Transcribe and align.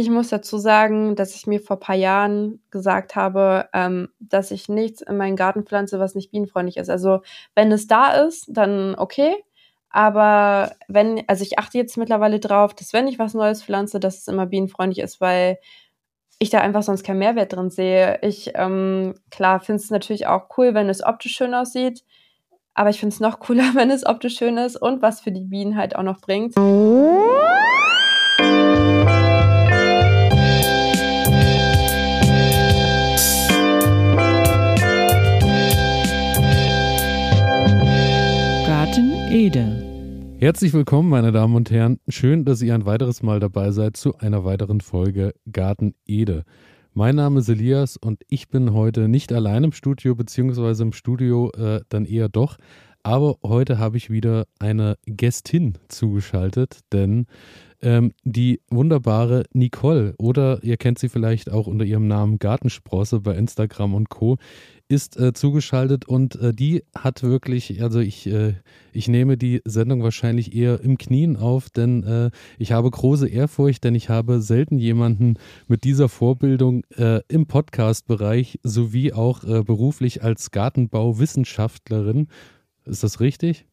Ich 0.00 0.08
muss 0.08 0.30
dazu 0.30 0.56
sagen, 0.56 1.14
dass 1.14 1.34
ich 1.34 1.46
mir 1.46 1.60
vor 1.60 1.76
ein 1.76 1.80
paar 1.80 1.94
Jahren 1.94 2.62
gesagt 2.70 3.16
habe, 3.16 3.68
ähm, 3.74 4.08
dass 4.18 4.50
ich 4.50 4.66
nichts 4.66 5.02
in 5.02 5.18
meinen 5.18 5.36
Garten 5.36 5.66
pflanze, 5.66 5.98
was 5.98 6.14
nicht 6.14 6.30
bienenfreundlich 6.30 6.78
ist. 6.78 6.88
Also 6.88 7.20
wenn 7.54 7.70
es 7.70 7.86
da 7.86 8.12
ist, 8.12 8.46
dann 8.48 8.94
okay. 8.96 9.36
Aber 9.90 10.72
wenn, 10.88 11.22
also 11.26 11.42
ich 11.42 11.58
achte 11.58 11.76
jetzt 11.76 11.98
mittlerweile 11.98 12.40
drauf, 12.40 12.72
dass 12.72 12.94
wenn 12.94 13.08
ich 13.08 13.18
was 13.18 13.34
Neues 13.34 13.62
pflanze, 13.62 14.00
dass 14.00 14.20
es 14.20 14.26
immer 14.26 14.46
bienenfreundlich 14.46 15.04
ist, 15.04 15.20
weil 15.20 15.58
ich 16.38 16.48
da 16.48 16.60
einfach 16.62 16.82
sonst 16.82 17.04
keinen 17.04 17.18
Mehrwert 17.18 17.52
drin 17.52 17.68
sehe. 17.68 18.20
Ich, 18.22 18.52
ähm, 18.54 19.16
klar, 19.30 19.60
finde 19.60 19.82
es 19.82 19.90
natürlich 19.90 20.26
auch 20.26 20.46
cool, 20.56 20.72
wenn 20.72 20.88
es 20.88 21.04
optisch 21.04 21.34
schön 21.34 21.52
aussieht. 21.52 22.04
Aber 22.72 22.88
ich 22.88 23.00
finde 23.00 23.12
es 23.12 23.20
noch 23.20 23.38
cooler, 23.38 23.64
wenn 23.74 23.90
es 23.90 24.06
optisch 24.06 24.38
schön 24.38 24.56
ist 24.56 24.80
und 24.80 25.02
was 25.02 25.20
für 25.20 25.30
die 25.30 25.44
Bienen 25.44 25.76
halt 25.76 25.94
auch 25.94 26.04
noch 26.04 26.22
bringt. 26.22 26.56
Ede. 39.40 40.36
Herzlich 40.38 40.74
willkommen, 40.74 41.08
meine 41.08 41.32
Damen 41.32 41.56
und 41.56 41.70
Herren. 41.70 41.98
Schön, 42.08 42.44
dass 42.44 42.60
ihr 42.60 42.74
ein 42.74 42.84
weiteres 42.84 43.22
Mal 43.22 43.40
dabei 43.40 43.70
seid 43.70 43.96
zu 43.96 44.18
einer 44.18 44.44
weiteren 44.44 44.82
Folge 44.82 45.32
Garten 45.50 45.94
Ede. 46.04 46.44
Mein 46.92 47.16
Name 47.16 47.40
ist 47.40 47.48
Elias 47.48 47.96
und 47.96 48.22
ich 48.28 48.50
bin 48.50 48.74
heute 48.74 49.08
nicht 49.08 49.32
allein 49.32 49.64
im 49.64 49.72
Studio, 49.72 50.14
beziehungsweise 50.14 50.82
im 50.82 50.92
Studio 50.92 51.50
äh, 51.52 51.80
dann 51.88 52.04
eher 52.04 52.28
doch. 52.28 52.58
Aber 53.02 53.38
heute 53.42 53.78
habe 53.78 53.96
ich 53.96 54.10
wieder 54.10 54.44
eine 54.58 54.98
Gästin 55.06 55.78
zugeschaltet, 55.88 56.80
denn 56.92 57.24
ähm, 57.82 58.12
die 58.24 58.60
wunderbare 58.70 59.44
Nicole 59.52 60.14
oder 60.18 60.62
ihr 60.62 60.76
kennt 60.76 60.98
sie 60.98 61.08
vielleicht 61.08 61.50
auch 61.50 61.66
unter 61.66 61.84
ihrem 61.84 62.06
Namen 62.06 62.38
Gartensprosse 62.38 63.20
bei 63.20 63.34
Instagram 63.34 63.94
und 63.94 64.08
Co 64.08 64.38
ist 64.90 65.16
äh, 65.18 65.32
zugeschaltet 65.32 66.04
und 66.04 66.34
äh, 66.40 66.52
die 66.52 66.82
hat 66.98 67.22
wirklich, 67.22 67.80
also 67.80 68.00
ich, 68.00 68.26
äh, 68.26 68.54
ich 68.92 69.06
nehme 69.06 69.36
die 69.36 69.62
Sendung 69.64 70.02
wahrscheinlich 70.02 70.52
eher 70.52 70.80
im 70.80 70.98
Knien 70.98 71.36
auf, 71.36 71.70
denn 71.70 72.02
äh, 72.02 72.30
ich 72.58 72.72
habe 72.72 72.90
große 72.90 73.28
Ehrfurcht, 73.28 73.84
denn 73.84 73.94
ich 73.94 74.08
habe 74.08 74.42
selten 74.42 74.78
jemanden 74.78 75.34
mit 75.68 75.84
dieser 75.84 76.08
Vorbildung 76.08 76.82
äh, 76.96 77.20
im 77.28 77.46
Podcast-Bereich 77.46 78.58
sowie 78.64 79.12
auch 79.12 79.44
äh, 79.44 79.62
beruflich 79.62 80.24
als 80.24 80.50
Gartenbauwissenschaftlerin. 80.50 82.26
Ist 82.84 83.04
das 83.04 83.20
richtig? 83.20 83.69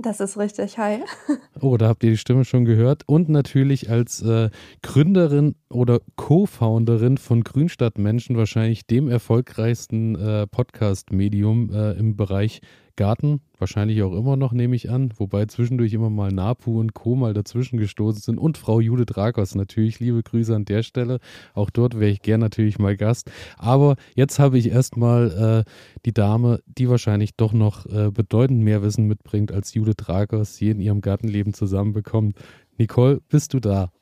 Das 0.00 0.20
ist 0.20 0.38
richtig, 0.38 0.78
hi. 0.78 1.02
Oh, 1.60 1.76
da 1.76 1.88
habt 1.88 2.04
ihr 2.04 2.10
die 2.10 2.16
Stimme 2.16 2.44
schon 2.44 2.64
gehört. 2.64 3.02
Und 3.06 3.28
natürlich 3.28 3.90
als 3.90 4.22
äh, 4.22 4.48
Gründerin 4.82 5.56
oder 5.70 6.00
Co-Founderin 6.14 7.18
von 7.18 7.42
Grünstadtmenschen, 7.42 8.36
wahrscheinlich 8.36 8.86
dem 8.86 9.08
erfolgreichsten 9.08 10.14
äh, 10.14 10.46
Podcast-Medium 10.46 11.72
äh, 11.72 11.92
im 11.94 12.16
Bereich 12.16 12.60
Garten, 12.98 13.40
wahrscheinlich 13.58 14.02
auch 14.02 14.12
immer 14.12 14.36
noch, 14.36 14.52
nehme 14.52 14.74
ich 14.74 14.90
an, 14.90 15.12
wobei 15.16 15.46
zwischendurch 15.46 15.92
immer 15.92 16.10
mal 16.10 16.32
Napu 16.32 16.80
und 16.80 16.94
Co. 16.94 17.14
mal 17.14 17.32
dazwischen 17.32 17.78
gestoßen 17.78 18.20
sind 18.20 18.38
und 18.38 18.58
Frau 18.58 18.80
Judith 18.80 19.16
Rakos 19.16 19.54
natürlich. 19.54 20.00
Liebe 20.00 20.22
Grüße 20.22 20.54
an 20.54 20.64
der 20.64 20.82
Stelle. 20.82 21.20
Auch 21.54 21.70
dort 21.70 22.00
wäre 22.00 22.10
ich 22.10 22.22
gern 22.22 22.40
natürlich 22.40 22.80
mal 22.80 22.96
Gast. 22.96 23.30
Aber 23.56 23.94
jetzt 24.16 24.40
habe 24.40 24.58
ich 24.58 24.70
erstmal 24.70 25.64
äh, 25.66 25.70
die 26.04 26.12
Dame, 26.12 26.60
die 26.66 26.90
wahrscheinlich 26.90 27.36
doch 27.36 27.52
noch 27.52 27.86
äh, 27.86 28.10
bedeutend 28.10 28.64
mehr 28.64 28.82
Wissen 28.82 29.06
mitbringt, 29.06 29.52
als 29.52 29.74
Judith 29.74 30.08
Rakos 30.08 30.58
je 30.58 30.72
in 30.72 30.80
ihrem 30.80 31.00
Gartenleben 31.00 31.54
zusammenbekommt. 31.54 32.36
Nicole, 32.78 33.20
bist 33.28 33.54
du 33.54 33.60
da? 33.60 33.92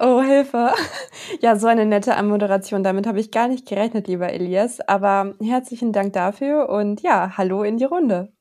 Oh, 0.00 0.22
Hilfe. 0.22 0.70
Ja, 1.40 1.56
so 1.56 1.66
eine 1.66 1.84
nette 1.84 2.16
Anmoderation. 2.16 2.82
Damit 2.82 3.06
habe 3.06 3.20
ich 3.20 3.30
gar 3.30 3.48
nicht 3.48 3.66
gerechnet, 3.66 4.08
lieber 4.08 4.32
Elias. 4.32 4.80
Aber 4.80 5.34
herzlichen 5.42 5.92
Dank 5.92 6.14
dafür 6.14 6.68
und 6.68 7.02
ja, 7.02 7.36
hallo 7.36 7.62
in 7.62 7.76
die 7.76 7.84
Runde. 7.84 8.32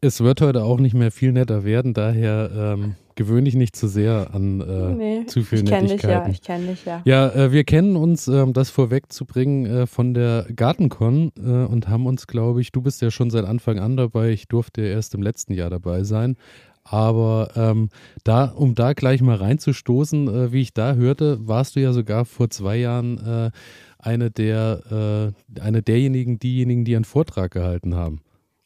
Es 0.00 0.22
wird 0.22 0.40
heute 0.40 0.64
auch 0.64 0.78
nicht 0.78 0.94
mehr 0.94 1.10
viel 1.10 1.30
netter 1.32 1.62
werden, 1.62 1.92
daher 1.92 2.50
ähm, 2.54 2.94
gewöhne 3.16 3.46
ich 3.46 3.54
nicht 3.54 3.76
zu 3.76 3.86
sehr 3.86 4.28
an 4.32 4.62
äh, 4.62 4.94
nee, 4.94 5.26
zu 5.26 5.42
viel 5.42 5.58
ich 5.58 5.64
Nettigkeiten. 5.64 5.98
Dich, 5.98 6.02
ja, 6.08 6.28
ich 6.30 6.40
kenne 6.40 6.66
dich, 6.68 6.84
ja. 6.86 7.02
Ja, 7.04 7.28
äh, 7.28 7.52
wir 7.52 7.64
kennen 7.64 7.96
uns, 7.96 8.26
ähm, 8.26 8.54
das 8.54 8.70
vorwegzubringen, 8.70 9.66
äh, 9.66 9.86
von 9.86 10.14
der 10.14 10.46
Gartencon 10.56 11.32
äh, 11.36 11.40
und 11.42 11.88
haben 11.88 12.06
uns, 12.06 12.26
glaube 12.26 12.62
ich, 12.62 12.72
du 12.72 12.80
bist 12.80 13.02
ja 13.02 13.10
schon 13.10 13.28
seit 13.28 13.44
Anfang 13.44 13.78
an 13.78 13.98
dabei, 13.98 14.30
ich 14.30 14.48
durfte 14.48 14.80
erst 14.80 15.14
im 15.14 15.20
letzten 15.20 15.52
Jahr 15.52 15.68
dabei 15.68 16.02
sein, 16.02 16.36
aber 16.84 17.50
ähm, 17.56 17.88
da, 18.24 18.46
um 18.46 18.74
da 18.74 18.92
gleich 18.92 19.22
mal 19.22 19.36
reinzustoßen, 19.36 20.28
äh, 20.28 20.52
wie 20.52 20.62
ich 20.62 20.74
da 20.74 20.94
hörte, 20.94 21.38
warst 21.46 21.76
du 21.76 21.80
ja 21.80 21.92
sogar 21.92 22.24
vor 22.24 22.50
zwei 22.50 22.76
Jahren 22.76 23.18
äh, 23.18 23.50
eine 23.98 24.30
der 24.30 25.34
äh, 25.56 25.60
eine 25.60 25.82
derjenigen, 25.82 26.38
diejenigen, 26.38 26.84
die 26.84 26.96
einen 26.96 27.04
Vortrag 27.04 27.52
gehalten 27.52 27.94
haben. 27.94 28.22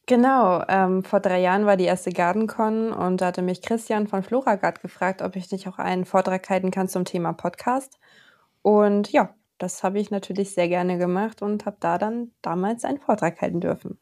Genau, 0.07 0.63
ähm, 0.67 1.03
vor 1.03 1.19
drei 1.19 1.41
Jahren 1.41 1.65
war 1.65 1.77
die 1.77 1.85
erste 1.85 2.11
Gardencon 2.11 2.93
und 2.93 3.21
da 3.21 3.27
hatte 3.27 3.41
mich 3.41 3.63
Christian 3.63 4.05
von 4.07 4.21
Floragard 4.21 4.81
gefragt, 4.81 5.23
ob 5.23 5.35
ich 5.35 5.51
nicht 5.51 5.67
auch 5.67 5.79
einen 5.79 6.05
Vortrag 6.05 6.47
halten 6.47 6.69
kann 6.69 6.87
zum 6.87 7.05
Thema 7.05 7.33
Podcast. 7.33 7.97
Und 8.61 9.11
ja, 9.11 9.33
das 9.57 9.83
habe 9.83 9.99
ich 9.99 10.11
natürlich 10.11 10.53
sehr 10.53 10.67
gerne 10.67 10.99
gemacht 10.99 11.41
und 11.41 11.65
habe 11.65 11.77
da 11.79 11.97
dann 11.97 12.31
damals 12.43 12.85
einen 12.85 12.99
Vortrag 12.99 13.41
halten 13.41 13.61
dürfen. 13.61 13.97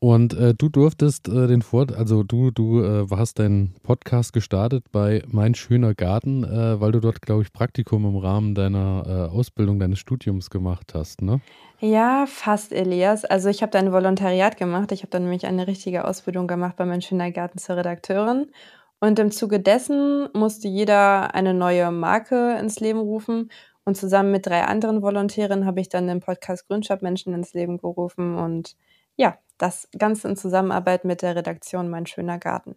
Und 0.00 0.32
äh, 0.34 0.54
du 0.54 0.68
durftest 0.68 1.26
äh, 1.26 1.48
den 1.48 1.60
Fort, 1.60 1.92
also 1.92 2.22
du, 2.22 2.52
du 2.52 2.82
äh, 2.84 3.06
hast 3.10 3.40
deinen 3.40 3.74
Podcast 3.82 4.32
gestartet 4.32 4.84
bei 4.92 5.24
Mein 5.26 5.56
schöner 5.56 5.92
Garten, 5.94 6.44
äh, 6.44 6.80
weil 6.80 6.92
du 6.92 7.00
dort, 7.00 7.20
glaube 7.20 7.42
ich, 7.42 7.52
Praktikum 7.52 8.04
im 8.04 8.16
Rahmen 8.16 8.54
deiner 8.54 9.02
äh, 9.06 9.36
Ausbildung, 9.36 9.80
deines 9.80 9.98
Studiums 9.98 10.50
gemacht 10.50 10.94
hast, 10.94 11.20
ne? 11.20 11.40
Ja, 11.80 12.26
fast, 12.26 12.72
Elias. 12.72 13.24
Also 13.24 13.48
ich 13.48 13.60
habe 13.62 13.72
da 13.72 13.80
ein 13.80 13.92
Volontariat 13.92 14.56
gemacht. 14.56 14.92
Ich 14.92 15.00
habe 15.00 15.10
dann 15.10 15.22
nämlich 15.22 15.46
eine 15.46 15.66
richtige 15.66 16.04
Ausbildung 16.04 16.46
gemacht 16.46 16.76
bei 16.76 16.84
Mein 16.84 17.02
schöner 17.02 17.32
Garten 17.32 17.58
zur 17.58 17.76
Redakteurin. 17.76 18.52
Und 19.00 19.18
im 19.18 19.32
Zuge 19.32 19.58
dessen 19.58 20.28
musste 20.32 20.68
jeder 20.68 21.34
eine 21.34 21.54
neue 21.54 21.90
Marke 21.90 22.56
ins 22.60 22.78
Leben 22.78 23.00
rufen. 23.00 23.50
Und 23.84 23.96
zusammen 23.96 24.30
mit 24.30 24.46
drei 24.46 24.62
anderen 24.62 25.02
Volontären 25.02 25.66
habe 25.66 25.80
ich 25.80 25.88
dann 25.88 26.06
den 26.06 26.20
Podcast 26.20 26.68
Grünstadt 26.68 27.02
Menschen 27.02 27.34
ins 27.34 27.52
Leben 27.52 27.78
gerufen 27.78 28.36
und 28.36 28.76
ja, 29.16 29.38
das 29.58 29.88
Ganze 29.98 30.28
in 30.28 30.36
Zusammenarbeit 30.36 31.04
mit 31.04 31.22
der 31.22 31.36
Redaktion 31.36 31.88
Mein 31.88 32.06
schöner 32.06 32.38
Garten. 32.38 32.76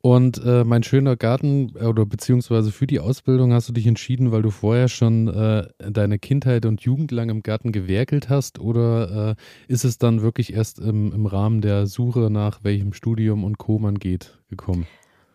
Und 0.00 0.40
äh, 0.44 0.62
mein 0.62 0.84
schöner 0.84 1.16
Garten 1.16 1.72
oder 1.76 2.06
beziehungsweise 2.06 2.70
für 2.70 2.86
die 2.86 3.00
Ausbildung 3.00 3.52
hast 3.52 3.68
du 3.68 3.72
dich 3.72 3.86
entschieden, 3.86 4.30
weil 4.30 4.42
du 4.42 4.50
vorher 4.50 4.86
schon 4.86 5.26
äh, 5.26 5.66
deine 5.78 6.20
Kindheit 6.20 6.66
und 6.66 6.82
Jugend 6.82 7.10
lang 7.10 7.30
im 7.30 7.42
Garten 7.42 7.72
gewerkelt 7.72 8.28
hast 8.28 8.60
oder 8.60 9.30
äh, 9.30 9.72
ist 9.72 9.84
es 9.84 9.98
dann 9.98 10.22
wirklich 10.22 10.52
erst 10.54 10.78
im, 10.78 11.12
im 11.12 11.26
Rahmen 11.26 11.62
der 11.62 11.88
Suche 11.88 12.30
nach 12.30 12.62
welchem 12.62 12.92
Studium 12.92 13.42
und 13.42 13.58
Co. 13.58 13.80
man 13.80 13.98
geht 13.98 14.38
gekommen? 14.48 14.86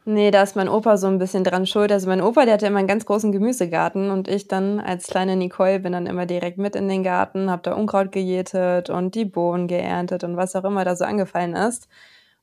Nee, 0.05 0.31
da 0.31 0.43
ist 0.43 0.57
mein 0.57 0.67
Opa 0.67 0.97
so 0.97 1.07
ein 1.07 1.17
bisschen 1.17 1.45
dran 1.45 1.65
schuld. 1.65 1.89
Also 1.91 2.09
mein 2.09 2.21
Opa, 2.21 2.43
der 2.43 2.55
hatte 2.55 2.67
immer 2.67 2.79
einen 2.79 2.89
ganz 2.89 3.05
großen 3.05 3.31
Gemüsegarten 3.31 4.09
und 4.11 4.27
ich 4.27 4.49
dann 4.49 4.81
als 4.81 5.07
kleine 5.07 5.37
Nicole 5.37 5.79
bin 5.79 5.93
dann 5.93 6.07
immer 6.07 6.25
direkt 6.25 6.57
mit 6.57 6.75
in 6.75 6.89
den 6.89 7.03
Garten, 7.03 7.49
hab 7.49 7.63
da 7.63 7.73
Unkraut 7.73 8.11
gejätet 8.11 8.89
und 8.89 9.15
die 9.15 9.23
Bohnen 9.23 9.67
geerntet 9.67 10.25
und 10.25 10.35
was 10.35 10.55
auch 10.57 10.65
immer 10.65 10.83
da 10.83 10.97
so 10.97 11.05
angefallen 11.05 11.55
ist. 11.55 11.87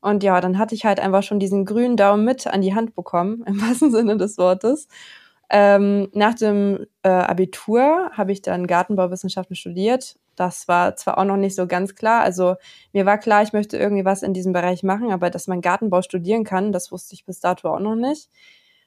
Und 0.01 0.23
ja, 0.23 0.41
dann 0.41 0.59
hatte 0.59 0.75
ich 0.75 0.87
halt 0.87 1.01
einfach 1.01 1.23
schon 1.23 1.39
diesen 1.39 1.67
grünen 1.67 1.99
Daumen 1.99 2.25
mit 2.25 2.47
an 2.47 2.63
die 2.63 2.75
Hand 2.75 2.95
bekommen, 2.95 3.43
im 3.47 3.61
wahrsten 3.61 3.91
Sinne 3.91 4.17
des 4.17 4.39
Wortes. 4.39 4.89
Ähm, 5.51 6.09
nach 6.15 6.35
dem 6.35 6.87
äh, 7.03 7.09
Abitur 7.11 8.11
habe 8.13 8.33
ich 8.33 8.41
dann 8.41 8.67
Gartenbauwissenschaften 8.67 9.57
studiert 9.57 10.17
das 10.41 10.69
war 10.69 10.97
zwar 10.97 11.19
auch 11.19 11.25
noch 11.25 11.37
nicht 11.37 11.55
so 11.55 11.67
ganz 11.67 11.95
klar. 11.95 12.23
Also 12.23 12.57
mir 12.93 13.05
war 13.07 13.19
klar, 13.19 13.43
ich 13.43 13.53
möchte 13.53 13.77
irgendwie 13.77 14.07
was 14.07 14.23
in 14.23 14.33
diesem 14.33 14.53
Bereich 14.55 14.83
machen, 14.83 15.13
aber 15.13 15.29
dass 15.31 15.47
man 15.49 15.61
Gartenbau 15.61 16.01
studieren 16.03 16.45
kann, 16.45 16.73
das 16.73 16.91
wusste 16.91 17.15
ich 17.15 17.27
bis 17.27 17.41
dato 17.41 17.69
auch 17.69 17.79
noch 17.81 17.95
nicht. 17.95 18.31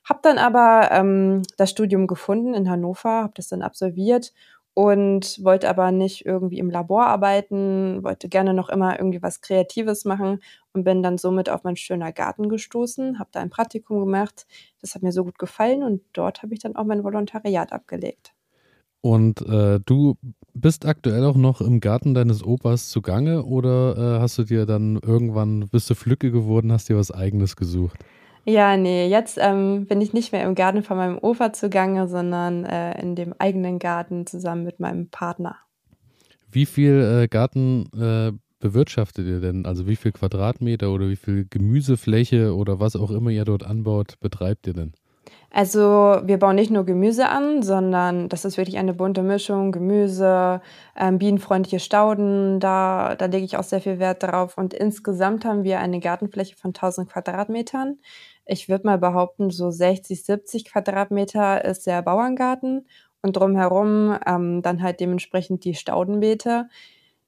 Hab 0.04 0.24
dann 0.24 0.38
aber 0.40 0.90
ähm, 0.92 1.44
das 1.58 1.70
Studium 1.70 2.08
gefunden 2.08 2.54
in 2.56 2.70
Hannover, 2.70 3.24
habe 3.24 3.34
das 3.36 3.48
dann 3.50 3.62
absolviert 3.62 4.34
und 4.74 5.44
wollte 5.44 5.70
aber 5.70 5.92
nicht 5.92 6.26
irgendwie 6.26 6.58
im 6.58 6.72
Labor 6.72 7.06
arbeiten, 7.06 8.04
wollte 8.04 8.28
gerne 8.30 8.54
noch 8.56 8.70
immer 8.70 8.98
irgendwie 8.98 9.22
was 9.22 9.42
Kreatives 9.42 10.04
machen 10.06 10.42
und 10.74 10.84
bin 10.84 11.04
dann 11.04 11.20
somit 11.20 11.50
auf 11.50 11.64
mein 11.64 11.76
schöner 11.76 12.12
Garten 12.12 12.50
gestoßen, 12.50 13.20
habe 13.20 13.30
da 13.32 13.42
ein 13.42 13.52
Praktikum 13.52 14.00
gemacht. 14.00 14.48
Das 14.82 14.96
hat 14.96 15.04
mir 15.04 15.12
so 15.12 15.24
gut 15.24 15.38
gefallen 15.38 15.84
und 15.84 16.02
dort 16.14 16.42
habe 16.42 16.54
ich 16.56 16.60
dann 16.62 16.76
auch 16.76 16.86
mein 16.86 17.04
Volontariat 17.04 17.72
abgelegt. 17.72 18.34
Und 19.06 19.42
äh, 19.42 19.82
du 19.86 20.16
bist 20.54 20.86
aktuell 20.86 21.26
auch 21.26 21.36
noch 21.36 21.60
im 21.60 21.82
Garten 21.82 22.14
deines 22.14 22.42
Opas 22.42 22.88
zugange 22.88 23.44
oder 23.44 23.98
äh, 23.98 24.22
hast 24.22 24.38
du 24.38 24.46
dir 24.46 24.66
dann 24.66 24.96
irgendwann, 24.96 25.68
bist 25.68 25.90
du 25.90 25.94
Flücke 25.94 26.32
geworden, 26.32 26.72
hast 26.72 26.88
dir 26.88 26.96
was 26.96 27.12
eigenes 27.12 27.58
gesucht? 27.58 28.00
Ja, 28.46 28.78
nee, 28.78 29.10
jetzt 29.10 29.38
ähm, 29.42 29.88
bin 29.88 30.00
ich 30.00 30.14
nicht 30.14 30.32
mehr 30.32 30.46
im 30.46 30.56
Garten 30.56 30.84
von 30.84 30.96
meinem 30.96 31.18
Opa 31.18 31.52
zugange, 31.52 32.08
sondern 32.08 32.64
äh, 32.64 32.98
in 33.02 33.16
dem 33.16 33.36
eigenen 33.40 33.78
Garten 33.78 34.26
zusammen 34.26 34.64
mit 34.64 34.80
meinem 34.80 35.10
Partner. 35.10 35.58
Wie 36.50 36.66
viel 36.66 37.24
äh, 37.24 37.28
Garten 37.28 37.90
äh, 37.98 38.32
bewirtschaftet 38.60 39.28
ihr 39.28 39.42
denn? 39.42 39.66
Also 39.66 39.86
wie 39.86 39.98
viel 39.98 40.14
Quadratmeter 40.14 40.92
oder 40.94 41.10
wie 41.10 41.18
viel 41.18 41.46
Gemüsefläche 41.50 42.56
oder 42.56 42.80
was 42.80 42.96
auch 42.96 43.12
immer 43.12 43.32
ihr 43.32 43.44
dort 43.44 43.66
anbaut, 43.66 44.16
betreibt 44.22 44.66
ihr 44.68 44.74
denn? 44.74 44.94
Also 45.56 46.20
wir 46.24 46.40
bauen 46.40 46.56
nicht 46.56 46.72
nur 46.72 46.84
Gemüse 46.84 47.30
an, 47.30 47.62
sondern 47.62 48.28
das 48.28 48.44
ist 48.44 48.58
wirklich 48.58 48.80
eine 48.80 48.96
bunte 48.96 49.22
Mischung. 49.22 49.72
Gemüse, 49.72 50.62
ähm, 50.98 51.20
bienenfreundliche 51.20 51.80
Stauden, 51.80 52.60
da, 52.60 53.16
da 53.16 53.26
lege 53.28 53.46
ich 53.46 53.56
auch 53.56 53.64
sehr 53.64 53.80
viel 53.80 54.00
Wert 54.00 54.24
drauf. 54.24 54.58
Und 54.58 54.74
insgesamt 54.74 55.46
haben 55.46 55.64
wir 55.64 55.80
eine 55.80 56.00
Gartenfläche 56.00 56.56
von 56.56 56.74
1000 56.74 57.08
Quadratmetern. 57.08 58.00
Ich 58.48 58.68
würde 58.68 58.88
mal 58.88 58.98
behaupten, 58.98 59.52
so 59.52 59.70
60, 59.70 60.24
70 60.26 60.66
Quadratmeter 60.66 61.64
ist 61.64 61.86
der 61.86 62.02
Bauerngarten 62.02 62.88
und 63.22 63.38
drumherum 63.38 64.18
ähm, 64.26 64.64
dann 64.64 64.82
halt 64.82 65.00
dementsprechend 65.00 65.66
die 65.66 65.76
Staudenbeete. 65.76 66.68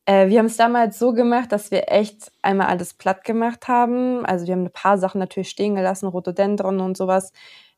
Äh, 0.05 0.29
wir 0.29 0.39
haben 0.39 0.47
es 0.47 0.57
damals 0.57 0.99
so 0.99 1.13
gemacht, 1.13 1.51
dass 1.51 1.71
wir 1.71 1.91
echt 1.91 2.31
einmal 2.41 2.67
alles 2.67 2.95
platt 2.95 3.23
gemacht 3.23 3.67
haben. 3.67 4.25
Also 4.25 4.47
wir 4.47 4.53
haben 4.53 4.65
ein 4.65 4.71
paar 4.71 4.97
Sachen 4.97 5.19
natürlich 5.19 5.49
stehen 5.49 5.75
gelassen, 5.75 6.07
Rhododendron 6.07 6.79
und 6.79 6.97
sowas. 6.97 7.31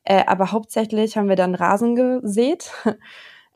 Äh, 0.09 0.24
aber 0.25 0.54
hauptsächlich 0.54 1.18
haben 1.18 1.27
wir 1.27 1.36
dann 1.36 1.54
Rasen 1.54 1.95
gesät. 1.98 2.71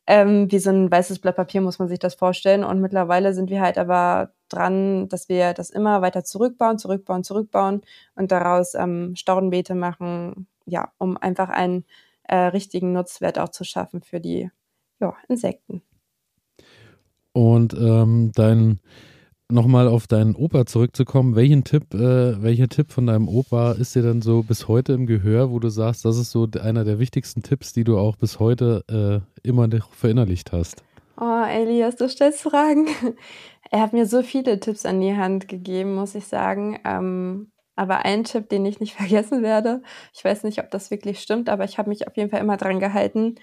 ähm, 0.05 0.51
wie 0.51 0.59
so 0.59 0.69
ein 0.69 0.91
weißes 0.91 1.19
Blatt 1.19 1.37
Papier 1.37 1.61
muss 1.61 1.79
man 1.79 1.87
sich 1.87 1.97
das 1.97 2.15
vorstellen. 2.15 2.65
Und 2.65 2.81
mittlerweile 2.81 3.33
sind 3.33 3.49
wir 3.49 3.61
halt 3.61 3.77
aber 3.77 4.33
dran, 4.49 5.07
dass 5.07 5.29
wir 5.29 5.53
das 5.53 5.69
immer 5.69 6.01
weiter 6.01 6.25
zurückbauen, 6.25 6.77
zurückbauen, 6.77 7.23
zurückbauen 7.23 7.83
und 8.15 8.33
daraus 8.33 8.73
ähm, 8.73 9.15
Staudenbeete 9.15 9.75
machen, 9.75 10.45
ja, 10.65 10.91
um 10.97 11.15
einfach 11.15 11.47
einen 11.47 11.85
äh, 12.23 12.35
richtigen 12.35 12.91
Nutzwert 12.91 13.39
auch 13.39 13.49
zu 13.49 13.63
schaffen 13.63 14.01
für 14.01 14.19
die 14.19 14.51
ja, 14.99 15.15
Insekten. 15.29 15.81
Und 17.31 17.73
ähm, 17.75 18.33
dein 18.35 18.81
nochmal 19.51 19.87
auf 19.87 20.07
deinen 20.07 20.35
Opa 20.35 20.65
zurückzukommen, 20.65 21.35
welchen 21.35 21.63
Tipp, 21.63 21.93
äh, 21.93 22.41
welcher 22.41 22.67
Tipp 22.67 22.91
von 22.91 23.07
deinem 23.07 23.27
Opa 23.27 23.73
ist 23.73 23.95
dir 23.95 24.01
denn 24.01 24.21
so 24.21 24.43
bis 24.43 24.67
heute 24.67 24.93
im 24.93 25.05
Gehör, 25.05 25.51
wo 25.51 25.59
du 25.59 25.69
sagst, 25.69 26.05
das 26.05 26.17
ist 26.17 26.31
so 26.31 26.47
einer 26.61 26.83
der 26.83 26.99
wichtigsten 26.99 27.43
Tipps, 27.43 27.73
die 27.73 27.83
du 27.83 27.97
auch 27.97 28.15
bis 28.15 28.39
heute 28.39 28.83
äh, 28.89 29.47
immer 29.47 29.67
verinnerlicht 29.91 30.51
hast? 30.51 30.83
Oh, 31.19 31.43
Elias, 31.47 31.95
du 31.95 32.09
stellst 32.09 32.41
Fragen. 32.41 32.87
Er 33.73 33.79
hat 33.79 33.93
mir 33.93 34.05
so 34.05 34.21
viele 34.21 34.59
Tipps 34.59 34.85
an 34.85 34.99
die 34.99 35.15
Hand 35.15 35.47
gegeben, 35.47 35.95
muss 35.95 36.13
ich 36.13 36.25
sagen. 36.25 36.77
Ähm, 36.83 37.53
aber 37.77 38.03
ein 38.03 38.25
Tipp, 38.25 38.49
den 38.49 38.65
ich 38.65 38.81
nicht 38.81 38.93
vergessen 38.97 39.43
werde, 39.43 39.81
ich 40.13 40.25
weiß 40.25 40.43
nicht, 40.43 40.59
ob 40.59 40.69
das 40.71 40.91
wirklich 40.91 41.19
stimmt, 41.21 41.47
aber 41.47 41.63
ich 41.63 41.77
habe 41.77 41.87
mich 41.87 42.05
auf 42.05 42.17
jeden 42.17 42.29
Fall 42.29 42.41
immer 42.41 42.57
dran 42.57 42.81
gehalten. 42.81 43.35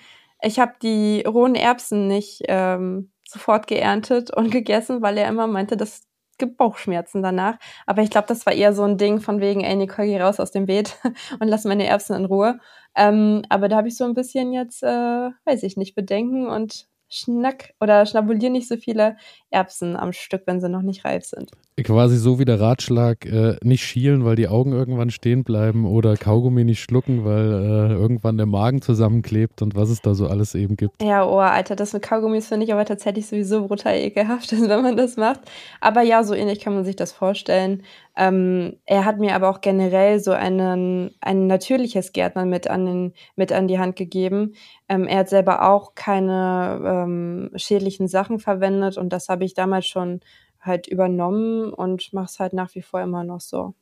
Ich 0.43 0.59
habe 0.59 0.75
die 0.83 1.23
rohen 1.27 1.55
Erbsen 1.55 2.09
nicht 2.09 2.43
ähm, 2.47 3.11
sofort 3.29 3.67
geerntet 3.67 4.35
und 4.35 4.51
gegessen, 4.53 5.03
weil 5.03 5.19
er 5.19 5.29
immer 5.29 5.47
meinte, 5.47 5.77
das 5.77 6.03
gibt 6.39 6.57
Bauchschmerzen 6.57 7.23
danach. 7.23 7.59
Aber 7.87 8.03
ich 8.03 8.11
glaube, 8.11 8.29
das 8.29 8.47
war 8.47 8.53
eher 8.53 8.73
so 8.73 8.85
ein 8.85 8.97
Ding 8.97 9.21
von 9.21 9.41
wegen, 9.41 9.63
ey 9.65 9.75
Nicole, 9.77 10.09
geh 10.09 10.21
raus 10.21 10.41
aus 10.41 10.53
dem 10.53 10.67
Beet 10.67 10.97
und 11.41 11.49
lass 11.49 11.65
meine 11.65 11.87
Erbsen 11.87 12.17
in 12.17 12.25
Ruhe. 12.25 12.61
Ähm, 12.97 13.43
aber 13.49 13.69
da 13.69 13.77
habe 13.77 13.89
ich 13.89 13.97
so 13.97 14.05
ein 14.05 14.15
bisschen 14.15 14.53
jetzt, 14.53 14.83
äh, 14.83 15.31
weiß 15.45 15.63
ich 15.65 15.77
nicht, 15.77 15.95
Bedenken 15.95 16.49
und 16.49 16.87
schnack 17.09 17.75
oder 17.81 18.07
schnabulier 18.07 18.51
nicht 18.51 18.69
so 18.69 18.77
viele 18.77 19.17
Erbsen 19.51 19.97
am 19.97 20.13
Stück, 20.13 20.43
wenn 20.47 20.61
sie 20.61 20.69
noch 20.69 20.83
nicht 20.83 21.05
reif 21.05 21.25
sind. 21.25 21.51
Quasi 21.85 22.17
so 22.17 22.39
wie 22.39 22.45
der 22.45 22.61
Ratschlag, 22.61 23.25
äh, 23.27 23.57
nicht 23.63 23.85
schielen, 23.85 24.25
weil 24.25 24.37
die 24.37 24.49
Augen 24.49 24.73
irgendwann 24.73 25.11
stehen 25.11 25.45
bleiben 25.45 25.87
oder 25.87 26.17
Kaugummi 26.17 26.65
nicht 26.65 26.81
schlucken, 26.81 27.25
weil 27.25 27.53
äh, 27.53 27.93
irgendwann 27.93 28.37
der 28.37 28.47
Magen 28.47 28.83
zusammenklebt 28.83 29.63
und 29.63 29.77
was 29.77 29.89
es 29.91 30.03
da 30.03 30.15
so 30.15 30.27
alles 30.27 30.55
eben 30.55 30.77
gibt. 30.77 31.03
Ja, 31.03 31.25
oh, 31.25 31.39
Alter, 31.39 31.77
das 31.77 31.93
mit 31.93 32.03
Kaugummis 32.03 32.49
finde 32.49 32.67
ich 32.67 32.73
aber 32.73 32.85
tatsächlich 32.85 33.27
sowieso 33.27 33.67
brutal 33.67 33.95
ekelhaft, 33.95 34.53
wenn 34.69 34.83
man 34.83 34.97
das 34.97 35.17
macht. 35.17 35.41
Aber 35.81 36.03
ja, 36.03 36.25
so 36.25 36.35
ähnlich 36.35 36.61
kann 36.61 36.75
man 36.75 36.85
sich 36.85 36.97
das 36.97 37.13
vorstellen. 37.13 37.83
Ähm, 38.17 38.77
er 38.85 39.05
hat 39.05 39.19
mir 39.19 39.37
aber 39.37 39.49
auch 39.49 39.61
generell 39.61 40.19
so 40.19 40.33
einen, 40.33 41.15
ein 41.21 41.47
natürliches 41.47 42.13
Gärtnern 42.13 42.49
mit 42.49 42.69
an, 42.69 42.85
den, 42.87 43.13
mit 43.37 43.53
an 43.53 43.69
die 43.69 43.79
Hand 43.79 43.95
gegeben. 43.95 44.55
Ähm, 44.89 45.07
er 45.07 45.19
hat 45.19 45.29
selber 45.29 45.71
auch 45.71 45.95
keine 45.95 46.81
ähm, 46.85 47.51
schädlichen 47.55 48.09
Sachen 48.09 48.41
verwendet 48.41 48.99
und 48.99 49.13
das 49.13 49.29
habe 49.29 49.45
ich 49.45 49.55
damals 49.55 49.87
schon 49.87 50.21
halt 50.61 50.87
übernommen 50.87 51.73
und 51.73 52.13
mache 52.13 52.27
es 52.27 52.41
halt 52.41 52.53
nach 52.53 52.75
wie 52.75 52.83
vor 52.83 53.01
immer 53.01 53.25
noch 53.25 53.41
so. 53.41 53.75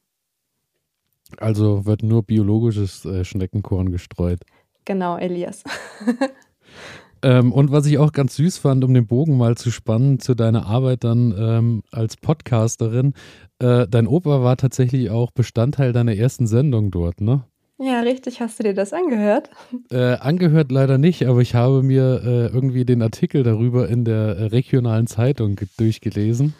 Also 1.38 1.86
wird 1.86 2.02
nur 2.02 2.22
biologisches 2.22 3.04
äh, 3.04 3.24
Schneckenkorn 3.24 3.90
gestreut. 3.90 4.40
Genau, 4.84 5.16
Elias. 5.16 5.64
ähm, 7.22 7.52
und 7.52 7.72
was 7.72 7.86
ich 7.86 7.98
auch 7.98 8.12
ganz 8.12 8.36
süß 8.36 8.58
fand, 8.58 8.84
um 8.84 8.94
den 8.94 9.06
Bogen 9.06 9.36
mal 9.36 9.56
zu 9.56 9.70
spannen 9.70 10.20
zu 10.20 10.34
deiner 10.34 10.66
Arbeit 10.66 11.02
dann 11.02 11.34
ähm, 11.36 11.82
als 11.90 12.16
Podcasterin, 12.16 13.14
äh, 13.58 13.88
dein 13.88 14.06
Opa 14.06 14.42
war 14.42 14.56
tatsächlich 14.56 15.10
auch 15.10 15.32
Bestandteil 15.32 15.92
deiner 15.92 16.14
ersten 16.14 16.46
Sendung 16.46 16.90
dort, 16.90 17.20
ne? 17.20 17.44
Ja, 17.78 18.00
richtig. 18.00 18.40
Hast 18.40 18.58
du 18.58 18.62
dir 18.62 18.74
das 18.74 18.92
angehört? 18.94 19.50
Äh, 19.90 20.14
angehört 20.14 20.72
leider 20.72 20.96
nicht, 20.96 21.26
aber 21.26 21.40
ich 21.40 21.54
habe 21.54 21.82
mir 21.82 22.22
äh, 22.24 22.46
irgendwie 22.46 22.86
den 22.86 23.02
Artikel 23.02 23.42
darüber 23.42 23.88
in 23.88 24.04
der 24.04 24.50
regionalen 24.50 25.06
Zeitung 25.06 25.60
durchgelesen. 25.76 26.54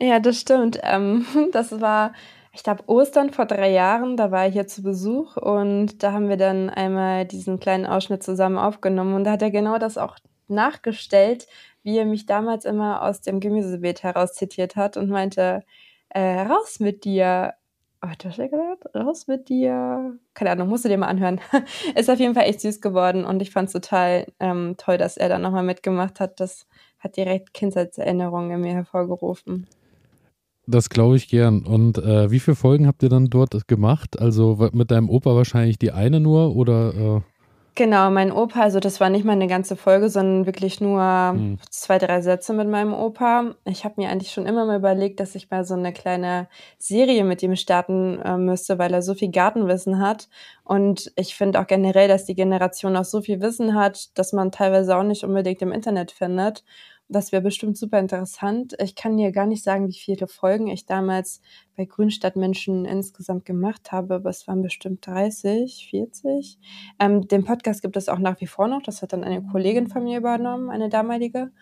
Ja, 0.00 0.18
das 0.18 0.40
stimmt. 0.40 0.80
Ähm, 0.82 1.24
das 1.52 1.80
war, 1.80 2.12
ich 2.52 2.64
glaube, 2.64 2.82
Ostern 2.88 3.30
vor 3.32 3.46
drei 3.46 3.70
Jahren. 3.70 4.16
Da 4.16 4.32
war 4.32 4.48
ich 4.48 4.54
hier 4.54 4.66
zu 4.66 4.82
Besuch 4.82 5.36
und 5.36 6.02
da 6.02 6.10
haben 6.12 6.28
wir 6.28 6.36
dann 6.36 6.68
einmal 6.68 7.26
diesen 7.26 7.60
kleinen 7.60 7.86
Ausschnitt 7.86 8.24
zusammen 8.24 8.58
aufgenommen. 8.58 9.14
Und 9.14 9.24
da 9.24 9.32
hat 9.32 9.42
er 9.42 9.52
genau 9.52 9.78
das 9.78 9.96
auch 9.96 10.16
nachgestellt, 10.48 11.46
wie 11.84 11.96
er 11.96 12.06
mich 12.06 12.26
damals 12.26 12.64
immer 12.64 13.02
aus 13.02 13.20
dem 13.20 13.38
Gemüsebeet 13.38 14.02
heraus 14.02 14.34
zitiert 14.34 14.74
hat 14.74 14.96
und 14.96 15.10
meinte, 15.10 15.62
äh, 16.08 16.40
raus 16.40 16.80
mit 16.80 17.04
dir. 17.04 17.54
Oh, 18.02 18.08
hat 18.08 18.24
er 18.24 18.48
gesagt? 18.48 18.94
Raus 18.94 19.26
mit 19.26 19.48
dir. 19.48 20.18
Keine 20.34 20.50
Ahnung, 20.50 20.68
musst 20.68 20.84
du 20.84 20.88
dir 20.88 20.98
mal 20.98 21.08
anhören. 21.08 21.40
ist 21.94 22.10
auf 22.10 22.18
jeden 22.18 22.34
Fall 22.34 22.44
echt 22.44 22.60
süß 22.60 22.80
geworden 22.80 23.24
und 23.24 23.40
ich 23.40 23.50
fand 23.50 23.68
es 23.68 23.72
total 23.72 24.26
ähm, 24.38 24.74
toll, 24.76 24.98
dass 24.98 25.16
er 25.16 25.28
da 25.28 25.38
nochmal 25.38 25.62
mitgemacht 25.62 26.20
hat. 26.20 26.40
Das 26.40 26.66
hat 26.98 27.16
direkt 27.16 27.54
Kindheitserinnerungen 27.54 28.50
in 28.50 28.60
mir 28.60 28.74
hervorgerufen. 28.74 29.66
Das 30.66 30.90
glaube 30.90 31.16
ich 31.16 31.28
gern. 31.28 31.64
Und 31.64 31.98
äh, 31.98 32.30
wie 32.30 32.40
viele 32.40 32.56
Folgen 32.56 32.86
habt 32.86 33.02
ihr 33.02 33.08
dann 33.08 33.30
dort 33.30 33.68
gemacht? 33.68 34.18
Also 34.18 34.68
mit 34.72 34.90
deinem 34.90 35.08
Opa 35.08 35.34
wahrscheinlich 35.34 35.78
die 35.78 35.92
eine 35.92 36.20
nur 36.20 36.56
oder? 36.56 36.94
Äh 36.94 37.35
Genau, 37.78 38.10
mein 38.10 38.32
Opa, 38.32 38.62
also 38.62 38.80
das 38.80 39.00
war 39.00 39.10
nicht 39.10 39.26
mal 39.26 39.32
eine 39.32 39.48
ganze 39.48 39.76
Folge, 39.76 40.08
sondern 40.08 40.46
wirklich 40.46 40.80
nur 40.80 41.02
hm. 41.02 41.58
zwei, 41.68 41.98
drei 41.98 42.22
Sätze 42.22 42.54
mit 42.54 42.66
meinem 42.68 42.94
Opa. 42.94 43.54
Ich 43.66 43.84
habe 43.84 43.96
mir 43.98 44.08
eigentlich 44.08 44.32
schon 44.32 44.46
immer 44.46 44.64
mal 44.64 44.78
überlegt, 44.78 45.20
dass 45.20 45.34
ich 45.34 45.50
mal 45.50 45.62
so 45.62 45.74
eine 45.74 45.92
kleine 45.92 46.48
Serie 46.78 47.22
mit 47.22 47.42
ihm 47.42 47.54
starten 47.54 48.18
äh, 48.22 48.38
müsste, 48.38 48.78
weil 48.78 48.94
er 48.94 49.02
so 49.02 49.12
viel 49.12 49.30
Gartenwissen 49.30 50.00
hat. 50.00 50.30
Und 50.64 51.12
ich 51.16 51.34
finde 51.34 51.60
auch 51.60 51.66
generell, 51.66 52.08
dass 52.08 52.24
die 52.24 52.34
Generation 52.34 52.96
auch 52.96 53.04
so 53.04 53.20
viel 53.20 53.42
Wissen 53.42 53.74
hat, 53.74 54.16
dass 54.18 54.32
man 54.32 54.52
teilweise 54.52 54.96
auch 54.96 55.02
nicht 55.02 55.22
unbedingt 55.22 55.60
im 55.60 55.70
Internet 55.70 56.12
findet. 56.12 56.64
Das 57.08 57.30
wäre 57.30 57.42
bestimmt 57.42 57.78
super 57.78 58.00
interessant. 58.00 58.74
Ich 58.80 58.96
kann 58.96 59.16
dir 59.16 59.30
gar 59.30 59.46
nicht 59.46 59.62
sagen, 59.62 59.88
wie 59.88 59.98
viele 59.98 60.26
Folgen 60.26 60.66
ich 60.66 60.86
damals 60.86 61.40
bei 61.76 61.84
Grünstadtmenschen 61.84 62.84
insgesamt 62.84 63.44
gemacht 63.44 63.92
habe, 63.92 64.16
aber 64.16 64.30
es 64.30 64.48
waren 64.48 64.60
bestimmt 64.62 65.06
30, 65.06 65.86
40. 65.88 66.58
Ähm, 66.98 67.28
den 67.28 67.44
Podcast 67.44 67.82
gibt 67.82 67.96
es 67.96 68.08
auch 68.08 68.18
nach 68.18 68.40
wie 68.40 68.48
vor 68.48 68.66
noch. 68.66 68.82
Das 68.82 69.02
hat 69.02 69.12
dann 69.12 69.22
eine 69.22 69.42
Kollegin 69.46 69.86
von 69.88 70.02
mir 70.02 70.18
übernommen, 70.18 70.68
eine 70.68 70.88
damalige. 70.88 71.52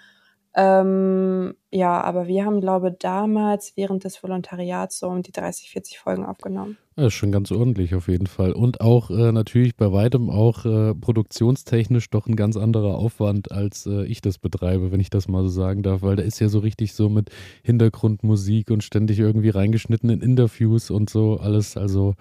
Ähm, 0.56 1.54
ja, 1.72 2.00
aber 2.00 2.28
wir 2.28 2.44
haben, 2.44 2.60
glaube 2.60 2.90
ich, 2.90 2.98
damals 3.00 3.72
während 3.76 4.04
des 4.04 4.22
Volontariats 4.22 5.00
so 5.00 5.08
um 5.08 5.22
die 5.22 5.32
30, 5.32 5.70
40 5.70 5.98
Folgen 5.98 6.24
aufgenommen. 6.24 6.78
Das 6.94 7.06
ist 7.06 7.14
schon 7.14 7.32
ganz 7.32 7.50
ordentlich 7.50 7.96
auf 7.96 8.06
jeden 8.06 8.28
Fall. 8.28 8.52
Und 8.52 8.80
auch 8.80 9.10
äh, 9.10 9.32
natürlich 9.32 9.74
bei 9.74 9.92
weitem 9.92 10.30
auch 10.30 10.64
äh, 10.64 10.94
produktionstechnisch 10.94 12.08
doch 12.10 12.28
ein 12.28 12.36
ganz 12.36 12.56
anderer 12.56 12.94
Aufwand, 12.94 13.50
als 13.50 13.86
äh, 13.86 14.04
ich 14.04 14.20
das 14.20 14.38
betreibe, 14.38 14.92
wenn 14.92 15.00
ich 15.00 15.10
das 15.10 15.26
mal 15.26 15.42
so 15.42 15.48
sagen 15.48 15.82
darf, 15.82 16.02
weil 16.02 16.14
da 16.14 16.22
ist 16.22 16.38
ja 16.38 16.48
so 16.48 16.60
richtig 16.60 16.94
so 16.94 17.08
mit 17.08 17.30
Hintergrundmusik 17.64 18.70
und 18.70 18.84
ständig 18.84 19.18
irgendwie 19.18 19.50
reingeschnitten 19.50 20.08
in 20.08 20.20
Interviews 20.20 20.90
und 20.90 21.10
so 21.10 21.38
alles. 21.38 21.76
Also 21.76 22.14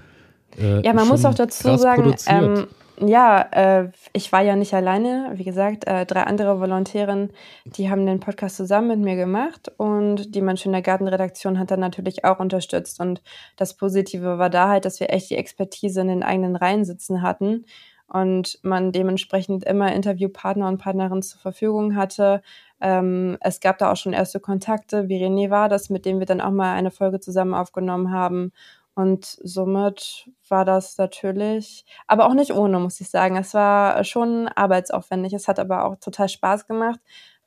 äh, 0.58 0.82
ja, 0.82 0.94
man 0.94 1.08
muss 1.08 1.26
auch 1.26 1.34
dazu 1.34 1.78
sagen, 1.78 2.16
ähm, 2.28 2.68
ja, 3.00 3.42
äh, 3.52 3.90
ich 4.14 4.32
war 4.32 4.42
ja 4.42 4.56
nicht 4.56 4.74
alleine. 4.74 5.32
Wie 5.36 5.44
gesagt, 5.44 5.88
äh, 5.88 6.06
drei 6.06 6.24
andere 6.24 6.60
Volontärinnen, 6.60 7.32
die 7.66 7.90
haben 7.90 8.06
den 8.06 8.20
Podcast 8.20 8.58
zusammen 8.58 8.88
mit 8.90 9.00
mir 9.00 9.16
gemacht 9.16 9.72
und 9.78 10.36
die 10.36 10.42
der 10.42 10.82
Gartenredaktion 10.82 11.60
hat 11.60 11.72
dann 11.72 11.80
natürlich 11.80 12.24
auch 12.24 12.40
unterstützt. 12.40 13.00
Und 13.00 13.22
das 13.58 13.76
Positive 13.76 14.38
war 14.38 14.50
da 14.50 14.70
halt, 14.70 14.86
dass 14.86 15.00
wir 15.00 15.12
echt 15.12 15.30
die 15.32 15.38
Expertise 15.38 16.02
in 16.02 16.08
den 16.08 16.24
eigenen 16.24 16.56
Reihen 16.56 16.86
sitzen 16.86 17.22
hatten 17.22 17.66
und 18.08 18.60
man 18.62 18.92
dementsprechend 18.92 19.64
immer 19.66 19.92
Interviewpartner 19.92 20.68
und 20.68 20.78
Partnerinnen 20.78 21.24
zur 21.24 21.42
Verfügung 21.42 21.96
hatte. 21.96 22.42
Ähm, 22.80 23.38
es 23.42 23.60
gab 23.60 23.80
da 23.80 23.92
auch 23.92 23.98
schon 23.98 24.14
erste 24.14 24.40
Kontakte, 24.40 25.10
wie 25.10 25.24
René 25.24 25.50
war 25.50 25.68
das, 25.68 25.90
mit 25.90 26.06
dem 26.06 26.20
wir 26.20 26.28
dann 26.28 26.42
auch 26.42 26.52
mal 26.52 26.76
eine 26.76 26.92
Folge 26.92 27.20
zusammen 27.20 27.56
aufgenommen 27.56 28.12
haben. 28.12 28.52
Und 28.96 29.26
somit 29.26 30.30
war 30.50 30.66
das 30.66 30.98
natürlich, 30.98 31.86
aber 32.08 32.28
auch 32.28 32.34
nicht 32.34 32.54
ohne, 32.54 32.80
muss 32.80 33.02
ich 33.02 33.10
sagen. 33.10 33.38
Es 33.38 33.54
war 33.54 34.04
schon 34.04 34.48
arbeitsaufwendig. 34.48 35.34
Es 35.34 35.48
hat 35.48 35.60
aber 35.60 35.86
auch 35.86 35.96
total 35.96 36.30
Spaß 36.30 36.68
gemacht, 36.68 37.00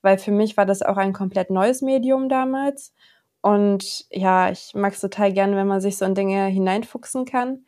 weil 0.03 0.19
für 0.19 0.33
mich 0.33 0.57
war 0.57 0.67
das 0.67 0.83
auch 0.83 0.97
ein 0.97 1.13
komplett 1.13 1.51
neues 1.51 1.83
Medium 1.83 2.29
damals. 2.29 2.93
Und 3.43 4.07
ja, 4.11 4.51
ich 4.51 4.73
mag 4.75 4.95
es 4.95 5.01
total 5.01 5.33
gerne, 5.33 5.57
wenn 5.57 5.69
man 5.69 5.81
sich 5.81 5.99
so 5.99 6.05
in 6.05 6.15
Dinge 6.15 6.47
hineinfuchsen 6.47 7.27
kann. 7.27 7.65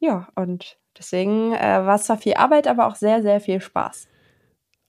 Ja, 0.00 0.28
und 0.34 0.78
Deswegen 0.98 1.52
äh, 1.52 1.84
war 1.84 1.96
es 1.96 2.04
zwar 2.04 2.18
viel 2.18 2.34
Arbeit, 2.34 2.66
aber 2.66 2.86
auch 2.86 2.96
sehr, 2.96 3.22
sehr 3.22 3.40
viel 3.40 3.60
Spaß. 3.60 4.08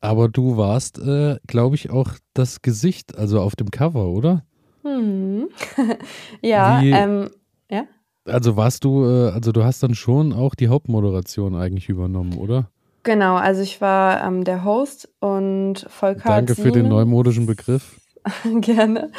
Aber 0.01 0.27
du 0.27 0.57
warst, 0.57 0.99
äh, 0.99 1.37
glaube 1.47 1.75
ich, 1.75 1.89
auch 1.89 2.11
das 2.33 2.61
Gesicht, 2.61 3.17
also 3.17 3.39
auf 3.39 3.55
dem 3.55 3.71
Cover, 3.71 4.07
oder? 4.07 4.43
Hm. 4.83 5.47
ja, 6.41 6.81
Wie, 6.81 6.91
ähm, 6.91 7.29
ja. 7.69 7.85
Also 8.25 8.55
warst 8.55 8.83
du, 8.83 9.05
äh, 9.05 9.31
also 9.31 9.51
du 9.51 9.63
hast 9.63 9.83
dann 9.83 9.95
schon 9.95 10.33
auch 10.33 10.55
die 10.55 10.69
Hauptmoderation 10.69 11.55
eigentlich 11.55 11.89
übernommen, 11.89 12.37
oder? 12.37 12.69
Genau, 13.03 13.35
also 13.35 13.61
ich 13.61 13.81
war 13.81 14.23
ähm, 14.25 14.45
der 14.45 14.63
Host 14.63 15.09
und 15.19 15.85
Volker. 15.89 16.29
Danke 16.29 16.55
für 16.55 16.71
den 16.71 16.87
neumodischen 16.87 17.45
Begriff. 17.45 17.99
Gerne. 18.61 19.11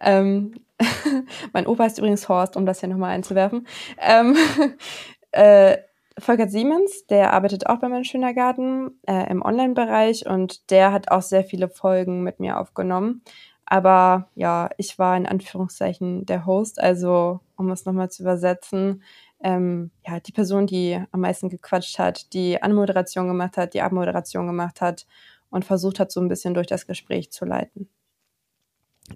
Ähm, 0.00 0.52
mein 1.52 1.66
Opa 1.66 1.86
ist 1.86 1.98
übrigens 1.98 2.28
Horst, 2.28 2.56
um 2.56 2.66
das 2.66 2.80
hier 2.80 2.90
nochmal 2.90 3.12
einzuwerfen. 3.12 3.66
Ähm, 3.98 4.36
äh, 5.32 5.78
Volker 6.18 6.48
Siemens, 6.48 7.06
der 7.06 7.32
arbeitet 7.32 7.66
auch 7.66 7.78
bei 7.78 7.88
meinem 7.88 8.04
Schöner 8.04 8.34
Garten 8.34 8.90
äh, 9.06 9.30
im 9.30 9.40
Online-Bereich 9.40 10.26
und 10.26 10.70
der 10.70 10.92
hat 10.92 11.10
auch 11.10 11.22
sehr 11.22 11.44
viele 11.44 11.70
Folgen 11.70 12.22
mit 12.22 12.40
mir 12.40 12.58
aufgenommen. 12.58 13.22
Aber 13.64 14.28
ja, 14.34 14.68
ich 14.76 14.98
war 14.98 15.16
in 15.16 15.26
Anführungszeichen 15.26 16.26
der 16.26 16.44
Host, 16.44 16.80
also 16.80 17.40
um 17.60 17.70
es 17.70 17.84
nochmal 17.84 18.10
zu 18.10 18.22
übersetzen, 18.22 19.02
ähm, 19.42 19.90
ja, 20.06 20.18
die 20.18 20.32
Person, 20.32 20.66
die 20.66 20.98
am 21.12 21.20
meisten 21.20 21.48
gequatscht 21.48 21.98
hat, 21.98 22.32
die 22.32 22.60
Anmoderation 22.60 23.28
gemacht 23.28 23.56
hat, 23.56 23.74
die 23.74 23.82
Abmoderation 23.82 24.46
gemacht 24.46 24.80
hat 24.80 25.06
und 25.50 25.64
versucht 25.64 26.00
hat, 26.00 26.10
so 26.10 26.20
ein 26.20 26.28
bisschen 26.28 26.54
durch 26.54 26.66
das 26.66 26.86
Gespräch 26.86 27.30
zu 27.30 27.44
leiten. 27.44 27.88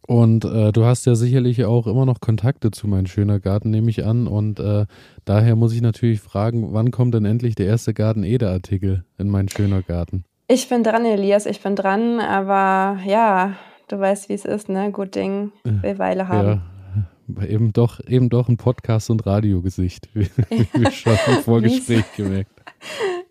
Und 0.07 0.45
äh, 0.45 0.73
du 0.73 0.85
hast 0.85 1.07
ja 1.07 1.15
sicherlich 1.15 1.65
auch 1.65 1.87
immer 1.87 2.05
noch 2.05 2.21
Kontakte 2.21 2.71
zu 2.71 2.89
meinem 2.89 3.07
schöner 3.07 3.39
Garten, 3.39 3.71
nehme 3.71 3.91
ich 3.91 4.05
an. 4.05 4.27
Und 4.27 4.59
äh, 4.59 4.87
daher 5.25 5.57
muss 5.57 5.73
ich 5.73 5.83
natürlich 5.83 6.21
fragen, 6.21 6.73
wann 6.73 6.91
kommt 6.91 7.15
denn 7.15 7.25
endlich 7.25 7.55
der 7.55 7.67
erste 7.67 7.95
Garten-Ede-Artikel 7.95 9.05
in 9.19 9.29
mein 9.31 9.49
schöner 9.49 9.83
Garten? 9.83 10.25
Ich 10.49 10.69
bin 10.69 10.83
dran, 10.83 11.07
Elias, 11.07 11.47
ich 11.47 11.63
bin 11.63 11.77
dran, 11.77 12.21
aber 12.21 13.01
ja, 13.07 13.57
du 13.89 13.99
weißt, 13.99 14.29
wie 14.29 14.35
es 14.35 14.45
ist, 14.45 14.69
ne? 14.69 14.91
Gut 14.91 15.15
Ding 15.15 15.53
will 15.63 15.99
Weile 15.99 16.29
haben. 16.29 16.49
Ja, 16.49 16.63
eben 17.49 17.73
doch, 17.73 18.01
eben 18.07 18.29
doch 18.29 18.49
ein 18.49 18.57
Podcast- 18.57 19.11
und 19.11 19.27
Radiogesicht, 19.27 20.09
wie, 20.15 20.29
wir 20.51 20.91
schon 20.91 21.17
im 21.29 21.43
Vorgespräch 21.43 22.05
gemerkt. 22.17 22.51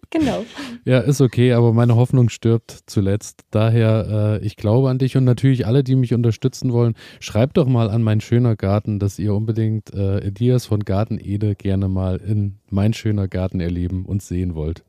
Genau. 0.10 0.46
Ja, 0.86 1.00
ist 1.00 1.22
okay, 1.22 1.54
aber 1.54 1.74
meine 1.74 1.96
Hoffnung 1.96 2.30
stirbt 2.30 2.84
zuletzt. 2.86 3.46
Daher, 3.50 4.40
äh, 4.42 4.46
ich 4.46 4.58
glaube 4.58 4.92
an 4.92 5.00
dich 5.00 5.18
und 5.18 5.24
natürlich 5.24 5.66
alle, 5.66 5.84
die 5.84 5.96
mich 5.96 6.14
unterstützen 6.14 6.72
wollen, 6.72 6.94
schreibt 7.20 7.58
doch 7.58 7.66
mal 7.68 7.90
an 7.90 8.04
mein 8.04 8.22
schöner 8.22 8.56
Garten, 8.56 9.00
dass 9.00 9.18
ihr 9.18 9.34
unbedingt 9.34 9.92
äh, 9.92 10.20
Elias 10.20 10.68
von 10.68 10.82
Garten 10.82 11.18
Ede 11.20 11.56
gerne 11.56 11.88
mal 11.88 12.18
in 12.18 12.60
mein 12.70 12.94
schöner 12.94 13.28
Garten 13.28 13.60
erleben 13.60 14.06
und 14.06 14.22
sehen 14.22 14.54
wollt 14.54 14.84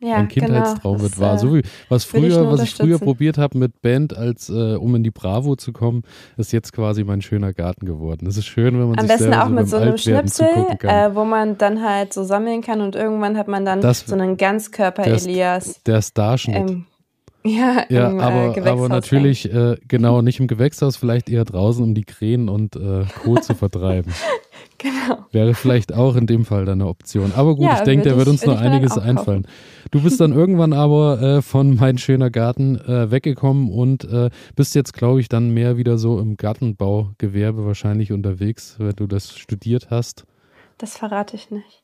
ja, 0.00 0.16
ein 0.16 0.28
Kindheitstraum 0.28 0.98
genau. 0.98 1.18
war. 1.18 1.38
So 1.38 1.54
wie 1.54 1.62
was 1.88 2.04
früher, 2.04 2.50
was 2.50 2.62
ich 2.62 2.74
früher 2.74 2.98
probiert 2.98 3.38
habe 3.38 3.58
mit 3.58 3.80
Band, 3.82 4.16
als 4.16 4.48
äh, 4.48 4.74
um 4.74 4.94
in 4.94 5.02
die 5.02 5.10
Bravo 5.10 5.56
zu 5.56 5.72
kommen, 5.72 6.02
ist 6.36 6.52
jetzt 6.52 6.72
quasi 6.72 7.04
mein 7.04 7.22
schöner 7.22 7.52
Garten 7.52 7.86
geworden. 7.86 8.26
Es 8.26 8.36
ist 8.36 8.46
schön, 8.46 8.78
wenn 8.78 8.90
man 8.90 8.98
Am 8.98 9.06
sich 9.06 9.16
besten 9.16 9.34
auch 9.34 9.48
so 9.48 9.52
mit 9.52 9.68
so 9.68 9.76
einem 9.76 9.96
Schnipsel, 9.96 10.48
äh, 10.82 11.14
wo 11.14 11.24
man 11.24 11.58
dann 11.58 11.82
halt 11.82 12.12
so 12.12 12.24
sammeln 12.24 12.60
kann 12.60 12.80
und 12.80 12.96
irgendwann 12.96 13.36
hat 13.36 13.48
man 13.48 13.64
dann 13.64 13.80
das, 13.80 14.00
so 14.00 14.14
einen 14.14 14.36
Ganzkörper-Elias. 14.36 15.82
Der 15.84 16.02
Starschnitt. 16.02 16.70
Ähm, 16.70 16.86
ja, 17.46 17.84
ja 17.90 18.08
im, 18.08 18.18
äh, 18.18 18.22
aber, 18.22 18.56
äh, 18.56 18.68
aber 18.68 18.88
natürlich 18.88 19.52
äh, 19.52 19.76
genau 19.86 20.22
nicht 20.22 20.40
im 20.40 20.46
Gewächshaus, 20.46 20.96
vielleicht 20.96 21.28
eher 21.28 21.44
draußen, 21.44 21.82
um 21.84 21.94
die 21.94 22.04
Krähen 22.04 22.48
und 22.48 22.76
äh, 22.76 23.04
Co. 23.22 23.36
zu 23.36 23.54
vertreiben. 23.54 24.12
Genau. 24.78 25.26
Wäre 25.32 25.54
vielleicht 25.54 25.94
auch 25.94 26.16
in 26.16 26.26
dem 26.26 26.44
Fall 26.44 26.68
eine 26.68 26.86
Option. 26.86 27.32
Aber 27.34 27.54
gut, 27.54 27.66
ja, 27.66 27.76
ich 27.78 27.80
denke, 27.80 28.08
da 28.08 28.16
wird 28.16 28.28
uns 28.28 28.44
noch 28.44 28.60
einiges 28.60 28.98
einfallen. 28.98 29.46
Du 29.90 30.02
bist 30.02 30.20
dann 30.20 30.32
irgendwann 30.32 30.72
aber 30.72 31.20
äh, 31.22 31.42
von 31.42 31.76
Mein 31.76 31.98
schöner 31.98 32.30
Garten 32.30 32.76
äh, 32.76 33.10
weggekommen 33.10 33.70
und 33.70 34.04
äh, 34.04 34.30
bist 34.56 34.74
jetzt, 34.74 34.92
glaube 34.92 35.20
ich, 35.20 35.28
dann 35.28 35.50
mehr 35.50 35.76
wieder 35.76 35.98
so 35.98 36.18
im 36.18 36.36
Gartenbaugewerbe 36.36 37.64
wahrscheinlich 37.64 38.12
unterwegs, 38.12 38.76
wenn 38.78 38.96
du 38.96 39.06
das 39.06 39.36
studiert 39.36 39.90
hast. 39.90 40.24
Das 40.78 40.96
verrate 40.96 41.36
ich 41.36 41.50
nicht. 41.50 41.82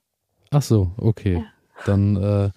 Ach 0.50 0.62
so, 0.62 0.90
okay. 0.96 1.34
Ja. 1.34 1.44
Dann, 1.86 2.16
äh, 2.16 2.50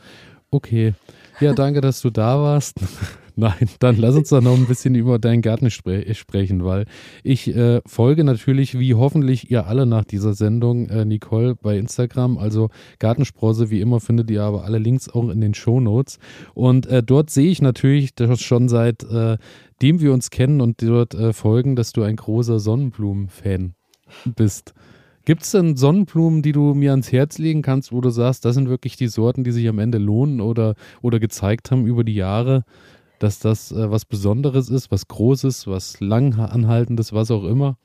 okay. 0.50 0.94
Ja, 1.40 1.54
danke, 1.54 1.82
dass 1.82 2.02
du 2.02 2.10
da 2.10 2.40
warst. 2.40 2.80
Nein, 3.36 3.68
dann 3.80 3.98
lass 3.98 4.16
uns 4.16 4.30
doch 4.30 4.42
noch 4.42 4.56
ein 4.56 4.68
bisschen 4.68 4.94
über 4.94 5.18
deinen 5.18 5.42
Garten 5.42 5.72
spre 5.72 6.14
sprechen, 6.14 6.64
weil 6.64 6.86
ich 7.24 7.54
äh, 7.56 7.82
folge 7.86 8.24
natürlich, 8.24 8.78
wie 8.78 8.94
hoffentlich 8.94 9.50
ihr 9.50 9.66
alle 9.66 9.86
nach 9.86 10.04
dieser 10.04 10.34
Sendung, 10.34 10.88
äh, 10.90 11.04
Nicole 11.04 11.56
bei 11.56 11.78
Instagram. 11.78 12.38
Also 12.38 12.70
Gartensprosse, 13.00 13.72
wie 13.72 13.82
immer, 13.82 14.00
findet 14.00 14.30
ihr 14.30 14.44
aber 14.44 14.66
alle 14.66 14.78
Links 14.78 15.10
auch 15.10 15.30
in 15.30 15.42
den 15.42 15.56
Show 15.56 15.80
Notes. 15.80 16.20
Und 16.54 16.86
äh, 16.86 17.02
dort 17.02 17.32
sehe 17.32 17.50
ich 17.50 17.62
natürlich, 17.62 18.14
dass 18.14 18.40
schon 18.42 18.70
seit 18.70 19.04
äh, 19.04 19.38
dem 19.82 20.00
wir 20.00 20.14
uns 20.14 20.30
kennen 20.30 20.62
und 20.62 20.82
dort 20.82 21.14
äh, 21.14 21.34
folgen, 21.34 21.76
dass 21.76 21.92
du 21.92 22.04
ein 22.04 22.16
großer 22.16 22.60
Sonnenblumen-Fan 22.60 23.74
bist. 24.36 24.74
Gibt 25.26 25.44
es 25.44 25.52
denn 25.52 25.78
Sonnenblumen, 25.78 26.42
die 26.42 26.52
du 26.52 26.74
mir 26.74 26.92
ans 26.92 27.12
Herz 27.12 27.38
legen 27.38 27.62
kannst, 27.62 27.94
wo 27.94 28.02
du 28.02 28.10
sagst, 28.10 28.44
das 28.44 28.56
sind 28.56 28.68
wirklich 28.68 28.98
die 28.98 29.08
Sorten, 29.08 29.46
die 29.46 29.52
sich 29.52 29.68
am 29.70 29.80
Ende 29.80 29.98
lohnen 29.98 30.42
oder, 30.42 30.76
oder 31.02 31.20
gezeigt 31.20 31.72
haben 31.72 31.86
über 31.86 32.04
die 32.04 32.16
Jahre? 32.16 32.66
Dass 33.20 33.40
das 33.40 33.72
äh, 33.72 33.92
was 33.92 34.06
Besonderes 34.06 34.70
ist, 34.70 34.92
was 34.92 35.08
Großes, 35.08 35.68
was 35.68 36.00
lang 36.00 36.40
anhaltendes, 36.40 37.14
was 37.14 37.32
auch 37.32 37.44
immer? 37.44 37.78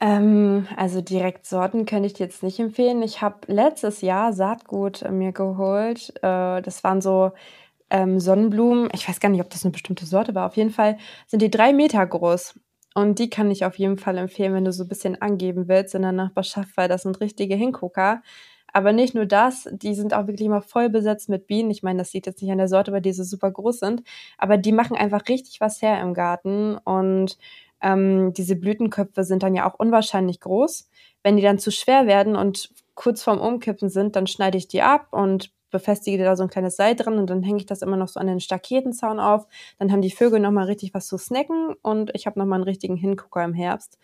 Ähm, 0.00 0.66
also 0.76 1.00
direkt 1.00 1.46
Sorten 1.46 1.84
könnte 1.84 2.06
ich 2.06 2.14
dir 2.14 2.24
jetzt 2.24 2.42
nicht 2.42 2.60
empfehlen. 2.60 3.02
Ich 3.02 3.20
habe 3.20 3.38
letztes 3.46 4.00
Jahr 4.00 4.32
Saatgut 4.32 5.04
mir 5.10 5.32
geholt. 5.32 6.12
Äh, 6.22 6.62
das 6.62 6.84
waren 6.84 7.00
so 7.00 7.32
ähm, 7.90 8.20
Sonnenblumen. 8.20 8.90
Ich 8.94 9.08
weiß 9.08 9.18
gar 9.20 9.28
nicht, 9.28 9.40
ob 9.40 9.50
das 9.50 9.64
eine 9.64 9.72
bestimmte 9.72 10.06
Sorte 10.06 10.34
war. 10.34 10.46
Auf 10.46 10.56
jeden 10.56 10.70
Fall 10.70 10.98
sind 11.26 11.42
die 11.42 11.50
drei 11.50 11.72
Meter 11.72 12.06
groß. 12.06 12.58
Und 12.94 13.18
die 13.18 13.30
kann 13.30 13.50
ich 13.50 13.64
auf 13.64 13.78
jeden 13.78 13.98
Fall 13.98 14.18
empfehlen, 14.18 14.54
wenn 14.54 14.64
du 14.64 14.72
so 14.72 14.84
ein 14.84 14.88
bisschen 14.88 15.20
angeben 15.20 15.68
willst 15.68 15.94
in 15.94 16.02
der 16.02 16.12
Nachbarschaft, 16.12 16.76
weil 16.76 16.88
das 16.88 17.02
sind 17.02 17.20
richtige 17.20 17.54
Hingucker. 17.54 18.22
Aber 18.72 18.92
nicht 18.92 19.14
nur 19.14 19.26
das, 19.26 19.68
die 19.72 19.94
sind 19.94 20.14
auch 20.14 20.26
wirklich 20.26 20.46
immer 20.46 20.62
voll 20.62 20.90
besetzt 20.90 21.28
mit 21.28 21.46
Bienen. 21.46 21.70
Ich 21.70 21.82
meine, 21.82 21.98
das 21.98 22.10
sieht 22.10 22.26
jetzt 22.26 22.42
nicht 22.42 22.50
an 22.50 22.58
der 22.58 22.68
Sorte, 22.68 22.92
weil 22.92 23.00
die 23.00 23.12
so 23.12 23.24
super 23.24 23.50
groß 23.50 23.80
sind. 23.80 24.02
Aber 24.36 24.56
die 24.56 24.72
machen 24.72 24.96
einfach 24.96 25.28
richtig 25.28 25.60
was 25.60 25.80
her 25.80 26.00
im 26.00 26.14
Garten. 26.14 26.76
Und 26.76 27.38
ähm, 27.80 28.32
diese 28.34 28.56
Blütenköpfe 28.56 29.24
sind 29.24 29.42
dann 29.42 29.54
ja 29.54 29.68
auch 29.68 29.78
unwahrscheinlich 29.78 30.40
groß. 30.40 30.88
Wenn 31.22 31.36
die 31.36 31.42
dann 31.42 31.58
zu 31.58 31.70
schwer 31.70 32.06
werden 32.06 32.36
und 32.36 32.70
kurz 32.94 33.22
vorm 33.22 33.40
Umkippen 33.40 33.88
sind, 33.88 34.16
dann 34.16 34.26
schneide 34.26 34.58
ich 34.58 34.68
die 34.68 34.82
ab 34.82 35.08
und 35.12 35.50
befestige 35.70 36.22
da 36.22 36.36
so 36.36 36.42
ein 36.42 36.48
kleines 36.48 36.76
Seil 36.76 36.96
dran 36.96 37.18
und 37.18 37.28
dann 37.28 37.42
hänge 37.42 37.58
ich 37.58 37.66
das 37.66 37.82
immer 37.82 37.96
noch 37.96 38.08
so 38.08 38.20
an 38.20 38.26
den 38.26 38.40
Staketenzaun 38.40 39.20
auf. 39.20 39.46
Dann 39.78 39.92
haben 39.92 40.00
die 40.00 40.10
Vögel 40.10 40.40
nochmal 40.40 40.64
richtig 40.64 40.94
was 40.94 41.06
zu 41.06 41.18
snacken 41.18 41.74
und 41.82 42.10
ich 42.14 42.26
habe 42.26 42.38
nochmal 42.38 42.56
einen 42.56 42.64
richtigen 42.64 42.96
Hingucker 42.96 43.44
im 43.44 43.54
Herbst. 43.54 43.98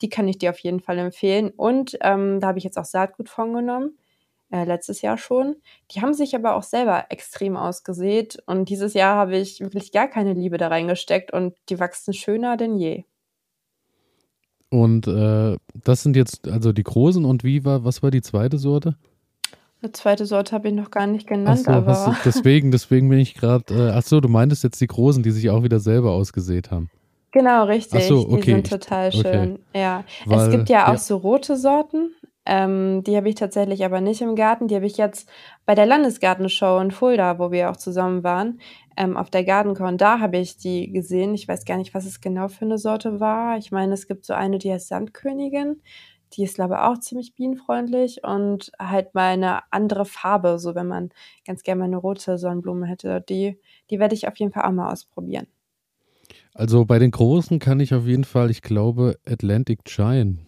Die 0.00 0.08
kann 0.08 0.28
ich 0.28 0.38
dir 0.38 0.50
auf 0.50 0.58
jeden 0.60 0.80
Fall 0.80 0.98
empfehlen. 0.98 1.50
Und 1.50 1.98
ähm, 2.02 2.38
da 2.40 2.48
habe 2.48 2.58
ich 2.58 2.64
jetzt 2.64 2.78
auch 2.78 2.84
Saatgut 2.84 3.28
von 3.28 3.52
genommen 3.52 3.98
äh, 4.50 4.64
letztes 4.64 5.02
Jahr 5.02 5.18
schon. 5.18 5.56
Die 5.90 6.00
haben 6.00 6.14
sich 6.14 6.34
aber 6.34 6.54
auch 6.54 6.62
selber 6.62 7.06
extrem 7.10 7.56
ausgesät 7.56 8.38
und 8.46 8.68
dieses 8.68 8.94
Jahr 8.94 9.16
habe 9.16 9.36
ich 9.36 9.60
wirklich 9.60 9.92
gar 9.92 10.08
keine 10.08 10.34
Liebe 10.34 10.58
da 10.58 10.68
reingesteckt 10.68 11.32
und 11.32 11.54
die 11.68 11.78
wachsen 11.78 12.14
schöner 12.14 12.56
denn 12.56 12.76
je. 12.76 13.04
Und 14.70 15.06
äh, 15.06 15.56
das 15.74 16.02
sind 16.02 16.16
jetzt 16.16 16.46
also 16.46 16.72
die 16.72 16.84
großen 16.84 17.24
und 17.24 17.44
wie 17.44 17.64
war, 17.64 17.84
was 17.84 18.02
war 18.02 18.10
die 18.10 18.22
zweite 18.22 18.58
Sorte? 18.58 18.96
Eine 19.80 19.92
zweite 19.92 20.26
Sorte 20.26 20.52
habe 20.52 20.68
ich 20.68 20.74
noch 20.74 20.90
gar 20.90 21.06
nicht 21.06 21.28
genannt, 21.28 21.64
so, 21.64 21.70
aber. 21.70 21.92
Du, 21.92 22.16
deswegen, 22.24 22.72
deswegen 22.72 23.08
bin 23.08 23.20
ich 23.20 23.34
gerade. 23.34 23.72
Äh, 23.72 23.90
ach 23.92 24.02
so, 24.02 24.20
du 24.20 24.28
meintest 24.28 24.64
jetzt 24.64 24.80
die 24.80 24.88
großen, 24.88 25.22
die 25.22 25.30
sich 25.30 25.50
auch 25.50 25.62
wieder 25.62 25.78
selber 25.78 26.10
ausgesät 26.10 26.72
haben. 26.72 26.90
Genau, 27.30 27.64
richtig. 27.64 28.04
So, 28.04 28.28
okay. 28.28 28.40
Die 28.40 28.50
sind 28.50 28.70
total 28.70 29.12
schön. 29.12 29.52
Okay. 29.52 29.80
Ja. 29.80 30.04
Weil, 30.26 30.48
es 30.48 30.50
gibt 30.50 30.68
ja 30.68 30.86
auch 30.86 30.92
ja. 30.92 30.98
so 30.98 31.16
rote 31.16 31.56
Sorten. 31.56 32.10
Ähm, 32.50 33.04
die 33.04 33.14
habe 33.14 33.28
ich 33.28 33.34
tatsächlich 33.34 33.84
aber 33.84 34.00
nicht 34.00 34.22
im 34.22 34.34
Garten. 34.34 34.68
Die 34.68 34.74
habe 34.74 34.86
ich 34.86 34.96
jetzt 34.96 35.28
bei 35.66 35.74
der 35.74 35.84
Landesgartenshow 35.84 36.80
in 36.80 36.90
Fulda, 36.90 37.38
wo 37.38 37.50
wir 37.50 37.70
auch 37.70 37.76
zusammen 37.76 38.24
waren, 38.24 38.58
ähm, 38.96 39.18
auf 39.18 39.28
der 39.28 39.44
Gartencon. 39.44 39.98
Da 39.98 40.18
habe 40.18 40.38
ich 40.38 40.56
die 40.56 40.90
gesehen. 40.90 41.34
Ich 41.34 41.46
weiß 41.46 41.66
gar 41.66 41.76
nicht, 41.76 41.92
was 41.92 42.06
es 42.06 42.22
genau 42.22 42.48
für 42.48 42.64
eine 42.64 42.78
Sorte 42.78 43.20
war. 43.20 43.58
Ich 43.58 43.70
meine, 43.70 43.92
es 43.92 44.08
gibt 44.08 44.24
so 44.24 44.32
eine, 44.32 44.56
die 44.56 44.72
heißt 44.72 44.88
Sandkönigin. 44.88 45.82
Die 46.32 46.42
ist, 46.42 46.54
glaube 46.54 46.74
ich, 46.74 46.80
auch 46.80 46.98
ziemlich 46.98 47.34
bienenfreundlich 47.34 48.24
und 48.24 48.72
halt 48.78 49.14
mal 49.14 49.32
eine 49.32 49.60
andere 49.70 50.06
Farbe, 50.06 50.58
so 50.58 50.74
wenn 50.74 50.88
man 50.88 51.10
ganz 51.46 51.62
gerne 51.62 51.80
mal 51.80 51.84
eine 51.84 51.98
rote 51.98 52.38
Sonnenblume 52.38 52.86
hätte. 52.86 53.22
Die, 53.28 53.58
die 53.90 53.98
werde 53.98 54.14
ich 54.14 54.26
auf 54.26 54.36
jeden 54.38 54.52
Fall 54.52 54.64
auch 54.64 54.72
mal 54.72 54.90
ausprobieren. 54.90 55.48
Also 56.54 56.86
bei 56.86 56.98
den 56.98 57.10
Großen 57.10 57.58
kann 57.58 57.78
ich 57.80 57.92
auf 57.92 58.06
jeden 58.06 58.24
Fall, 58.24 58.50
ich 58.50 58.62
glaube, 58.62 59.18
Atlantic 59.26 59.84
Giant 59.84 60.47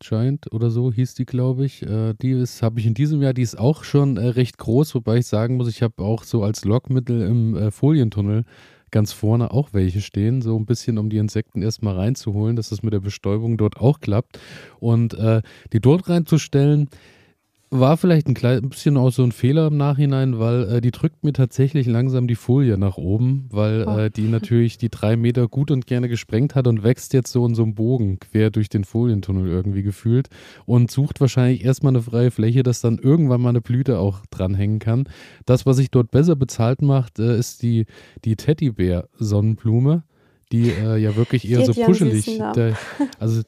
Giant 0.00 0.52
oder 0.52 0.70
so 0.70 0.92
hieß 0.92 1.14
die, 1.14 1.26
glaube 1.26 1.64
ich. 1.64 1.82
Äh, 1.82 2.14
die 2.14 2.34
habe 2.62 2.80
ich 2.80 2.86
in 2.86 2.94
diesem 2.94 3.22
Jahr, 3.22 3.34
die 3.34 3.42
ist 3.42 3.58
auch 3.58 3.84
schon 3.84 4.16
äh, 4.16 4.26
recht 4.26 4.58
groß, 4.58 4.94
wobei 4.94 5.18
ich 5.18 5.26
sagen 5.26 5.56
muss, 5.56 5.68
ich 5.68 5.82
habe 5.82 6.02
auch 6.02 6.24
so 6.24 6.42
als 6.42 6.64
Lockmittel 6.64 7.22
im 7.22 7.56
äh, 7.56 7.70
Folientunnel 7.70 8.44
ganz 8.90 9.12
vorne 9.12 9.50
auch 9.50 9.70
welche 9.72 10.00
stehen, 10.00 10.40
so 10.40 10.56
ein 10.56 10.66
bisschen, 10.66 10.98
um 10.98 11.10
die 11.10 11.16
Insekten 11.16 11.62
erstmal 11.62 11.96
reinzuholen, 11.96 12.54
dass 12.54 12.68
das 12.68 12.84
mit 12.84 12.92
der 12.92 13.00
Bestäubung 13.00 13.56
dort 13.56 13.76
auch 13.76 13.98
klappt. 13.98 14.38
Und 14.78 15.14
äh, 15.14 15.42
die 15.72 15.80
dort 15.80 16.08
reinzustellen, 16.08 16.88
war 17.80 17.96
vielleicht 17.96 18.28
ein 18.28 18.34
klein 18.34 18.68
bisschen 18.68 18.96
auch 18.96 19.10
so 19.10 19.24
ein 19.24 19.32
Fehler 19.32 19.66
im 19.66 19.76
Nachhinein, 19.76 20.38
weil 20.38 20.62
äh, 20.64 20.80
die 20.80 20.92
drückt 20.92 21.24
mir 21.24 21.32
tatsächlich 21.32 21.86
langsam 21.86 22.28
die 22.28 22.36
Folie 22.36 22.78
nach 22.78 22.96
oben, 22.96 23.46
weil 23.50 23.84
oh. 23.86 23.98
äh, 23.98 24.10
die 24.10 24.28
natürlich 24.28 24.78
die 24.78 24.90
drei 24.90 25.16
Meter 25.16 25.48
gut 25.48 25.70
und 25.70 25.86
gerne 25.86 26.08
gesprengt 26.08 26.54
hat 26.54 26.66
und 26.66 26.84
wächst 26.84 27.12
jetzt 27.12 27.32
so 27.32 27.44
in 27.44 27.54
so 27.54 27.64
einem 27.64 27.74
Bogen 27.74 28.20
quer 28.20 28.50
durch 28.50 28.68
den 28.68 28.84
Folientunnel 28.84 29.48
irgendwie 29.48 29.82
gefühlt 29.82 30.28
und 30.66 30.90
sucht 30.90 31.20
wahrscheinlich 31.20 31.64
erstmal 31.64 31.92
eine 31.92 32.02
freie 32.02 32.30
Fläche, 32.30 32.62
dass 32.62 32.80
dann 32.80 32.98
irgendwann 32.98 33.40
mal 33.40 33.50
eine 33.50 33.60
Blüte 33.60 33.98
auch 33.98 34.24
dranhängen 34.30 34.78
kann. 34.78 35.08
Das, 35.44 35.66
was 35.66 35.76
sich 35.76 35.90
dort 35.90 36.10
besser 36.10 36.36
bezahlt 36.36 36.80
macht, 36.80 37.18
äh, 37.18 37.36
ist 37.36 37.62
die, 37.62 37.86
die 38.24 38.36
Teddybär-Sonnenblume 38.36 40.04
die 40.52 40.70
äh, 40.70 40.96
ja 40.96 41.16
wirklich 41.16 41.48
eher 41.48 41.64
so 41.64 41.72
puschelig. 41.72 42.38
Der, 42.54 42.76
also 43.18 43.42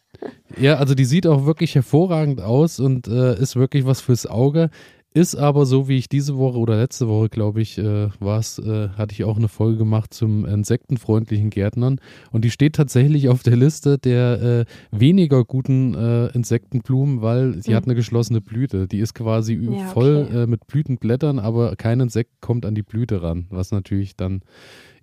ja, 0.58 0.76
also 0.76 0.94
die 0.94 1.04
sieht 1.04 1.26
auch 1.26 1.46
wirklich 1.46 1.74
hervorragend 1.74 2.40
aus 2.40 2.80
und 2.80 3.08
äh, 3.08 3.38
ist 3.38 3.56
wirklich 3.56 3.84
was 3.84 4.00
fürs 4.00 4.26
Auge. 4.26 4.70
Ist 5.16 5.34
aber 5.34 5.64
so, 5.64 5.88
wie 5.88 5.96
ich 5.96 6.10
diese 6.10 6.36
Woche 6.36 6.58
oder 6.58 6.76
letzte 6.76 7.08
Woche, 7.08 7.30
glaube 7.30 7.62
ich, 7.62 7.78
äh, 7.78 8.10
war 8.20 8.38
es, 8.38 8.58
äh, 8.58 8.90
hatte 8.90 9.14
ich 9.14 9.24
auch 9.24 9.38
eine 9.38 9.48
Folge 9.48 9.78
gemacht 9.78 10.12
zum 10.12 10.44
insektenfreundlichen 10.44 11.48
Gärtnern. 11.48 12.00
Und 12.32 12.44
die 12.44 12.50
steht 12.50 12.74
tatsächlich 12.74 13.30
auf 13.30 13.42
der 13.42 13.56
Liste 13.56 13.96
der 13.96 14.42
äh, 14.42 14.64
weniger 14.90 15.42
guten 15.46 15.94
äh, 15.94 16.26
Insektenblumen, 16.34 17.22
weil 17.22 17.62
sie 17.62 17.70
mhm. 17.70 17.76
hat 17.76 17.84
eine 17.84 17.94
geschlossene 17.94 18.42
Blüte. 18.42 18.88
Die 18.88 18.98
ist 18.98 19.14
quasi 19.14 19.54
ja, 19.54 19.86
voll 19.86 20.26
okay. 20.28 20.42
Äh, 20.42 20.46
mit 20.46 20.66
Blütenblättern, 20.66 21.38
aber 21.38 21.76
kein 21.76 22.00
Insekt 22.00 22.42
kommt 22.42 22.66
an 22.66 22.74
die 22.74 22.82
Blüte 22.82 23.22
ran, 23.22 23.46
was 23.48 23.70
natürlich 23.70 24.16
dann 24.16 24.42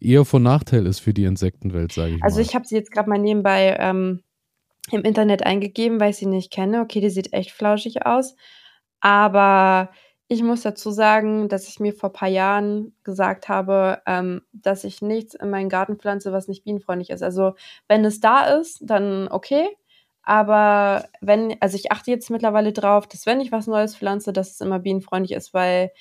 eher 0.03 0.25
von 0.25 0.43
Nachteil 0.43 0.86
ist 0.86 1.00
für 1.00 1.13
die 1.13 1.25
Insektenwelt, 1.25 1.91
sage 1.91 2.15
ich 2.15 2.24
also 2.24 2.36
mal. 2.36 2.39
Also 2.39 2.41
ich 2.41 2.55
habe 2.55 2.65
sie 2.65 2.75
jetzt 2.75 2.91
gerade 2.91 3.10
mal 3.10 3.19
nebenbei 3.19 3.75
ähm, 3.79 4.24
im 4.91 5.01
Internet 5.03 5.45
eingegeben, 5.45 6.00
weil 6.00 6.12
ich 6.12 6.17
sie 6.17 6.25
nicht 6.25 6.51
kenne. 6.51 6.81
Okay, 6.81 7.01
die 7.01 7.10
sieht 7.10 7.33
echt 7.33 7.51
flauschig 7.51 8.05
aus. 8.05 8.36
Aber 9.00 9.89
ich 10.27 10.41
muss 10.43 10.62
dazu 10.62 10.91
sagen, 10.91 11.50
dass 11.50 11.67
ich 11.67 11.79
mir 11.79 11.93
vor 11.93 12.10
ein 12.10 12.13
paar 12.13 12.29
Jahren 12.29 12.95
gesagt 13.03 13.50
habe, 13.50 14.01
ähm, 14.05 14.41
dass 14.51 14.83
ich 14.83 15.01
nichts 15.01 15.36
in 15.36 15.50
meinen 15.50 15.69
Garten 15.69 15.98
pflanze, 15.98 16.31
was 16.31 16.48
nicht 16.48 16.63
bienenfreundlich 16.63 17.10
ist. 17.10 17.24
Also 17.24 17.53
wenn 17.88 18.05
es 18.05 18.19
da 18.19 18.45
ist, 18.45 18.79
dann 18.81 19.27
okay. 19.29 19.69
Aber 20.24 21.05
wenn, 21.19 21.57
also 21.60 21.75
ich 21.75 21.91
achte 21.91 22.10
jetzt 22.10 22.29
mittlerweile 22.29 22.72
drauf, 22.72 23.07
dass 23.07 23.25
wenn 23.25 23.41
ich 23.41 23.51
was 23.51 23.67
Neues 23.67 23.95
pflanze, 23.95 24.31
dass 24.31 24.51
es 24.51 24.62
immer 24.62 24.79
bienenfreundlich 24.79 25.38
ist, 25.38 25.53
weil 25.53 25.91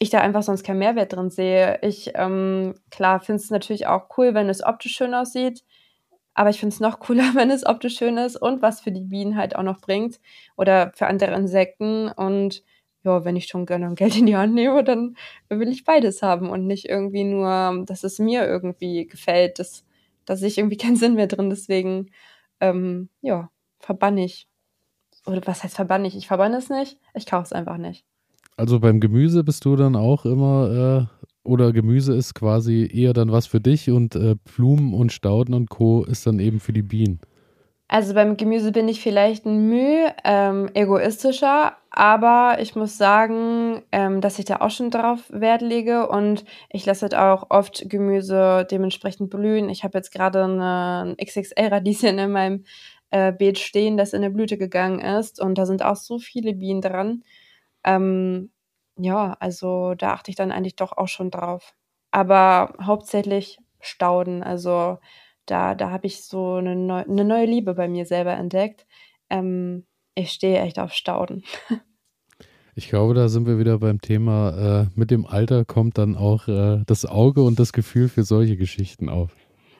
ich 0.00 0.10
da 0.10 0.20
einfach 0.20 0.42
sonst 0.42 0.64
keinen 0.64 0.78
Mehrwert 0.78 1.12
drin 1.12 1.30
sehe. 1.30 1.78
Ich, 1.82 2.12
ähm, 2.14 2.74
klar, 2.90 3.20
finde 3.20 3.42
es 3.42 3.50
natürlich 3.50 3.86
auch 3.86 4.06
cool, 4.16 4.34
wenn 4.34 4.48
es 4.48 4.64
optisch 4.64 4.94
schön 4.94 5.14
aussieht. 5.14 5.62
Aber 6.34 6.48
ich 6.50 6.58
finde 6.58 6.74
es 6.74 6.80
noch 6.80 7.00
cooler, 7.00 7.22
wenn 7.34 7.50
es 7.50 7.66
optisch 7.66 7.98
schön 7.98 8.16
ist 8.16 8.36
und 8.36 8.62
was 8.62 8.80
für 8.80 8.92
die 8.92 9.02
Bienen 9.02 9.36
halt 9.36 9.54
auch 9.56 9.62
noch 9.62 9.80
bringt 9.80 10.18
oder 10.56 10.90
für 10.94 11.06
andere 11.06 11.34
Insekten. 11.34 12.08
Und 12.08 12.64
ja, 13.04 13.24
wenn 13.26 13.36
ich 13.36 13.46
schon 13.46 13.66
gerne 13.66 13.94
Geld 13.94 14.16
in 14.16 14.24
die 14.26 14.36
Hand 14.36 14.54
nehme, 14.54 14.82
dann 14.84 15.16
will 15.50 15.68
ich 15.68 15.84
beides 15.84 16.22
haben 16.22 16.48
und 16.48 16.66
nicht 16.66 16.88
irgendwie 16.88 17.24
nur, 17.24 17.84
dass 17.86 18.02
es 18.02 18.18
mir 18.18 18.46
irgendwie 18.46 19.06
gefällt. 19.06 19.58
Das, 19.58 19.84
da 20.24 20.34
sehe 20.36 20.48
ich 20.48 20.58
irgendwie 20.58 20.76
keinen 20.78 20.96
Sinn 20.96 21.14
mehr 21.14 21.26
drin. 21.26 21.50
Deswegen, 21.50 22.10
ähm, 22.60 23.10
ja, 23.20 23.50
verbanne 23.80 24.24
ich. 24.24 24.48
Oder 25.26 25.42
was 25.46 25.62
heißt 25.62 25.76
verbanne 25.76 26.08
ich? 26.08 26.16
Ich 26.16 26.28
verbanne 26.28 26.56
es 26.56 26.70
nicht. 26.70 26.98
Ich 27.12 27.26
kaufe 27.26 27.44
es 27.44 27.52
einfach 27.52 27.76
nicht. 27.76 28.06
Also 28.60 28.78
beim 28.78 29.00
Gemüse 29.00 29.42
bist 29.42 29.64
du 29.64 29.74
dann 29.74 29.96
auch 29.96 30.26
immer, 30.26 31.08
äh, 31.08 31.48
oder 31.48 31.72
Gemüse 31.72 32.14
ist 32.14 32.34
quasi 32.34 32.86
eher 32.92 33.14
dann 33.14 33.32
was 33.32 33.46
für 33.46 33.58
dich 33.58 33.88
und 33.88 34.14
äh, 34.14 34.36
Blumen 34.54 34.92
und 34.92 35.12
Stauden 35.12 35.54
und 35.54 35.70
Co. 35.70 36.04
ist 36.04 36.26
dann 36.26 36.38
eben 36.40 36.60
für 36.60 36.74
die 36.74 36.82
Bienen. 36.82 37.20
Also 37.88 38.12
beim 38.12 38.36
Gemüse 38.36 38.70
bin 38.70 38.86
ich 38.86 39.00
vielleicht 39.00 39.46
ein 39.46 39.66
Mühe 39.70 40.14
ähm, 40.24 40.68
egoistischer, 40.74 41.72
aber 41.90 42.58
ich 42.60 42.76
muss 42.76 42.98
sagen, 42.98 43.80
ähm, 43.92 44.20
dass 44.20 44.38
ich 44.38 44.44
da 44.44 44.56
auch 44.56 44.70
schon 44.70 44.90
drauf 44.90 45.20
Wert 45.30 45.62
lege 45.62 46.06
und 46.10 46.44
ich 46.68 46.84
lasse 46.84 47.06
halt 47.06 47.14
auch 47.14 47.46
oft 47.48 47.88
Gemüse 47.88 48.66
dementsprechend 48.70 49.30
blühen. 49.30 49.70
Ich 49.70 49.84
habe 49.84 49.96
jetzt 49.96 50.12
gerade 50.12 50.44
ein 50.44 51.16
XXL-Radieschen 51.16 52.18
in 52.18 52.30
meinem 52.30 52.64
äh, 53.10 53.32
Beet 53.32 53.58
stehen, 53.58 53.96
das 53.96 54.12
in 54.12 54.20
der 54.20 54.28
Blüte 54.28 54.58
gegangen 54.58 55.00
ist 55.00 55.40
und 55.40 55.56
da 55.56 55.64
sind 55.64 55.82
auch 55.82 55.96
so 55.96 56.18
viele 56.18 56.52
Bienen 56.52 56.82
dran. 56.82 57.22
Ähm, 57.84 58.50
ja, 58.96 59.36
also 59.40 59.94
da 59.94 60.12
achte 60.12 60.30
ich 60.30 60.36
dann 60.36 60.52
eigentlich 60.52 60.76
doch 60.76 60.92
auch 60.96 61.08
schon 61.08 61.30
drauf. 61.30 61.74
Aber 62.10 62.74
hauptsächlich 62.82 63.58
Stauden. 63.80 64.42
Also 64.42 64.98
da, 65.46 65.74
da 65.74 65.90
habe 65.90 66.06
ich 66.06 66.24
so 66.24 66.54
eine, 66.54 66.76
neu, 66.76 67.02
eine 67.02 67.24
neue 67.24 67.46
Liebe 67.46 67.74
bei 67.74 67.88
mir 67.88 68.06
selber 68.06 68.32
entdeckt. 68.32 68.86
Ähm, 69.30 69.86
ich 70.14 70.32
stehe 70.32 70.60
echt 70.60 70.78
auf 70.78 70.92
Stauden. 70.92 71.44
Ich 72.76 72.88
glaube, 72.88 73.14
da 73.14 73.28
sind 73.28 73.46
wir 73.46 73.58
wieder 73.58 73.78
beim 73.78 74.00
Thema, 74.00 74.84
äh, 74.84 74.86
mit 74.94 75.10
dem 75.10 75.26
Alter 75.26 75.64
kommt 75.64 75.98
dann 75.98 76.16
auch 76.16 76.48
äh, 76.48 76.82
das 76.86 77.04
Auge 77.04 77.42
und 77.42 77.58
das 77.58 77.72
Gefühl 77.72 78.08
für 78.08 78.22
solche 78.22 78.56
Geschichten 78.56 79.08
auf. 79.08 79.32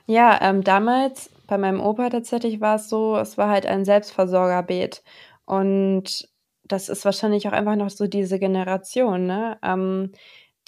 Ja, 0.06 0.38
ähm, 0.42 0.64
damals 0.64 1.30
bei 1.46 1.56
meinem 1.56 1.80
Opa 1.80 2.10
tatsächlich 2.10 2.60
war 2.60 2.76
es 2.76 2.88
so, 2.88 3.16
es 3.16 3.38
war 3.38 3.48
halt 3.48 3.64
ein 3.64 3.84
Selbstversorgerbeet. 3.84 5.02
Und 5.46 6.28
das 6.72 6.88
ist 6.88 7.04
wahrscheinlich 7.04 7.46
auch 7.48 7.52
einfach 7.52 7.76
noch 7.76 7.90
so 7.90 8.06
diese 8.06 8.38
Generation, 8.38 9.26
ne? 9.26 9.58
Ähm, 9.62 10.12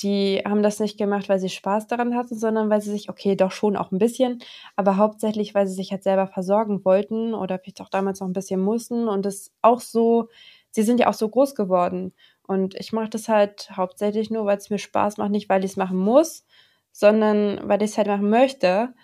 die 0.00 0.42
haben 0.46 0.62
das 0.62 0.80
nicht 0.80 0.98
gemacht, 0.98 1.28
weil 1.28 1.38
sie 1.38 1.48
Spaß 1.50 1.86
daran 1.86 2.14
hatten, 2.16 2.34
sondern 2.36 2.70
weil 2.70 2.80
sie 2.80 2.90
sich, 2.90 3.08
okay, 3.10 3.36
doch 3.36 3.52
schon 3.52 3.76
auch 3.76 3.92
ein 3.92 3.98
bisschen, 3.98 4.38
aber 4.76 4.96
hauptsächlich, 4.96 5.54
weil 5.54 5.66
sie 5.66 5.74
sich 5.74 5.92
halt 5.92 6.02
selber 6.02 6.26
versorgen 6.26 6.84
wollten 6.84 7.34
oder 7.34 7.58
vielleicht 7.58 7.80
auch 7.82 7.88
damals 7.90 8.20
noch 8.20 8.26
ein 8.28 8.32
bisschen 8.32 8.60
mussten 8.60 9.06
und 9.08 9.24
das 9.26 9.52
auch 9.62 9.80
so, 9.80 10.28
sie 10.70 10.82
sind 10.82 10.98
ja 11.00 11.08
auch 11.08 11.14
so 11.14 11.28
groß 11.28 11.54
geworden. 11.54 12.14
Und 12.46 12.74
ich 12.74 12.92
mache 12.92 13.10
das 13.10 13.28
halt 13.28 13.70
hauptsächlich 13.76 14.30
nur, 14.30 14.46
weil 14.46 14.58
es 14.58 14.70
mir 14.70 14.78
Spaß 14.78 15.18
macht, 15.18 15.30
nicht 15.30 15.48
weil 15.48 15.64
ich 15.64 15.72
es 15.72 15.76
machen 15.76 15.98
muss, 15.98 16.44
sondern 16.92 17.60
weil 17.68 17.82
ich 17.82 17.92
es 17.92 17.98
halt 17.98 18.08
machen 18.08 18.30
möchte. 18.30 18.94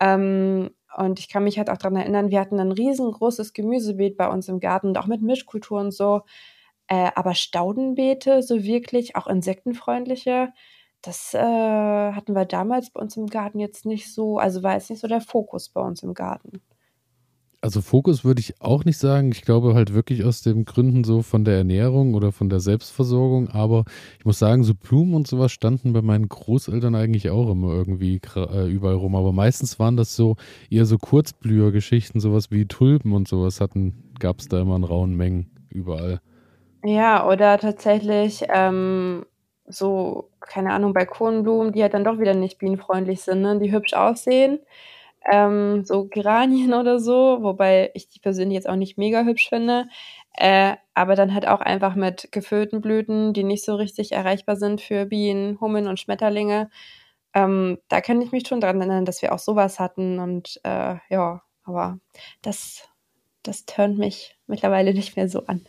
Ähm, 0.00 0.70
und 0.96 1.18
ich 1.18 1.28
kann 1.28 1.44
mich 1.44 1.58
halt 1.58 1.70
auch 1.70 1.76
daran 1.76 1.96
erinnern, 1.96 2.30
wir 2.30 2.40
hatten 2.40 2.60
ein 2.60 2.72
riesengroßes 2.72 3.52
Gemüsebeet 3.52 4.16
bei 4.16 4.28
uns 4.28 4.48
im 4.48 4.60
Garten 4.60 4.88
und 4.88 4.98
auch 4.98 5.06
mit 5.06 5.22
Mischkultur 5.22 5.80
und 5.80 5.92
so. 5.92 6.22
Äh, 6.88 7.10
aber 7.14 7.34
Staudenbeete, 7.34 8.42
so 8.42 8.62
wirklich, 8.64 9.16
auch 9.16 9.26
insektenfreundliche, 9.26 10.52
das 11.02 11.34
äh, 11.34 11.38
hatten 11.38 12.34
wir 12.34 12.46
damals 12.46 12.90
bei 12.90 13.00
uns 13.00 13.16
im 13.16 13.26
Garten 13.28 13.60
jetzt 13.60 13.86
nicht 13.86 14.12
so, 14.12 14.38
also 14.38 14.62
war 14.62 14.74
jetzt 14.74 14.90
nicht 14.90 15.00
so 15.00 15.08
der 15.08 15.20
Fokus 15.20 15.68
bei 15.68 15.80
uns 15.80 16.02
im 16.02 16.14
Garten. 16.14 16.62
Also 17.66 17.80
Fokus 17.80 18.24
würde 18.24 18.38
ich 18.38 18.62
auch 18.62 18.84
nicht 18.84 18.96
sagen. 18.96 19.32
Ich 19.32 19.42
glaube 19.42 19.74
halt 19.74 19.92
wirklich 19.92 20.24
aus 20.24 20.40
den 20.40 20.66
Gründen 20.66 21.02
so 21.02 21.22
von 21.22 21.44
der 21.44 21.56
Ernährung 21.56 22.14
oder 22.14 22.30
von 22.30 22.48
der 22.48 22.60
Selbstversorgung. 22.60 23.48
Aber 23.48 23.82
ich 24.20 24.24
muss 24.24 24.38
sagen, 24.38 24.62
so 24.62 24.72
Blumen 24.72 25.14
und 25.14 25.26
sowas 25.26 25.50
standen 25.50 25.92
bei 25.92 26.00
meinen 26.00 26.28
Großeltern 26.28 26.94
eigentlich 26.94 27.28
auch 27.28 27.50
immer 27.50 27.72
irgendwie 27.72 28.20
äh, 28.36 28.68
überall 28.70 28.94
rum. 28.94 29.16
Aber 29.16 29.32
meistens 29.32 29.80
waren 29.80 29.96
das 29.96 30.14
so 30.14 30.36
eher 30.70 30.84
so 30.84 30.96
Kurzblühergeschichten, 30.96 32.20
sowas 32.20 32.52
wie 32.52 32.66
Tulpen 32.66 33.12
und 33.12 33.26
sowas 33.26 33.60
hatten, 33.60 34.12
gab 34.20 34.38
es 34.38 34.46
da 34.46 34.60
immer 34.60 34.76
in 34.76 34.84
rauen 34.84 35.16
Mengen 35.16 35.50
überall. 35.68 36.20
Ja, 36.84 37.28
oder 37.28 37.58
tatsächlich 37.58 38.44
ähm, 38.48 39.26
so, 39.66 40.30
keine 40.38 40.72
Ahnung, 40.72 40.92
Balkonblumen, 40.92 41.72
die 41.72 41.82
halt 41.82 41.94
dann 41.94 42.04
doch 42.04 42.20
wieder 42.20 42.34
nicht 42.34 42.58
bienenfreundlich 42.58 43.22
sind, 43.22 43.42
ne? 43.42 43.58
die 43.58 43.72
hübsch 43.72 43.94
aussehen 43.94 44.60
ähm, 45.30 45.84
so 45.84 46.06
Geranien 46.06 46.74
oder 46.74 47.00
so, 47.00 47.38
wobei 47.42 47.90
ich 47.94 48.08
die 48.08 48.20
persönlich 48.20 48.54
jetzt 48.56 48.68
auch 48.68 48.76
nicht 48.76 48.98
mega 48.98 49.24
hübsch 49.24 49.48
finde. 49.48 49.88
Äh, 50.34 50.76
aber 50.94 51.14
dann 51.16 51.34
halt 51.34 51.48
auch 51.48 51.60
einfach 51.60 51.94
mit 51.94 52.28
gefüllten 52.32 52.80
Blüten, 52.80 53.32
die 53.32 53.44
nicht 53.44 53.64
so 53.64 53.74
richtig 53.74 54.12
erreichbar 54.12 54.56
sind 54.56 54.80
für 54.80 55.06
Bienen, 55.06 55.60
Hummeln 55.60 55.88
und 55.88 55.98
Schmetterlinge. 56.00 56.70
Ähm, 57.34 57.78
da 57.88 58.00
kann 58.00 58.20
ich 58.22 58.32
mich 58.32 58.46
schon 58.48 58.60
dran 58.60 58.80
erinnern, 58.80 59.04
dass 59.04 59.22
wir 59.22 59.32
auch 59.34 59.38
sowas 59.38 59.80
hatten. 59.80 60.18
Und 60.18 60.60
äh, 60.64 60.96
ja, 61.10 61.42
aber 61.64 61.98
das, 62.42 62.88
das 63.42 63.66
turnt 63.66 63.98
mich 63.98 64.36
mittlerweile 64.46 64.94
nicht 64.94 65.16
mehr 65.16 65.28
so 65.28 65.46
an. 65.46 65.66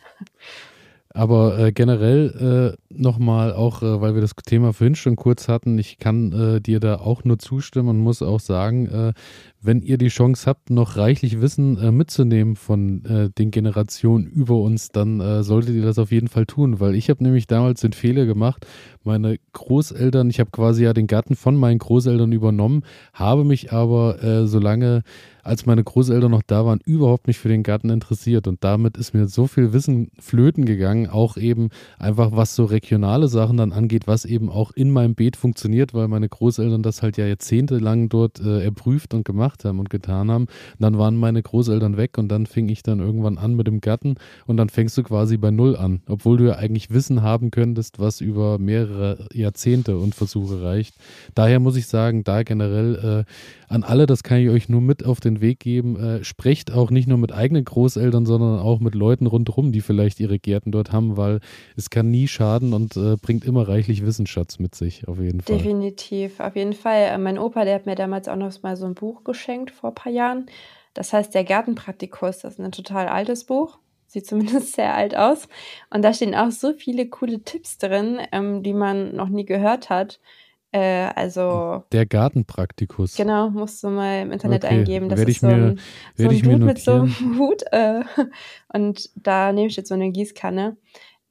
Aber 1.18 1.58
äh, 1.58 1.72
generell 1.72 2.78
äh, 2.78 2.94
nochmal, 2.94 3.52
auch 3.52 3.82
äh, 3.82 4.02
weil 4.02 4.14
wir 4.14 4.22
das 4.22 4.36
Thema 4.36 4.72
vorhin 4.72 4.94
schon 4.94 5.16
kurz 5.16 5.48
hatten, 5.48 5.80
ich 5.80 5.98
kann 5.98 6.32
äh, 6.32 6.62
dir 6.62 6.80
da 6.80 7.00
auch 7.00 7.24
nur 7.24 7.40
zustimmen 7.40 7.90
und 7.90 7.98
muss 7.98 8.22
auch 8.22 8.40
sagen, 8.40 8.86
äh, 8.86 9.14
wenn 9.62 9.82
ihr 9.82 9.98
die 9.98 10.10
Chance 10.10 10.46
habt, 10.46 10.70
noch 10.70 10.98
reichlich 10.98 11.41
Wissen 11.41 11.78
äh, 11.78 11.91
mitzunehmen 11.91 12.56
von 12.56 13.04
äh, 13.06 13.30
den 13.32 13.52
Generationen 13.52 14.28
über 14.28 14.58
uns, 14.58 14.89
dann 14.89 15.20
äh, 15.20 15.43
solltet 15.43 15.76
ihr 15.76 15.84
das 15.84 15.98
auf 15.98 16.12
jeden 16.12 16.28
Fall 16.28 16.46
tun, 16.46 16.80
weil 16.80 16.96
ich 16.96 17.10
habe 17.10 17.24
nämlich 17.24 17.48
damals 17.48 17.82
den 17.82 17.93
Fehler 17.93 18.26
gemacht, 18.26 18.65
meine 19.04 19.38
Großeltern, 19.54 20.30
ich 20.30 20.39
habe 20.39 20.52
quasi 20.52 20.84
ja 20.84 20.93
den 20.93 21.08
Garten 21.08 21.36
von 21.36 21.56
meinen 21.56 21.80
Großeltern 21.80 22.32
übernommen, 22.32 22.84
habe 23.13 23.43
mich 23.46 23.72
aber 23.72 24.22
äh, 24.22 24.46
solange 24.46 25.04
als 25.48 25.65
meine 25.65 25.84
Großeltern 25.84 26.30
noch 26.30 26.43
da 26.46 26.65
waren, 26.65 26.82
überhaupt 26.84 27.28
nicht 27.28 27.39
für 27.39 27.48
den 27.48 27.63
Garten 27.63 27.89
interessiert. 27.89 28.48
Und 28.48 28.63
damit 28.65 28.98
ist 28.98 29.13
mir 29.13 29.28
so 29.28 29.48
viel 29.48 29.72
Wissen 29.72 30.12
flöten 30.20 30.65
gegangen 30.65 31.08
auch 31.08 31.38
eben 31.38 31.70
einfach 31.98 32.34
was 32.34 32.54
so 32.54 32.65
regionale 32.65 33.30
Sachen 33.30 33.56
dann 33.56 33.72
angeht, 33.72 34.08
was 34.08 34.26
eben 34.26 34.50
auch 34.50 34.72
in 34.72 34.91
meinem 34.91 35.15
Beet 35.15 35.38
funktioniert, 35.38 35.93
weil 35.93 36.10
meine 36.10 36.28
Großeltern 36.28 36.84
das 36.84 37.02
halt 37.02 37.15
ja 37.15 37.26
jahrzehntelang 37.26 38.10
dort 38.10 38.41
äh, 38.41 38.63
erprüft 38.63 39.13
und 39.13 39.24
gemacht 39.24 39.47
haben 39.66 39.80
und 39.80 39.90
getan 39.90 40.32
haben. 40.32 40.48
Dann 40.80 40.98
waren 40.98 41.16
meine 41.16 41.42
Großeltern 41.42 41.98
weg 41.98 42.18
und 42.18 42.30
dann 42.30 42.46
fing 42.46 42.70
ich 42.70 42.84
dann 42.84 43.00
irgendwann 43.00 43.38
an 43.38 43.56
mit 43.56 43.68
dem 43.68 43.82
Garten 43.82 44.16
und 44.46 44.58
dann 44.58 44.70
fängst 44.70 44.98
du 44.98 45.04
quasi 45.04 45.38
bei 45.38 45.52
Null 45.52 45.76
an, 45.76 46.02
obwohl 46.08 46.38
du 46.38 46.46
ja 46.46 46.56
eigentlich 46.56 46.92
Wissen 46.92 47.22
haben 47.22 47.52
könntest, 47.52 48.00
was 48.00 48.22
über 48.22 48.60
mehrere 48.60 49.28
Jahrzehnte 49.34 49.98
und 49.98 50.16
Versuche 50.16 50.62
reicht. 50.62 50.96
Daher 51.36 51.60
muss 51.60 51.76
ich 51.76 51.88
sagen, 51.88 52.24
da 52.24 52.44
generell 52.44 53.26
äh, 53.28 53.32
an 53.74 53.84
alle, 53.84 54.06
das 54.06 54.24
kann 54.24 54.40
ich 54.40 54.50
euch 54.50 54.70
nur 54.70 54.82
mit 54.82 55.06
auf 55.06 55.20
den 55.20 55.42
Weg 55.42 55.60
geben, 55.60 55.98
äh, 55.98 56.24
sprecht 56.24 56.72
auch 56.72 56.90
nicht 56.90 57.08
nur 57.08 57.18
mit 57.18 57.34
eigenen 57.34 57.66
Großeltern, 57.66 58.26
sondern 58.26 58.60
auch 58.60 58.80
mit 58.80 58.96
Leuten 58.96 59.28
rundherum, 59.28 59.72
die 59.72 59.82
vielleicht 59.82 60.20
ihre 60.20 60.40
Gärten 60.40 60.72
dort 60.72 60.92
haben, 60.92 61.18
weil 61.18 61.40
es 61.76 61.90
kann 61.90 62.10
nie 62.10 62.28
schaden 62.28 62.74
und 62.74 62.96
äh, 62.96 63.18
bringt 63.22 63.44
immer 63.44 63.68
reichlich 63.68 64.06
Wissensschatz 64.06 64.60
mit 64.60 64.76
sich, 64.76 65.08
auf 65.08 65.20
jeden 65.20 65.42
Fall. 65.42 65.58
Definitiv, 65.58 66.40
auf 66.40 66.56
jeden 66.56 66.74
Fall. 66.74 67.10
Äh, 67.14 67.18
mein 67.18 67.38
Opa, 67.38 67.66
der 67.66 67.76
hat 67.76 67.86
mir 67.86 67.96
damals 67.96 68.28
auch 68.28 68.36
noch 68.36 68.52
mal 68.64 68.78
so 68.78 68.86
ein 68.86 68.94
Buch 68.94 69.24
geschenkt 69.38 69.71
vor 69.71 69.91
ein 69.91 69.95
paar 69.95 70.12
Jahren. 70.12 70.47
Das 70.93 71.13
heißt, 71.13 71.34
der 71.34 71.43
Gartenpraktikus, 71.43 72.39
das 72.39 72.54
ist 72.54 72.60
ein 72.60 72.71
total 72.71 73.08
altes 73.08 73.45
Buch. 73.45 73.78
Sieht 74.08 74.26
zumindest 74.26 74.73
sehr 74.76 74.95
alt 74.95 75.15
aus. 75.15 75.47
Und 75.89 76.02
da 76.02 76.13
stehen 76.13 76.36
auch 76.36 76.52
so 76.52 76.73
viele 76.73 77.08
coole 77.08 77.43
Tipps 77.43 77.78
drin, 77.78 78.19
ähm, 78.32 78.63
die 78.63 78.73
man 78.73 79.15
noch 79.15 79.30
nie 79.30 79.45
gehört 79.45 79.89
hat. 79.89 80.19
Äh, 80.71 81.10
also. 81.15 81.84
Der 81.91 82.06
Gartenpraktikus. 82.06 83.15
Genau, 83.15 83.50
musst 83.50 83.84
du 83.84 83.89
mal 83.89 84.21
im 84.21 84.32
Internet 84.32 84.65
okay. 84.65 84.80
eingeben. 84.80 85.08
Das 85.08 85.21
ist 85.21 85.41
so 85.41 85.47
ein, 85.47 85.80
so 86.15 86.30
ein 86.30 86.41
Dude 86.41 86.65
mit 86.65 86.80
so 86.80 86.91
einem 86.91 87.13
Hut. 87.39 87.63
Äh, 87.71 88.02
und 88.73 89.10
da 89.15 89.54
nehme 89.54 89.67
ich 89.67 89.76
jetzt 89.76 89.89
so 89.89 89.95
eine 89.95 90.12
Gießkanne. 90.12 90.78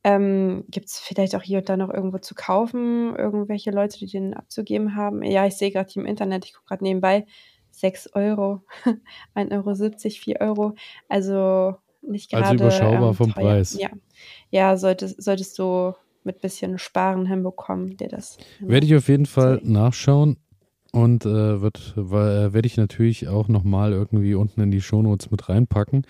Ähm, 0.05 0.65
Gibt 0.69 0.87
es 0.87 1.01
vielleicht 1.01 1.35
auch 1.35 1.43
hier 1.43 1.59
und 1.59 1.69
da 1.69 1.77
noch 1.77 1.93
irgendwo 1.93 2.19
zu 2.19 2.37
kaufen? 2.37 3.17
Irgendwelche 3.17 3.73
Leute, 3.73 3.99
die 3.99 4.07
den 4.07 4.35
abzugeben 4.35 4.95
haben? 4.95 5.25
Ja, 5.25 5.45
ich 5.47 5.57
sehe 5.57 5.73
gerade 5.73 5.91
im 5.97 6.07
Internet, 6.07 6.45
ich 6.45 6.55
gucke 6.55 6.69
gerade 6.69 6.85
nebenbei. 6.85 7.27
6 7.77 8.15
Euro, 8.15 8.63
1,70 9.35 9.53
Euro, 9.53 10.11
4 10.11 10.41
Euro. 10.41 10.75
Also 11.09 11.77
nicht 12.03 12.31
gerade. 12.31 12.47
Also 12.47 12.65
überschaubar 12.65 13.09
ähm, 13.11 13.15
vom 13.15 13.33
teuer. 13.33 13.45
Preis. 13.45 13.79
Ja, 13.79 13.91
ja 14.51 14.77
solltest, 14.77 15.23
solltest 15.23 15.59
du 15.59 15.95
mit 16.25 16.41
bisschen 16.41 16.79
Sparen 16.79 17.27
hinbekommen, 17.27 17.97
dir 17.97 18.09
das. 18.09 18.39
Werde 18.61 18.87
ich 18.87 18.95
auf 18.97 19.09
jeden 19.09 19.27
Fall 19.27 19.61
nachschauen 19.63 20.39
und 20.93 21.25
äh, 21.25 21.61
wird, 21.61 21.95
äh, 21.97 22.03
werde 22.03 22.67
ich 22.67 22.77
natürlich 22.77 23.29
auch 23.29 23.49
nochmal 23.49 23.93
irgendwie 23.93 24.35
unten 24.35 24.61
in 24.61 24.71
die 24.71 24.81
Shownotes 24.81 25.31
mit 25.31 25.49
reinpacken. 25.49 26.07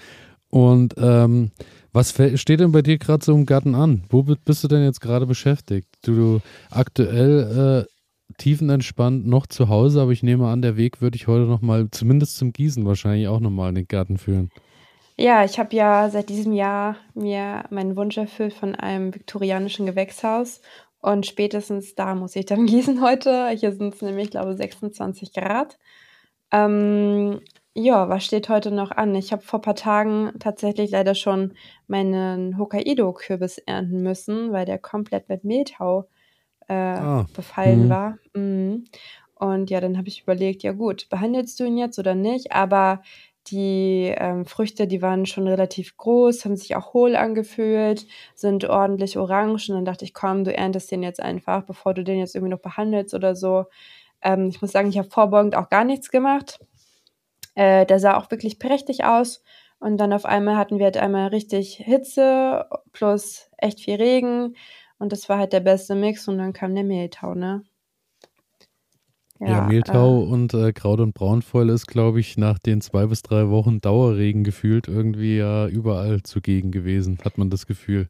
Und 0.48 0.94
ähm, 0.96 1.50
was 1.92 2.14
steht 2.36 2.60
denn 2.60 2.72
bei 2.72 2.82
dir 2.82 2.98
gerade 2.98 3.24
so 3.24 3.34
im 3.34 3.46
Garten 3.46 3.74
an? 3.74 4.04
Wo 4.08 4.22
bist 4.22 4.62
du 4.62 4.68
denn 4.68 4.84
jetzt 4.84 5.00
gerade 5.00 5.26
beschäftigt? 5.26 5.88
Du, 6.02 6.14
du 6.14 6.40
aktuell 6.70 7.84
äh, 7.84 7.95
tiefenentspannt 8.38 9.26
noch 9.26 9.46
zu 9.46 9.68
Hause, 9.68 10.02
aber 10.02 10.12
ich 10.12 10.22
nehme 10.22 10.48
an, 10.48 10.62
der 10.62 10.76
Weg 10.76 11.00
würde 11.00 11.16
ich 11.16 11.26
heute 11.26 11.46
nochmal, 11.46 11.88
zumindest 11.90 12.36
zum 12.36 12.52
Gießen 12.52 12.84
wahrscheinlich 12.84 13.28
auch 13.28 13.40
nochmal 13.40 13.70
in 13.70 13.76
den 13.76 13.88
Garten 13.88 14.18
führen. 14.18 14.50
Ja, 15.18 15.44
ich 15.44 15.58
habe 15.58 15.74
ja 15.74 16.10
seit 16.10 16.28
diesem 16.28 16.52
Jahr 16.52 16.96
mir 17.14 17.64
meinen 17.70 17.96
Wunsch 17.96 18.18
erfüllt 18.18 18.52
von 18.52 18.74
einem 18.74 19.14
viktorianischen 19.14 19.86
Gewächshaus 19.86 20.60
und 21.00 21.24
spätestens 21.24 21.94
da 21.94 22.14
muss 22.14 22.36
ich 22.36 22.46
dann 22.46 22.66
gießen 22.66 23.00
heute. 23.00 23.48
Hier 23.50 23.72
sind 23.72 23.94
es 23.94 24.02
nämlich, 24.02 24.30
glaube 24.30 24.52
ich, 24.52 24.58
26 24.58 25.32
Grad. 25.32 25.78
Ähm, 26.52 27.40
ja, 27.74 28.08
was 28.08 28.24
steht 28.24 28.48
heute 28.48 28.70
noch 28.70 28.90
an? 28.90 29.14
Ich 29.14 29.32
habe 29.32 29.42
vor 29.42 29.58
ein 29.58 29.62
paar 29.62 29.74
Tagen 29.74 30.32
tatsächlich 30.38 30.90
leider 30.90 31.14
schon 31.14 31.54
meinen 31.88 32.58
Hokkaido-Kürbis 32.58 33.58
ernten 33.58 34.02
müssen, 34.02 34.52
weil 34.52 34.64
der 34.66 34.78
komplett 34.78 35.28
mit 35.28 35.44
Mehltau 35.44 36.08
äh, 36.68 36.74
ah. 36.74 37.26
befallen 37.34 37.86
mhm. 37.86 37.90
war. 37.90 38.18
Mhm. 38.34 38.84
Und 39.34 39.70
ja, 39.70 39.80
dann 39.80 39.98
habe 39.98 40.08
ich 40.08 40.22
überlegt, 40.22 40.62
ja 40.62 40.72
gut, 40.72 41.08
behandelst 41.10 41.60
du 41.60 41.64
ihn 41.64 41.76
jetzt 41.76 41.98
oder 41.98 42.14
nicht? 42.14 42.52
Aber 42.52 43.02
die 43.48 44.12
ähm, 44.16 44.44
Früchte, 44.44 44.86
die 44.86 45.02
waren 45.02 45.26
schon 45.26 45.46
relativ 45.46 45.96
groß, 45.96 46.44
haben 46.44 46.56
sich 46.56 46.74
auch 46.74 46.94
hohl 46.94 47.14
angefühlt, 47.14 48.06
sind 48.34 48.64
ordentlich 48.64 49.18
orange. 49.18 49.68
Und 49.68 49.76
dann 49.76 49.84
dachte 49.84 50.04
ich, 50.04 50.14
komm, 50.14 50.44
du 50.44 50.54
erntest 50.56 50.90
den 50.90 51.02
jetzt 51.02 51.20
einfach, 51.20 51.62
bevor 51.62 51.94
du 51.94 52.02
den 52.02 52.18
jetzt 52.18 52.34
irgendwie 52.34 52.52
noch 52.52 52.60
behandelst 52.60 53.14
oder 53.14 53.36
so. 53.36 53.66
Ähm, 54.22 54.48
ich 54.48 54.60
muss 54.62 54.72
sagen, 54.72 54.88
ich 54.88 54.98
habe 54.98 55.10
vorbeugend 55.10 55.54
auch 55.54 55.68
gar 55.68 55.84
nichts 55.84 56.10
gemacht. 56.10 56.58
Äh, 57.54 57.86
der 57.86 58.00
sah 58.00 58.16
auch 58.16 58.30
wirklich 58.30 58.58
prächtig 58.58 59.04
aus. 59.04 59.42
Und 59.78 59.98
dann 59.98 60.12
auf 60.12 60.24
einmal 60.24 60.56
hatten 60.56 60.78
wir 60.78 60.86
halt 60.86 60.96
einmal 60.96 61.28
richtig 61.28 61.76
Hitze 61.76 62.66
plus 62.92 63.50
echt 63.58 63.80
viel 63.80 63.96
Regen. 63.96 64.56
Und 64.98 65.12
das 65.12 65.28
war 65.28 65.38
halt 65.38 65.52
der 65.52 65.60
beste 65.60 65.94
Mix. 65.94 66.26
Und 66.28 66.38
dann 66.38 66.52
kam 66.52 66.74
der 66.74 66.84
Mehltau, 66.84 67.34
ne? 67.34 67.62
Ja, 69.38 69.48
ja 69.48 69.60
Mehltau 69.66 70.22
äh, 70.22 70.26
und 70.26 70.54
äh, 70.54 70.72
Kraut- 70.72 71.00
und 71.00 71.12
Braunfäule 71.12 71.72
ist, 71.72 71.86
glaube 71.86 72.20
ich, 72.20 72.38
nach 72.38 72.58
den 72.58 72.80
zwei 72.80 73.06
bis 73.06 73.22
drei 73.22 73.50
Wochen 73.50 73.80
Dauerregen 73.80 74.44
gefühlt 74.44 74.88
irgendwie 74.88 75.36
ja 75.36 75.66
überall 75.68 76.22
zugegen 76.22 76.70
gewesen, 76.70 77.18
hat 77.24 77.36
man 77.36 77.50
das 77.50 77.66
Gefühl. 77.66 78.08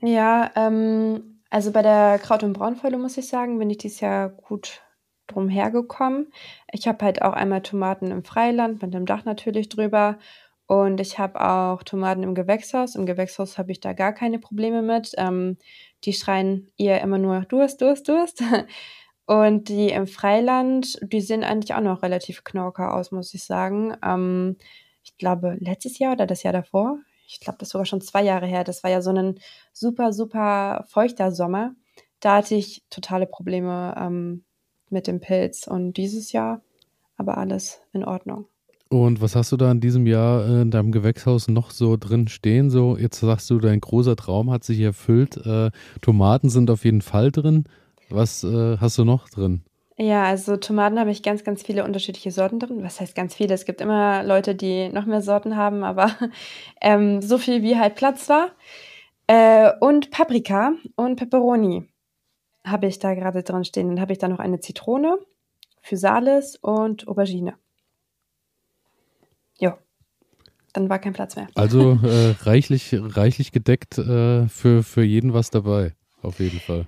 Ja, 0.00 0.50
ähm, 0.56 1.40
also 1.50 1.72
bei 1.72 1.82
der 1.82 2.18
Kraut- 2.18 2.42
und 2.42 2.52
Braunfäule 2.52 2.98
muss 2.98 3.16
ich 3.16 3.28
sagen, 3.28 3.58
bin 3.58 3.70
ich 3.70 3.78
dieses 3.78 4.00
Jahr 4.00 4.28
gut 4.28 4.82
drum 5.26 5.48
hergekommen. 5.48 6.32
Ich 6.72 6.88
habe 6.88 7.04
halt 7.04 7.22
auch 7.22 7.34
einmal 7.34 7.62
Tomaten 7.62 8.10
im 8.10 8.24
Freiland 8.24 8.82
mit 8.82 8.94
dem 8.94 9.06
Dach 9.06 9.24
natürlich 9.24 9.68
drüber. 9.68 10.18
Und 10.66 11.00
ich 11.00 11.18
habe 11.18 11.40
auch 11.40 11.82
Tomaten 11.82 12.22
im 12.22 12.34
Gewächshaus. 12.34 12.94
Im 12.94 13.06
Gewächshaus 13.06 13.56
habe 13.56 13.72
ich 13.72 13.80
da 13.80 13.94
gar 13.94 14.12
keine 14.12 14.38
Probleme 14.38 14.82
mit. 14.82 15.12
Ähm, 15.16 15.56
die 16.04 16.12
schreien 16.12 16.70
eher 16.76 17.00
immer 17.02 17.18
nur 17.18 17.40
Durst, 17.42 17.80
Durst, 17.80 18.08
Durst. 18.08 18.42
Und 19.26 19.68
die 19.68 19.90
im 19.90 20.06
Freiland, 20.06 20.98
die 21.02 21.20
sehen 21.20 21.44
eigentlich 21.44 21.74
auch 21.74 21.82
noch 21.82 22.02
relativ 22.02 22.44
knorker 22.44 22.94
aus, 22.94 23.12
muss 23.12 23.34
ich 23.34 23.44
sagen. 23.44 23.94
Ähm, 24.02 24.56
ich 25.04 25.18
glaube, 25.18 25.56
letztes 25.60 25.98
Jahr 25.98 26.14
oder 26.14 26.26
das 26.26 26.42
Jahr 26.42 26.54
davor, 26.54 26.98
ich 27.26 27.40
glaube, 27.40 27.58
das 27.58 27.68
ist 27.68 27.72
sogar 27.72 27.84
schon 27.84 28.00
zwei 28.00 28.22
Jahre 28.22 28.46
her, 28.46 28.64
das 28.64 28.82
war 28.82 28.90
ja 28.90 29.02
so 29.02 29.10
ein 29.10 29.38
super, 29.72 30.14
super 30.14 30.86
feuchter 30.88 31.30
Sommer. 31.30 31.74
Da 32.20 32.36
hatte 32.36 32.54
ich 32.54 32.84
totale 32.88 33.26
Probleme 33.26 33.94
ähm, 33.98 34.44
mit 34.88 35.06
dem 35.06 35.20
Pilz. 35.20 35.66
Und 35.66 35.94
dieses 35.94 36.32
Jahr 36.32 36.62
aber 37.18 37.36
alles 37.36 37.82
in 37.92 38.04
Ordnung. 38.04 38.48
Und 38.90 39.20
was 39.20 39.36
hast 39.36 39.52
du 39.52 39.56
da 39.56 39.70
in 39.70 39.80
diesem 39.80 40.06
Jahr 40.06 40.46
in 40.62 40.70
deinem 40.70 40.92
Gewächshaus 40.92 41.48
noch 41.48 41.70
so 41.70 41.96
drin 41.98 42.26
stehen? 42.28 42.70
So, 42.70 42.96
jetzt 42.96 43.20
sagst 43.20 43.50
du, 43.50 43.58
dein 43.58 43.80
großer 43.80 44.16
Traum 44.16 44.50
hat 44.50 44.64
sich 44.64 44.80
erfüllt. 44.80 45.36
Äh, 45.44 45.70
Tomaten 46.00 46.48
sind 46.48 46.70
auf 46.70 46.84
jeden 46.84 47.02
Fall 47.02 47.30
drin. 47.30 47.64
Was 48.08 48.44
äh, 48.44 48.78
hast 48.78 48.96
du 48.96 49.04
noch 49.04 49.28
drin? 49.28 49.62
Ja, 50.00 50.24
also 50.24 50.56
Tomaten 50.56 50.98
habe 50.98 51.10
ich 51.10 51.24
ganz, 51.24 51.44
ganz 51.44 51.62
viele 51.62 51.84
unterschiedliche 51.84 52.30
Sorten 52.30 52.60
drin. 52.60 52.82
Was 52.82 53.00
heißt 53.00 53.14
ganz 53.14 53.34
viele? 53.34 53.52
Es 53.52 53.64
gibt 53.64 53.80
immer 53.80 54.22
Leute, 54.22 54.54
die 54.54 54.88
noch 54.90 55.06
mehr 55.06 55.22
Sorten 55.22 55.56
haben, 55.56 55.82
aber 55.82 56.12
ähm, 56.80 57.20
so 57.20 57.36
viel 57.36 57.62
wie 57.62 57.76
halt 57.76 57.96
Platz 57.96 58.28
war. 58.28 58.52
Äh, 59.26 59.72
und 59.80 60.10
Paprika 60.10 60.72
und 60.96 61.16
Peperoni 61.16 61.88
habe 62.64 62.86
ich 62.86 63.00
da 63.00 63.14
gerade 63.14 63.42
drin 63.42 63.64
stehen. 63.64 63.88
Dann 63.88 64.00
habe 64.00 64.12
ich 64.12 64.18
da 64.18 64.28
noch 64.28 64.38
eine 64.38 64.60
Zitrone, 64.60 65.18
Physalis 65.82 66.56
und 66.56 67.08
Aubergine. 67.08 67.54
Ja, 69.58 69.76
dann 70.78 70.88
war 70.88 70.98
kein 70.98 71.12
Platz 71.12 71.36
mehr. 71.36 71.48
Also 71.54 71.92
äh, 72.02 72.34
reichlich, 72.42 72.94
reichlich 72.98 73.52
gedeckt 73.52 73.98
äh, 73.98 74.46
für, 74.48 74.82
für 74.82 75.02
jeden 75.02 75.34
was 75.34 75.50
dabei, 75.50 75.94
auf 76.22 76.40
jeden 76.40 76.60
Fall. 76.60 76.86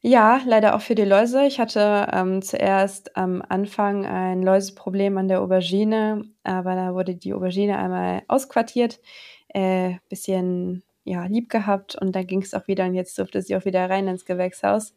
Ja, 0.00 0.40
leider 0.46 0.76
auch 0.76 0.82
für 0.82 0.94
die 0.94 1.04
Läuse. 1.04 1.46
Ich 1.46 1.58
hatte 1.58 2.08
ähm, 2.12 2.42
zuerst 2.42 3.16
am 3.16 3.42
Anfang 3.48 4.04
ein 4.04 4.42
Läuseproblem 4.42 5.16
an 5.16 5.28
der 5.28 5.40
Aubergine, 5.40 6.26
aber 6.42 6.74
da 6.74 6.94
wurde 6.94 7.14
die 7.14 7.32
Aubergine 7.32 7.78
einmal 7.78 8.22
ausquartiert, 8.28 9.00
äh, 9.48 9.94
bisschen 10.10 10.82
ja, 11.04 11.24
lieb 11.24 11.48
gehabt 11.48 11.96
und 11.96 12.14
dann 12.14 12.26
ging 12.26 12.42
es 12.42 12.54
auch 12.54 12.66
wieder 12.66 12.84
und 12.84 12.94
jetzt 12.94 13.18
durfte 13.18 13.40
sie 13.42 13.56
auch 13.56 13.64
wieder 13.64 13.88
rein 13.88 14.06
ins 14.08 14.24
Gewächshaus. 14.24 14.94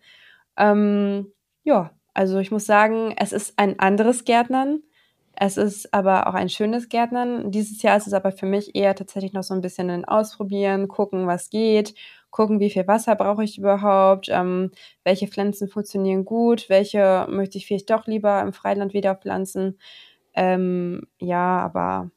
Ähm, 0.58 1.32
ja, 1.63 1.91
also 2.13 2.39
ich 2.39 2.52
muss 2.52 2.65
sagen, 2.65 3.13
es 3.17 3.32
ist 3.32 3.54
ein 3.58 3.80
anderes 3.80 4.26
Gärtnern. 4.26 4.82
Es 5.39 5.56
ist 5.58 5.93
aber 5.93 6.28
auch 6.28 6.34
ein 6.34 6.50
schönes 6.50 6.89
Gärtnern. 6.89 7.52
Dieses 7.52 7.82
Jahr 7.84 7.95
ist 7.97 8.08
es 8.08 8.13
aber 8.13 8.32
für 8.32 8.47
mich 8.47 8.76
eher 8.76 8.95
tatsächlich 8.95 9.34
noch 9.34 9.43
so 9.43 9.54
ein 9.54 9.62
bisschen 9.62 9.89
ein 9.89 10.04
Ausprobieren, 10.06 10.88
gucken, 10.88 11.28
was 11.28 11.50
geht 11.50 11.93
gucken, 12.38 12.60
wie 12.60 12.69
viel 12.69 12.88
Wasser 12.88 13.15
brauche 13.15 13.43
ich 13.43 13.58
überhaupt, 13.58 14.30
ähm, 14.30 14.71
welche 15.04 15.28
Pflanzen 15.28 15.67
funktionieren 15.67 16.26
gut, 16.26 16.69
welche 16.69 17.26
möchte 17.30 17.58
ich 17.58 17.67
vielleicht 17.67 17.89
doch 17.89 18.08
lieber 18.08 18.41
im 18.41 18.54
Freiland 18.54 18.93
wieder 18.93 19.15
pflanzen. 19.15 19.80
Ähm, 20.36 21.08
ja, 21.19 21.60
aber 21.60 22.12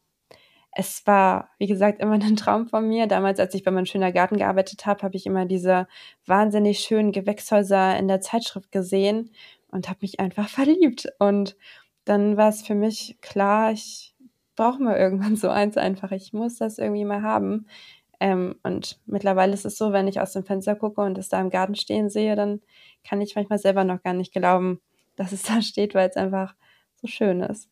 es 0.73 1.07
war, 1.07 1.51
wie 1.59 1.67
gesagt, 1.67 2.01
immer 2.01 2.15
ein 2.15 2.37
Traum 2.37 2.69
von 2.69 2.89
mir. 2.89 3.07
Damals, 3.07 3.41
als 3.41 3.55
ich 3.55 3.65
bei 3.65 3.71
meinem 3.71 3.87
schöner 3.87 4.13
Garten 4.13 4.37
gearbeitet 4.39 4.87
habe, 4.87 5.03
habe 5.03 5.17
ich 5.17 5.27
immer 5.27 5.47
diese 5.47 5.89
wahnsinnig 6.27 6.81
schönen 6.81 7.13
Gewächshäuser 7.13 7.99
in 7.99 8.09
der 8.09 8.21
Zeitschrift 8.21 8.73
gesehen 8.73 9.31
und 9.71 9.89
habe 9.89 10.01
mich 10.03 10.21
einfach 10.21 10.49
verliebt. 10.49 11.09
Und 11.19 11.57
dann 12.11 12.37
war 12.37 12.49
es 12.49 12.63
für 12.63 12.75
mich 12.75 13.19
klar, 13.21 13.71
ich 13.71 14.17
brauche 14.57 14.83
mal 14.83 14.97
irgendwann 14.97 15.37
so 15.37 15.49
eins 15.49 15.77
einfach. 15.77 16.11
Ich 16.11 16.33
muss 16.33 16.57
das 16.57 16.79
irgendwie 16.79 17.05
mal 17.05 17.23
haben. 17.23 17.67
Ähm, 18.19 18.57
und 18.65 18.99
mittlerweile 19.07 19.55
ist 19.55 19.65
es 19.65 19.79
so, 19.79 19.93
wenn 19.93 20.09
ich 20.09 20.21
aus 20.21 20.33
dem 20.33 20.45
Fenster 20.45 20.75
gucke 20.75 21.01
und 21.03 21.17
es 21.19 21.29
da 21.29 21.41
im 21.41 21.51
Garten 21.51 21.77
stehen 21.77 22.11
sehe, 22.11 22.35
dann 22.35 22.61
kann 23.05 23.21
ich 23.21 23.37
manchmal 23.37 23.61
selber 23.61 23.85
noch 23.85 24.03
gar 24.03 24.13
nicht 24.13 24.33
glauben, 24.33 24.81
dass 25.15 25.31
es 25.31 25.43
da 25.45 25.63
steht, 25.63 25.95
weil 25.95 26.09
es 26.11 26.17
einfach 26.17 26.57
so 27.01 27.07
schön 27.07 27.43
ist. 27.43 27.71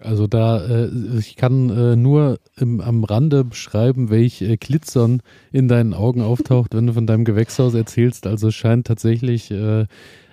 Also 0.00 0.26
da, 0.26 0.66
äh, 0.66 0.90
ich 1.18 1.36
kann 1.36 1.70
äh, 1.70 1.94
nur 1.94 2.38
im, 2.56 2.80
am 2.80 3.04
Rande 3.04 3.44
beschreiben, 3.44 4.10
welch 4.10 4.42
äh, 4.42 4.56
Glitzern 4.56 5.22
in 5.52 5.68
deinen 5.68 5.94
Augen 5.94 6.20
auftaucht, 6.20 6.74
wenn 6.74 6.88
du 6.88 6.92
von 6.92 7.06
deinem 7.06 7.24
Gewächshaus 7.24 7.74
erzählst. 7.74 8.26
Also 8.26 8.48
es 8.48 8.54
scheint 8.56 8.88
tatsächlich 8.88 9.52
äh, 9.52 9.86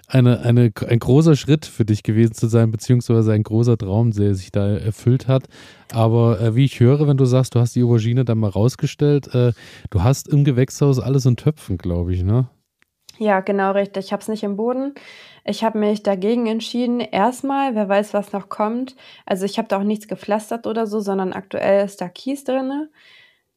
eine, 0.07 0.41
eine, 0.41 0.71
ein 0.87 0.99
großer 0.99 1.35
Schritt 1.35 1.65
für 1.65 1.85
dich 1.85 2.03
gewesen 2.03 2.33
zu 2.33 2.47
sein, 2.47 2.71
beziehungsweise 2.71 3.33
ein 3.33 3.43
großer 3.43 3.77
Traum, 3.77 4.11
der 4.11 4.35
sich 4.35 4.51
da 4.51 4.67
erfüllt 4.77 5.27
hat. 5.27 5.45
Aber 5.91 6.39
äh, 6.39 6.55
wie 6.55 6.65
ich 6.65 6.79
höre, 6.79 7.07
wenn 7.07 7.17
du 7.17 7.25
sagst, 7.25 7.55
du 7.55 7.59
hast 7.59 7.75
die 7.75 7.83
Aubergine 7.83 8.25
dann 8.25 8.39
mal 8.39 8.49
rausgestellt, 8.49 9.33
äh, 9.33 9.53
du 9.89 10.03
hast 10.03 10.27
im 10.27 10.43
Gewächshaus 10.43 10.99
alles 10.99 11.25
in 11.25 11.37
Töpfen, 11.37 11.77
glaube 11.77 12.13
ich, 12.13 12.23
ne? 12.23 12.47
Ja, 13.19 13.41
genau 13.41 13.71
richtig. 13.71 14.05
Ich 14.05 14.11
habe 14.11 14.21
es 14.21 14.27
nicht 14.27 14.43
im 14.43 14.57
Boden. 14.57 14.95
Ich 15.45 15.63
habe 15.63 15.77
mich 15.77 16.01
dagegen 16.01 16.47
entschieden. 16.47 16.99
Erstmal, 16.99 17.75
wer 17.75 17.87
weiß, 17.87 18.13
was 18.13 18.33
noch 18.33 18.49
kommt. 18.49 18.95
Also 19.25 19.45
ich 19.45 19.57
habe 19.59 19.67
da 19.67 19.77
auch 19.77 19.83
nichts 19.83 20.07
gepflastert 20.07 20.65
oder 20.65 20.87
so, 20.87 20.99
sondern 20.99 21.31
aktuell 21.31 21.85
ist 21.85 22.01
da 22.01 22.09
Kies 22.09 22.43
drin. 22.43 22.89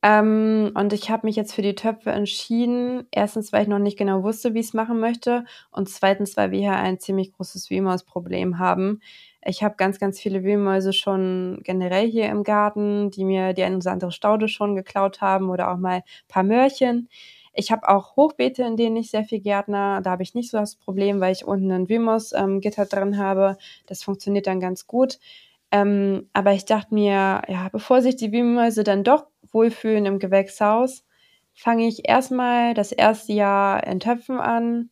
Ähm, 0.06 0.70
und 0.74 0.92
ich 0.92 1.10
habe 1.10 1.26
mich 1.26 1.34
jetzt 1.34 1.52
für 1.52 1.62
die 1.62 1.74
Töpfe 1.74 2.10
entschieden. 2.10 3.08
Erstens, 3.10 3.52
weil 3.52 3.62
ich 3.62 3.68
noch 3.68 3.80
nicht 3.80 3.98
genau 3.98 4.22
wusste, 4.22 4.54
wie 4.54 4.60
ich 4.60 4.66
es 4.66 4.72
machen 4.74 5.00
möchte. 5.00 5.44
Und 5.72 5.88
zweitens, 5.88 6.36
weil 6.36 6.52
wir 6.52 6.60
hier 6.60 6.76
ein 6.76 7.00
ziemlich 7.00 7.32
großes 7.32 7.70
Wühlmaus-Problem 7.70 8.60
haben. 8.60 9.00
Ich 9.44 9.64
habe 9.64 9.74
ganz, 9.76 9.98
ganz 9.98 10.20
viele 10.20 10.44
Wühlmäuse 10.44 10.92
schon 10.92 11.58
generell 11.64 12.08
hier 12.08 12.26
im 12.26 12.44
Garten, 12.44 13.10
die 13.10 13.24
mir 13.24 13.52
die 13.52 13.64
eine 13.64 13.78
oder 13.78 13.90
andere 13.90 14.12
Staude 14.12 14.46
schon 14.46 14.76
geklaut 14.76 15.20
haben 15.20 15.50
oder 15.50 15.72
auch 15.72 15.76
mal 15.76 15.96
ein 15.96 16.02
paar 16.28 16.44
Möhrchen. 16.44 17.08
Ich 17.52 17.72
habe 17.72 17.88
auch 17.88 18.14
Hochbeete, 18.14 18.62
in 18.62 18.76
denen 18.76 18.96
ich 18.96 19.10
sehr 19.10 19.24
viel 19.24 19.40
Gärtner. 19.40 20.02
Da 20.02 20.10
habe 20.10 20.22
ich 20.22 20.34
nicht 20.34 20.52
so 20.52 20.58
das 20.58 20.76
Problem, 20.76 21.20
weil 21.20 21.32
ich 21.32 21.44
unten 21.44 21.72
ein 21.72 21.88
Wimos-Gitter 21.88 22.82
ähm, 22.82 22.88
drin 22.88 23.18
habe. 23.18 23.56
Das 23.86 24.04
funktioniert 24.04 24.46
dann 24.46 24.60
ganz 24.60 24.86
gut. 24.86 25.18
Ähm, 25.72 26.28
aber 26.32 26.52
ich 26.52 26.64
dachte 26.64 26.94
mir, 26.94 27.42
ja, 27.48 27.68
bevor 27.72 28.00
sich 28.02 28.16
die 28.16 28.32
Wühlmäuse 28.32 28.84
dann 28.84 29.04
doch 29.04 29.26
wohlfühlen 29.56 30.04
im 30.04 30.18
Gewächshaus, 30.18 31.02
fange 31.54 31.88
ich 31.88 32.06
erstmal 32.06 32.74
das 32.74 32.92
erste 32.92 33.32
Jahr 33.32 33.86
in 33.86 33.98
Töpfen 33.98 34.38
an. 34.38 34.90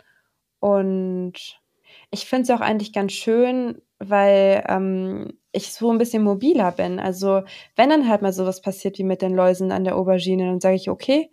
Und 0.59 1.61
ich 2.11 2.25
finde 2.25 2.45
es 2.45 2.51
auch 2.51 2.63
eigentlich 2.63 2.95
ganz 2.95 3.13
schön, 3.13 3.83
weil 3.99 4.65
ähm, 4.67 5.39
ich 5.53 5.73
so 5.73 5.91
ein 5.91 5.99
bisschen 5.99 6.25
mobiler 6.25 6.73
bin. 6.73 6.99
Also 6.99 7.43
wenn 7.77 7.91
dann 7.91 8.09
halt 8.09 8.23
mal 8.23 8.33
sowas 8.33 8.63
passiert 8.63 8.99
wie 8.99 9.05
mit 9.05 9.21
den 9.21 9.35
Läusen 9.35 9.71
an 9.71 9.85
der 9.85 9.97
Aubergine, 9.97 10.47
dann 10.47 10.61
sage 10.61 10.77
ich, 10.77 10.89
okay, 10.89 11.31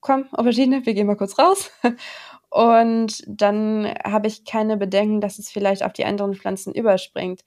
komm, 0.00 0.24
Aubergine, 0.32 0.86
wir 0.86 0.94
gehen 0.94 1.06
mal 1.06 1.16
kurz 1.16 1.38
raus. 1.38 1.70
Und 2.48 3.22
dann 3.28 3.86
habe 4.02 4.26
ich 4.26 4.44
keine 4.44 4.76
Bedenken, 4.78 5.20
dass 5.20 5.38
es 5.38 5.50
vielleicht 5.50 5.84
auf 5.84 5.92
die 5.92 6.06
anderen 6.06 6.34
Pflanzen 6.34 6.74
überspringt. 6.74 7.42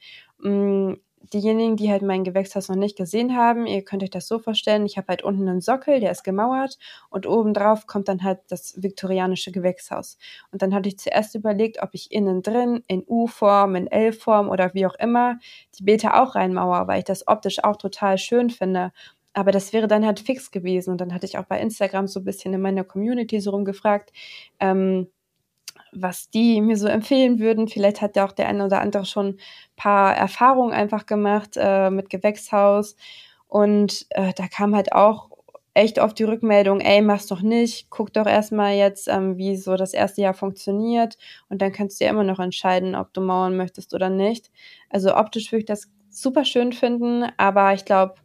Diejenigen, 1.31 1.77
die 1.77 1.89
halt 1.89 2.01
mein 2.01 2.23
Gewächshaus 2.23 2.67
noch 2.67 2.75
nicht 2.75 2.97
gesehen 2.97 3.35
haben, 3.35 3.65
ihr 3.65 3.83
könnt 3.83 4.03
euch 4.03 4.09
das 4.09 4.27
so 4.27 4.39
vorstellen, 4.39 4.85
ich 4.85 4.97
habe 4.97 5.07
halt 5.07 5.23
unten 5.23 5.47
einen 5.47 5.61
Sockel, 5.61 5.99
der 5.99 6.11
ist 6.11 6.23
gemauert 6.23 6.77
und 7.09 7.25
oben 7.25 7.53
drauf 7.53 7.87
kommt 7.87 8.09
dann 8.09 8.23
halt 8.23 8.39
das 8.49 8.81
viktorianische 8.81 9.51
Gewächshaus. 9.51 10.17
Und 10.51 10.61
dann 10.61 10.73
hatte 10.73 10.89
ich 10.89 10.99
zuerst 10.99 11.33
überlegt, 11.35 11.81
ob 11.81 11.91
ich 11.93 12.11
innen 12.11 12.41
drin 12.41 12.83
in 12.87 13.03
U-Form, 13.07 13.75
in 13.75 13.87
L-Form 13.87 14.49
oder 14.49 14.73
wie 14.73 14.85
auch 14.85 14.95
immer 14.95 15.39
die 15.79 15.83
Beete 15.83 16.13
auch 16.13 16.35
reinmauer, 16.35 16.87
weil 16.87 16.99
ich 16.99 17.05
das 17.05 17.27
optisch 17.27 17.63
auch 17.63 17.77
total 17.77 18.17
schön 18.17 18.49
finde 18.49 18.91
aber 19.33 19.51
das 19.51 19.73
wäre 19.73 19.87
dann 19.87 20.05
halt 20.05 20.19
fix 20.19 20.51
gewesen. 20.51 20.91
Und 20.91 21.01
dann 21.01 21.13
hatte 21.13 21.25
ich 21.25 21.37
auch 21.37 21.45
bei 21.45 21.59
Instagram 21.59 22.07
so 22.07 22.19
ein 22.19 22.23
bisschen 22.23 22.53
in 22.53 22.61
meiner 22.61 22.83
Community 22.83 23.39
so 23.41 23.49
rumgefragt, 23.51 24.13
ähm, 24.59 25.07
was 25.95 26.29
die 26.29 26.61
mir 26.61 26.77
so 26.77 26.87
empfehlen 26.87 27.39
würden. 27.39 27.67
Vielleicht 27.67 28.01
hat 28.01 28.15
ja 28.15 28.25
auch 28.25 28.31
der 28.31 28.47
eine 28.47 28.65
oder 28.65 28.81
andere 28.81 29.05
schon 29.05 29.27
ein 29.27 29.37
paar 29.75 30.15
Erfahrungen 30.15 30.73
einfach 30.73 31.05
gemacht 31.05 31.51
äh, 31.55 31.89
mit 31.89 32.09
Gewächshaus. 32.09 32.95
Und 33.47 34.05
äh, 34.09 34.33
da 34.35 34.47
kam 34.47 34.75
halt 34.75 34.93
auch 34.93 35.29
echt 35.73 35.99
oft 35.99 36.17
die 36.19 36.23
Rückmeldung, 36.23 36.81
ey, 36.81 37.01
mach's 37.01 37.27
doch 37.27 37.41
nicht, 37.41 37.89
guck 37.89 38.13
doch 38.13 38.27
erstmal 38.27 38.75
jetzt, 38.75 39.07
ähm, 39.07 39.37
wie 39.37 39.55
so 39.55 39.75
das 39.75 39.93
erste 39.93 40.21
Jahr 40.21 40.33
funktioniert 40.33 41.17
und 41.49 41.61
dann 41.61 41.71
kannst 41.71 41.99
du 41.99 42.05
ja 42.05 42.11
immer 42.11 42.23
noch 42.23 42.39
entscheiden, 42.39 42.95
ob 42.95 43.13
du 43.13 43.21
mauern 43.21 43.57
möchtest 43.57 43.93
oder 43.93 44.09
nicht. 44.09 44.51
Also 44.89 45.15
optisch 45.15 45.51
würde 45.51 45.61
ich 45.61 45.65
das 45.65 45.91
super 46.09 46.45
schön 46.45 46.73
finden, 46.73 47.25
aber 47.37 47.73
ich 47.73 47.85
glaube, 47.85 48.15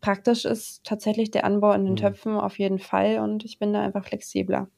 praktisch 0.00 0.44
ist 0.44 0.84
tatsächlich 0.84 1.30
der 1.30 1.44
Anbau 1.44 1.72
in 1.72 1.84
den 1.84 1.92
mhm. 1.92 1.96
Töpfen 1.96 2.38
auf 2.38 2.58
jeden 2.58 2.78
Fall 2.78 3.18
und 3.18 3.44
ich 3.44 3.58
bin 3.58 3.72
da 3.72 3.82
einfach 3.82 4.04
flexibler. 4.04 4.68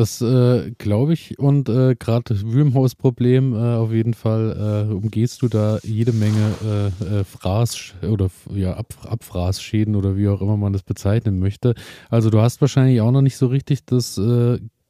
Das 0.00 0.22
äh, 0.22 0.70
glaube 0.78 1.12
ich 1.12 1.38
und 1.38 1.68
äh, 1.68 1.94
gerade 1.94 2.22
das 2.24 2.46
Wühlmaus-Problem 2.46 3.52
äh, 3.52 3.74
auf 3.74 3.92
jeden 3.92 4.14
Fall 4.14 4.88
äh, 4.88 4.94
umgehst 4.94 5.42
du 5.42 5.48
da 5.48 5.78
jede 5.82 6.14
Menge 6.14 6.54
äh, 6.64 7.20
äh, 7.20 7.24
Fraß 7.24 7.96
oder 8.10 8.30
ja 8.50 8.78
Ab 8.78 8.94
Abfraßschäden 9.04 9.94
oder 9.94 10.16
wie 10.16 10.28
auch 10.28 10.40
immer 10.40 10.56
man 10.56 10.72
das 10.72 10.84
bezeichnen 10.84 11.38
möchte. 11.38 11.74
Also 12.08 12.30
du 12.30 12.40
hast 12.40 12.62
wahrscheinlich 12.62 13.02
auch 13.02 13.10
noch 13.10 13.20
nicht 13.20 13.36
so 13.36 13.48
richtig 13.48 13.84
das 13.84 14.18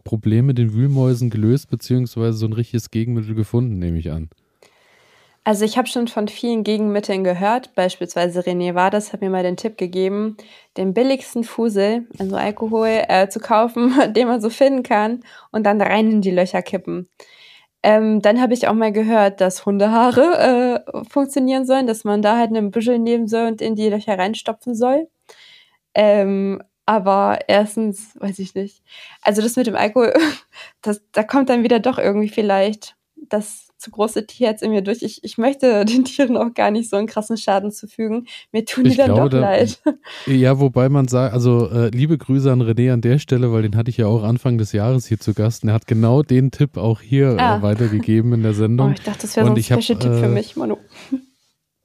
Problem 0.05 0.46
mit 0.46 0.59
den 0.59 0.75
Wühlmäusen 0.75 1.29
gelöst 1.29 1.70
beziehungsweise 1.70 2.38
so 2.38 2.46
ein 2.46 2.53
richtiges 2.53 2.92
Gegenmittel 2.92 3.35
gefunden, 3.35 3.81
nehme 3.81 3.99
ich 3.99 4.12
an. 4.12 4.31
Also 5.42 5.64
ich 5.64 5.79
habe 5.79 5.88
schon 5.88 6.07
von 6.07 6.29
vielen 6.29 6.64
Gegenmitteln 6.64 7.24
gehört, 7.24 7.74
beispielsweise 7.74 8.40
René 8.40 8.74
Wades 8.74 9.12
hat 9.12 9.22
mir 9.22 9.31
mal 9.31 9.42
den 9.42 9.57
Tipp 9.57 9.79
gegeben, 9.79 10.37
den 10.76 10.92
billigsten 10.92 11.44
Fusel, 11.44 12.07
also 12.18 12.37
Alkohol, 12.37 13.05
äh, 13.09 13.29
zu 13.29 13.40
kaufen, 13.40 13.94
den 14.12 14.29
man 14.29 14.40
so 14.42 14.50
finden 14.50 14.83
kann 14.83 15.24
und 15.50 15.64
dann 15.64 15.81
rein 15.81 16.11
in 16.11 16.20
die 16.20 16.31
Löcher 16.31 16.62
kippen. 16.62 17.09
Ähm, 17.83 18.20
dann 18.20 18.40
habe 18.40 18.53
ich 18.53 18.68
auch 18.68 18.74
mal 18.74 18.92
gehört, 18.92 19.40
dass 19.40 19.64
Hundehaare 19.64 20.85
äh, 20.87 21.05
funktionieren 21.09 21.64
sollen, 21.64 21.87
dass 21.87 22.05
man 22.05 22.20
da 22.20 22.37
halt 22.37 22.50
einen 22.50 22.70
Büschel 22.70 22.98
nehmen 22.98 23.26
soll 23.26 23.48
und 23.48 23.62
in 23.62 23.74
die 23.74 23.88
Löcher 23.88 24.18
reinstopfen 24.18 24.74
soll. 24.74 25.09
Ähm, 25.94 26.62
aber 26.87 27.38
erstens, 27.48 28.14
weiß 28.20 28.38
ich 28.40 28.55
nicht. 28.55 28.83
Also 29.22 29.42
das 29.42 29.57
mit 29.57 29.66
dem 29.66 29.76
Alkohol, 29.76 30.12
das, 30.83 31.03
da 31.12 31.22
kommt 31.22 31.48
dann 31.48 31.62
wieder 31.62 31.81
doch 31.81 31.98
irgendwie 31.98 32.29
vielleicht 32.29 32.96
das 33.16 33.70
zu 33.81 33.90
große 33.90 34.27
Tierherz 34.27 34.62
in 34.62 34.71
mir 34.71 34.83
durch. 34.83 35.03
Ich, 35.03 35.25
ich 35.25 35.38
möchte 35.38 35.85
den 35.87 36.05
Tieren 36.05 36.37
auch 36.37 36.55
gar 36.55 36.71
nicht 36.71 36.90
so 36.90 36.97
einen 36.97 37.07
krassen 37.07 37.37
Schaden 37.37 37.73
zufügen. 37.73 38.27
Mir 38.53 38.64
tun 38.64 38.85
die 38.85 38.90
ich 38.90 38.97
dann 38.97 39.14
glaube, 39.14 39.31
doch 39.31 39.40
leid. 39.40 39.81
Ja, 40.27 40.61
wobei 40.61 40.88
man 40.88 41.09
sagt, 41.09 41.35
also 41.35 41.69
äh, 41.71 41.88
liebe 41.88 42.19
Grüße 42.19 42.51
an 42.51 42.62
René 42.62 42.93
an 42.93 43.01
der 43.01 43.19
Stelle, 43.19 43.53
weil 43.53 43.62
den 43.62 43.77
hatte 43.77 43.90
ich 43.90 43.97
ja 43.97 44.07
auch 44.07 44.23
Anfang 44.23 44.59
des 44.59 44.73
Jahres 44.73 45.07
hier 45.07 45.19
zu 45.19 45.35
Gast. 45.35 45.62
Und 45.62 45.71
er 45.71 45.75
hat 45.75 45.87
genau 45.87 46.23
den 46.23 46.51
Tipp 46.51 46.77
auch 46.77 47.01
hier 47.01 47.37
äh, 47.37 47.38
ah. 47.38 47.59
äh, 47.59 47.62
weitergegeben 47.62 48.33
in 48.35 48.43
der 48.43 48.55
Sendung. 48.55 48.90
Oh, 48.90 48.93
ich 48.93 49.03
dachte, 49.03 49.23
das 49.23 49.37
wäre 49.37 49.47
so 49.47 49.53
ein 49.53 49.62
Special-Tipp 49.62 50.12
für 50.12 50.27
äh, 50.27 50.29
mich, 50.29 50.57
Manu. 50.57 50.77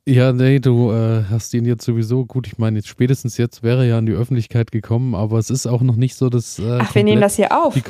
Ja, 0.08 0.34
nee, 0.34 0.60
du 0.60 0.92
äh, 0.92 1.24
hast 1.32 1.52
ihn 1.56 1.66
jetzt 1.66 1.84
sowieso, 1.84 2.28
gut, 2.28 2.46
ich 2.46 2.60
meine, 2.60 2.78
jetzt 2.78 2.88
spätestens 2.88 3.38
jetzt 3.38 3.64
wäre 3.64 3.80
er 3.80 3.86
ja 3.86 3.98
in 3.98 4.06
die 4.06 4.14
Öffentlichkeit 4.14 4.72
gekommen, 4.72 5.16
aber 5.16 5.40
es 5.40 5.50
ist 5.50 5.66
auch 5.66 5.82
noch 5.82 5.96
nicht 5.96 6.14
so, 6.14 6.30
dass. 6.30 6.60
Äh, 6.60 6.78
Ach, 6.80 6.94
wir 6.94 7.04
nehmen 7.04 7.22
das 7.22 7.38
hier 7.38 7.52
auf. 7.52 7.74
Die, 7.74 7.82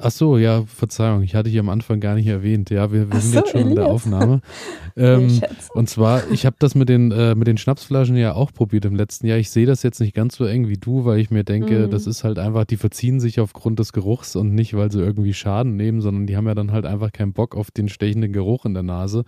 Ach 0.00 0.10
so, 0.10 0.38
ja, 0.38 0.64
Verzeihung, 0.66 1.22
ich 1.22 1.34
hatte 1.34 1.50
hier 1.50 1.60
am 1.60 1.68
Anfang 1.68 2.00
gar 2.00 2.14
nicht 2.14 2.26
erwähnt. 2.26 2.70
Ja, 2.70 2.92
wir, 2.92 3.10
wir 3.10 3.20
sind 3.20 3.32
so, 3.32 3.38
jetzt 3.38 3.50
schon 3.50 3.60
Elias. 3.60 3.70
in 3.70 3.76
der 3.76 3.86
Aufnahme. 3.86 4.40
ähm, 4.96 5.40
und 5.74 5.88
zwar, 5.88 6.30
ich 6.30 6.46
habe 6.46 6.56
das 6.58 6.74
mit 6.74 6.88
den, 6.88 7.10
äh, 7.10 7.34
mit 7.34 7.46
den 7.46 7.58
Schnapsflaschen 7.58 8.16
ja 8.16 8.34
auch 8.34 8.52
probiert 8.52 8.84
im 8.84 8.94
letzten 8.94 9.26
Jahr. 9.26 9.38
Ich 9.38 9.50
sehe 9.50 9.66
das 9.66 9.82
jetzt 9.82 10.00
nicht 10.00 10.14
ganz 10.14 10.36
so 10.36 10.44
eng 10.44 10.68
wie 10.68 10.76
du, 10.76 11.04
weil 11.04 11.18
ich 11.18 11.30
mir 11.30 11.44
denke, 11.44 11.86
mhm. 11.86 11.90
das 11.90 12.06
ist 12.06 12.24
halt 12.24 12.38
einfach, 12.38 12.64
die 12.64 12.76
verziehen 12.76 13.20
sich 13.20 13.40
aufgrund 13.40 13.78
des 13.78 13.92
Geruchs 13.92 14.36
und 14.36 14.54
nicht, 14.54 14.74
weil 14.74 14.90
sie 14.90 15.00
irgendwie 15.00 15.34
Schaden 15.34 15.76
nehmen, 15.76 16.00
sondern 16.00 16.26
die 16.26 16.36
haben 16.36 16.46
ja 16.46 16.54
dann 16.54 16.72
halt 16.72 16.86
einfach 16.86 17.12
keinen 17.12 17.32
Bock 17.32 17.56
auf 17.56 17.70
den 17.70 17.88
stechenden 17.88 18.32
Geruch 18.32 18.64
in 18.64 18.74
der 18.74 18.82
Nase. 18.82 19.24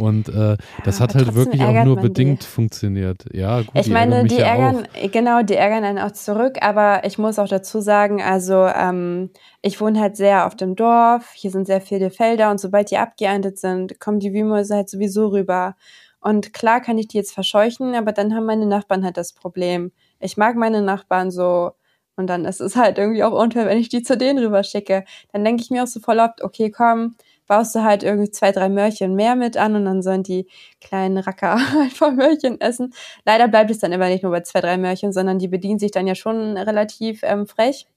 Und 0.00 0.28
äh, 0.28 0.56
das 0.84 0.98
ja, 0.98 1.04
hat 1.04 1.14
halt 1.14 1.34
wirklich 1.34 1.62
auch 1.62 1.84
nur 1.84 1.96
bedingt 1.96 2.42
die. 2.42 2.46
funktioniert. 2.46 3.24
Ja, 3.32 3.60
gut. 3.60 3.70
Ich 3.74 3.84
die 3.84 3.90
meine, 3.90 4.24
die 4.24 4.38
ärgern, 4.38 4.86
ja 5.00 5.08
genau, 5.08 5.42
die 5.42 5.54
ärgern 5.54 5.84
einen 5.84 5.98
auch 5.98 6.12
zurück, 6.12 6.58
aber 6.60 7.04
ich 7.04 7.18
muss 7.18 7.38
auch 7.38 7.48
dazu 7.48 7.80
sagen, 7.80 8.22
also 8.22 8.66
ähm, 8.66 9.30
ich 9.62 9.80
wohne 9.80 10.00
halt 10.00 10.16
sehr 10.16 10.46
auf 10.46 10.56
dem 10.56 10.76
Dorf, 10.76 11.30
hier 11.34 11.50
sind 11.50 11.66
sehr 11.66 11.80
viele 11.80 12.10
Felder 12.10 12.50
und 12.50 12.58
sobald 12.58 12.90
die 12.90 12.98
abgeerntet 12.98 13.58
sind, 13.58 14.00
kommen 14.00 14.20
die 14.20 14.32
Wühlmäuse 14.32 14.74
halt 14.74 14.88
sowieso 14.88 15.28
rüber. 15.28 15.76
Und 16.20 16.52
klar 16.52 16.80
kann 16.80 16.98
ich 16.98 17.08
die 17.08 17.16
jetzt 17.16 17.32
verscheuchen, 17.32 17.94
aber 17.94 18.12
dann 18.12 18.34
haben 18.34 18.44
meine 18.44 18.66
Nachbarn 18.66 19.04
halt 19.04 19.16
das 19.16 19.32
Problem. 19.32 19.92
Ich 20.18 20.36
mag 20.36 20.56
meine 20.56 20.82
Nachbarn 20.82 21.30
so 21.30 21.72
und 22.16 22.26
dann 22.26 22.44
ist 22.44 22.60
es 22.60 22.76
halt 22.76 22.98
irgendwie 22.98 23.24
auch 23.24 23.32
unfair, 23.32 23.66
wenn 23.66 23.78
ich 23.78 23.88
die 23.88 24.02
zu 24.02 24.16
denen 24.16 24.38
rüber 24.38 24.62
schicke. 24.62 25.04
Dann 25.32 25.44
denke 25.44 25.62
ich 25.62 25.70
mir 25.70 25.82
auch 25.82 25.88
so 25.88 26.00
voll 26.00 26.18
oft, 26.18 26.42
okay, 26.42 26.70
komm, 26.70 27.16
baust 27.50 27.74
du 27.74 27.82
halt 27.82 28.04
irgendwie 28.04 28.30
zwei, 28.30 28.52
drei 28.52 28.68
Möhrchen 28.68 29.16
mehr 29.16 29.34
mit 29.34 29.56
an 29.56 29.74
und 29.74 29.84
dann 29.84 30.02
sollen 30.02 30.22
die 30.22 30.46
kleinen 30.80 31.18
Racker 31.18 31.54
einfach 31.80 32.12
Möhrchen 32.12 32.60
essen. 32.60 32.94
Leider 33.26 33.48
bleibt 33.48 33.72
es 33.72 33.80
dann 33.80 33.90
immer 33.90 34.06
nicht 34.06 34.22
nur 34.22 34.30
bei 34.30 34.42
zwei, 34.42 34.60
drei 34.60 34.78
Möhrchen, 34.78 35.12
sondern 35.12 35.40
die 35.40 35.48
bedienen 35.48 35.80
sich 35.80 35.90
dann 35.90 36.06
ja 36.06 36.14
schon 36.14 36.56
relativ 36.56 37.24
ähm, 37.24 37.48
frech. 37.48 37.88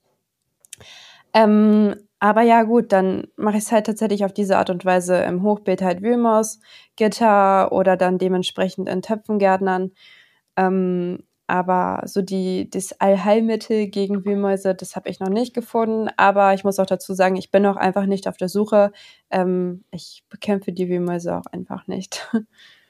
Ähm, 1.35 1.95
aber 2.19 2.41
ja, 2.41 2.63
gut, 2.63 2.91
dann 2.91 3.27
mache 3.35 3.57
ich 3.57 3.65
es 3.65 3.71
halt 3.71 3.85
tatsächlich 3.85 4.25
auf 4.25 4.33
diese 4.33 4.57
Art 4.57 4.71
und 4.71 4.85
Weise 4.85 5.17
im 5.17 5.43
Hochbeet 5.43 5.83
halt 5.83 6.01
Wühlmaus, 6.01 6.59
Gitter 6.95 7.71
oder 7.71 7.95
dann 7.95 8.17
dementsprechend 8.17 8.89
in 8.89 9.03
Töpfengärtnern. 9.03 9.91
Ähm, 10.57 11.19
aber 11.47 12.01
so 12.06 12.21
die, 12.21 12.69
das 12.69 12.99
Allheilmittel 12.99 13.88
gegen 13.88 14.25
Wühlmäuse, 14.25 14.75
das 14.75 14.95
habe 14.95 15.10
ich 15.10 15.19
noch 15.19 15.29
nicht 15.29 15.53
gefunden. 15.53 16.10
Aber 16.17 16.53
ich 16.53 16.63
muss 16.63 16.79
auch 16.79 16.86
dazu 16.86 17.13
sagen, 17.13 17.36
ich 17.36 17.51
bin 17.51 17.65
auch 17.65 17.75
einfach 17.75 18.06
nicht 18.06 18.27
auf 18.27 18.38
der 18.38 18.49
Suche. 18.49 18.91
Ähm, 19.29 19.84
ich 19.91 20.23
bekämpfe 20.29 20.71
die 20.71 20.89
Wühlmäuse 20.89 21.36
auch 21.38 21.45
einfach 21.51 21.88
nicht. 21.88 22.29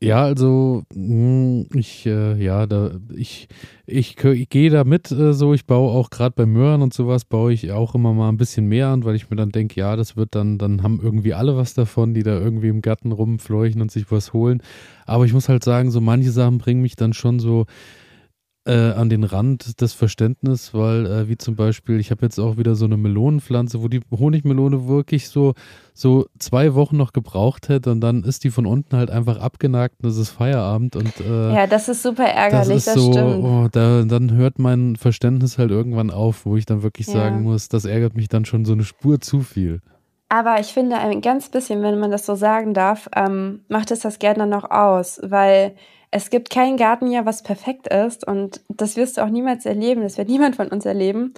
Ja, 0.00 0.22
also 0.22 0.84
hm, 0.92 1.66
ich, 1.74 2.06
äh, 2.06 2.40
ja, 2.40 2.66
da, 2.66 2.92
ich, 3.16 3.48
ich, 3.84 4.16
ich 4.22 4.48
gehe 4.48 4.70
da 4.70 4.84
mit 4.84 5.10
äh, 5.10 5.32
so. 5.32 5.54
Ich 5.54 5.66
baue 5.66 5.90
auch 5.90 6.10
gerade 6.10 6.34
bei 6.36 6.46
Möhren 6.46 6.82
und 6.82 6.94
sowas, 6.94 7.24
baue 7.24 7.52
ich 7.52 7.72
auch 7.72 7.96
immer 7.96 8.12
mal 8.12 8.28
ein 8.28 8.36
bisschen 8.36 8.66
mehr 8.66 8.88
an, 8.88 9.04
weil 9.04 9.16
ich 9.16 9.28
mir 9.28 9.34
dann 9.36 9.50
denke, 9.50 9.80
ja, 9.80 9.96
das 9.96 10.16
wird 10.16 10.36
dann, 10.36 10.56
dann 10.56 10.84
haben 10.84 11.00
irgendwie 11.02 11.34
alle 11.34 11.56
was 11.56 11.74
davon, 11.74 12.14
die 12.14 12.22
da 12.22 12.38
irgendwie 12.38 12.68
im 12.68 12.80
Garten 12.80 13.10
rumfleuchen 13.10 13.82
und 13.82 13.90
sich 13.90 14.08
was 14.12 14.32
holen. 14.32 14.62
Aber 15.04 15.24
ich 15.24 15.32
muss 15.32 15.48
halt 15.48 15.64
sagen, 15.64 15.90
so 15.90 16.00
manche 16.00 16.30
Sachen 16.30 16.58
bringen 16.58 16.82
mich 16.82 16.94
dann 16.94 17.12
schon 17.12 17.40
so 17.40 17.66
äh, 18.68 18.92
an 18.92 19.08
den 19.08 19.24
Rand 19.24 19.80
des 19.80 19.94
Verständnisses, 19.94 20.74
weil 20.74 21.06
äh, 21.06 21.28
wie 21.28 21.38
zum 21.38 21.56
Beispiel, 21.56 21.98
ich 21.98 22.10
habe 22.10 22.26
jetzt 22.26 22.38
auch 22.38 22.58
wieder 22.58 22.74
so 22.74 22.84
eine 22.84 22.98
Melonenpflanze, 22.98 23.82
wo 23.82 23.88
die 23.88 24.02
Honigmelone 24.10 24.86
wirklich 24.86 25.30
so, 25.30 25.54
so 25.94 26.26
zwei 26.38 26.74
Wochen 26.74 26.98
noch 26.98 27.14
gebraucht 27.14 27.70
hätte 27.70 27.90
und 27.90 28.02
dann 28.02 28.24
ist 28.24 28.44
die 28.44 28.50
von 28.50 28.66
unten 28.66 28.94
halt 28.94 29.10
einfach 29.10 29.38
abgenagt 29.40 29.96
und 30.02 30.10
es 30.10 30.18
ist 30.18 30.28
Feierabend 30.28 30.96
und 30.96 31.18
äh, 31.20 31.54
ja, 31.54 31.66
das 31.66 31.88
ist 31.88 32.02
super 32.02 32.24
ärgerlich, 32.24 32.68
das, 32.68 32.76
ist 32.76 32.88
das 32.88 32.94
so, 32.96 33.12
stimmt. 33.12 33.44
Oh, 33.44 33.68
da, 33.72 34.02
dann 34.02 34.32
hört 34.32 34.58
mein 34.58 34.96
Verständnis 34.96 35.56
halt 35.56 35.70
irgendwann 35.70 36.10
auf, 36.10 36.44
wo 36.44 36.56
ich 36.56 36.66
dann 36.66 36.82
wirklich 36.82 37.06
ja. 37.06 37.14
sagen 37.14 37.42
muss, 37.42 37.70
das 37.70 37.86
ärgert 37.86 38.16
mich 38.16 38.28
dann 38.28 38.44
schon 38.44 38.66
so 38.66 38.74
eine 38.74 38.84
Spur 38.84 39.18
zu 39.18 39.40
viel. 39.40 39.80
Aber 40.28 40.60
ich 40.60 40.74
finde 40.74 40.98
ein 40.98 41.22
ganz 41.22 41.48
bisschen, 41.48 41.82
wenn 41.82 41.98
man 41.98 42.10
das 42.10 42.26
so 42.26 42.34
sagen 42.34 42.74
darf, 42.74 43.08
ähm, 43.16 43.60
macht 43.68 43.90
es 43.90 44.00
das 44.00 44.18
Gärtner 44.18 44.44
noch 44.44 44.70
aus, 44.70 45.18
weil 45.22 45.74
es 46.10 46.30
gibt 46.30 46.50
kein 46.50 46.76
Gartenjahr, 46.76 47.26
was 47.26 47.42
perfekt 47.42 47.92
ist 47.92 48.26
und 48.26 48.60
das 48.68 48.96
wirst 48.96 49.16
du 49.16 49.24
auch 49.24 49.28
niemals 49.28 49.66
erleben, 49.66 50.02
das 50.02 50.18
wird 50.18 50.28
niemand 50.28 50.56
von 50.56 50.68
uns 50.68 50.86
erleben. 50.86 51.34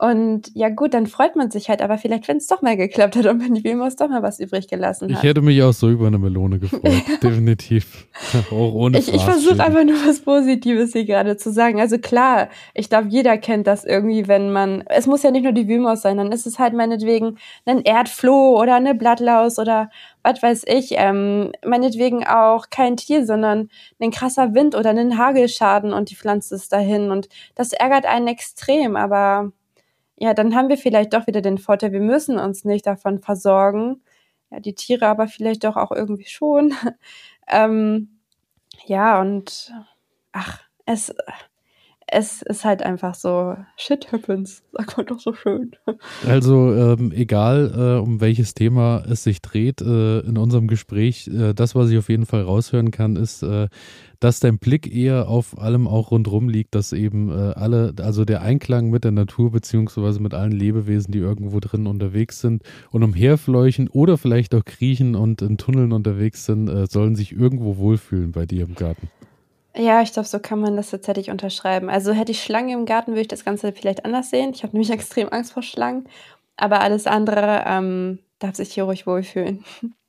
Und 0.00 0.50
ja 0.54 0.70
gut, 0.70 0.94
dann 0.94 1.06
freut 1.06 1.36
man 1.36 1.50
sich 1.50 1.68
halt, 1.68 1.82
aber 1.82 1.98
vielleicht, 1.98 2.26
wenn 2.26 2.38
es 2.38 2.46
doch 2.46 2.62
mal 2.62 2.74
geklappt 2.74 3.16
hat 3.16 3.26
und 3.26 3.44
wenn 3.44 3.52
die 3.52 3.62
Wemos 3.64 3.96
doch 3.96 4.08
mal 4.08 4.22
was 4.22 4.40
übrig 4.40 4.66
gelassen 4.66 5.14
hat. 5.14 5.22
Ich 5.22 5.28
hätte 5.28 5.42
mich 5.42 5.62
auch 5.62 5.74
so 5.74 5.90
über 5.90 6.06
eine 6.06 6.18
Melone 6.18 6.58
gefreut, 6.58 6.82
definitiv. 7.22 8.06
auch 8.50 8.72
ohne 8.72 8.98
Ich, 8.98 9.12
ich 9.12 9.20
versuche 9.20 9.62
einfach 9.62 9.84
nur 9.84 9.96
was 10.06 10.20
Positives 10.20 10.92
hier 10.92 11.04
gerade 11.04 11.36
zu 11.36 11.52
sagen. 11.52 11.80
Also 11.80 11.98
klar, 11.98 12.48
ich 12.72 12.88
glaube, 12.88 13.08
jeder 13.10 13.36
kennt 13.36 13.66
das 13.66 13.84
irgendwie, 13.84 14.26
wenn 14.26 14.50
man, 14.52 14.84
es 14.86 15.06
muss 15.06 15.22
ja 15.22 15.30
nicht 15.30 15.42
nur 15.42 15.52
die 15.52 15.68
Wühlmaus 15.68 16.00
sein, 16.00 16.16
dann 16.16 16.32
ist 16.32 16.46
es 16.46 16.58
halt 16.58 16.72
meinetwegen 16.72 17.36
ein 17.66 17.82
Erdfloh 17.82 18.58
oder 18.58 18.76
eine 18.76 18.94
Blattlaus 18.94 19.58
oder 19.58 19.90
was 20.22 20.42
weiß 20.42 20.64
ich, 20.66 20.92
ähm, 20.92 21.52
meinetwegen 21.64 22.26
auch 22.26 22.70
kein 22.70 22.96
Tier, 22.96 23.24
sondern 23.26 23.70
ein 24.00 24.10
krasser 24.10 24.54
Wind 24.54 24.74
oder 24.74 24.90
einen 24.90 25.18
Hagelschaden 25.18 25.92
und 25.92 26.10
die 26.10 26.16
Pflanze 26.16 26.54
ist 26.54 26.72
dahin 26.72 27.10
und 27.10 27.28
das 27.54 27.72
ärgert 27.72 28.06
einen 28.06 28.28
extrem, 28.28 28.96
aber 28.96 29.52
ja, 30.16 30.34
dann 30.34 30.54
haben 30.54 30.68
wir 30.68 30.76
vielleicht 30.76 31.14
doch 31.14 31.26
wieder 31.26 31.40
den 31.40 31.58
Vorteil, 31.58 31.92
wir 31.92 32.00
müssen 32.00 32.38
uns 32.38 32.64
nicht 32.64 32.86
davon 32.86 33.20
versorgen. 33.20 34.02
Ja, 34.50 34.60
die 34.60 34.74
Tiere 34.74 35.06
aber 35.08 35.28
vielleicht 35.28 35.64
doch 35.64 35.76
auch 35.76 35.92
irgendwie 35.92 36.26
schon. 36.26 36.74
ähm, 37.48 38.20
ja, 38.84 39.20
und 39.20 39.72
ach, 40.32 40.60
es, 40.86 41.14
es 42.12 42.42
ist 42.42 42.64
halt 42.64 42.82
einfach 42.82 43.14
so, 43.14 43.56
shit 43.76 44.10
happens, 44.10 44.64
sagt 44.72 44.96
man 44.96 45.06
doch 45.06 45.20
so 45.20 45.32
schön. 45.32 45.72
Also 46.26 46.74
ähm, 46.74 47.12
egal, 47.12 47.72
äh, 47.76 48.00
um 48.00 48.20
welches 48.20 48.54
Thema 48.54 49.04
es 49.08 49.22
sich 49.22 49.40
dreht 49.42 49.80
äh, 49.80 50.20
in 50.20 50.36
unserem 50.36 50.66
Gespräch, 50.66 51.28
äh, 51.28 51.54
das, 51.54 51.74
was 51.74 51.90
ich 51.90 51.98
auf 51.98 52.08
jeden 52.08 52.26
Fall 52.26 52.42
raushören 52.42 52.90
kann, 52.90 53.16
ist, 53.16 53.42
äh, 53.42 53.68
dass 54.18 54.40
dein 54.40 54.58
Blick 54.58 54.92
eher 54.92 55.28
auf 55.28 55.58
allem 55.58 55.86
auch 55.86 56.10
rundrum 56.10 56.48
liegt, 56.48 56.74
dass 56.74 56.92
eben 56.92 57.30
äh, 57.30 57.52
alle, 57.52 57.94
also 58.00 58.24
der 58.24 58.42
Einklang 58.42 58.90
mit 58.90 59.04
der 59.04 59.12
Natur 59.12 59.52
beziehungsweise 59.52 60.20
mit 60.20 60.34
allen 60.34 60.52
Lebewesen, 60.52 61.12
die 61.12 61.20
irgendwo 61.20 61.60
drin 61.60 61.86
unterwegs 61.86 62.40
sind 62.40 62.62
und 62.90 63.02
umherfleuchen 63.02 63.88
oder 63.88 64.18
vielleicht 64.18 64.54
auch 64.54 64.64
kriechen 64.64 65.14
und 65.14 65.42
in 65.42 65.58
Tunneln 65.58 65.92
unterwegs 65.92 66.44
sind, 66.44 66.68
äh, 66.68 66.86
sollen 66.86 67.14
sich 67.14 67.32
irgendwo 67.32 67.76
wohlfühlen 67.76 68.32
bei 68.32 68.46
dir 68.46 68.64
im 68.64 68.74
Garten. 68.74 69.08
Ja, 69.76 70.02
ich 70.02 70.12
glaube, 70.12 70.26
so 70.28 70.40
kann 70.40 70.60
man 70.60 70.76
das 70.76 70.90
tatsächlich 70.90 71.30
unterschreiben. 71.30 71.88
Also 71.90 72.12
hätte 72.12 72.32
ich 72.32 72.42
Schlangen 72.42 72.70
im 72.80 72.86
Garten, 72.86 73.12
würde 73.12 73.22
ich 73.22 73.28
das 73.28 73.44
Ganze 73.44 73.72
vielleicht 73.72 74.04
anders 74.04 74.30
sehen. 74.30 74.50
Ich 74.52 74.62
habe 74.64 74.72
nämlich 74.72 74.90
extrem 74.90 75.28
Angst 75.32 75.52
vor 75.52 75.62
Schlangen. 75.62 76.08
Aber 76.56 76.80
alles 76.80 77.06
andere 77.06 77.64
ähm, 77.66 78.18
darf 78.38 78.56
sich 78.56 78.72
hier 78.74 78.84
ruhig 78.84 79.06
wohlfühlen. 79.06 79.64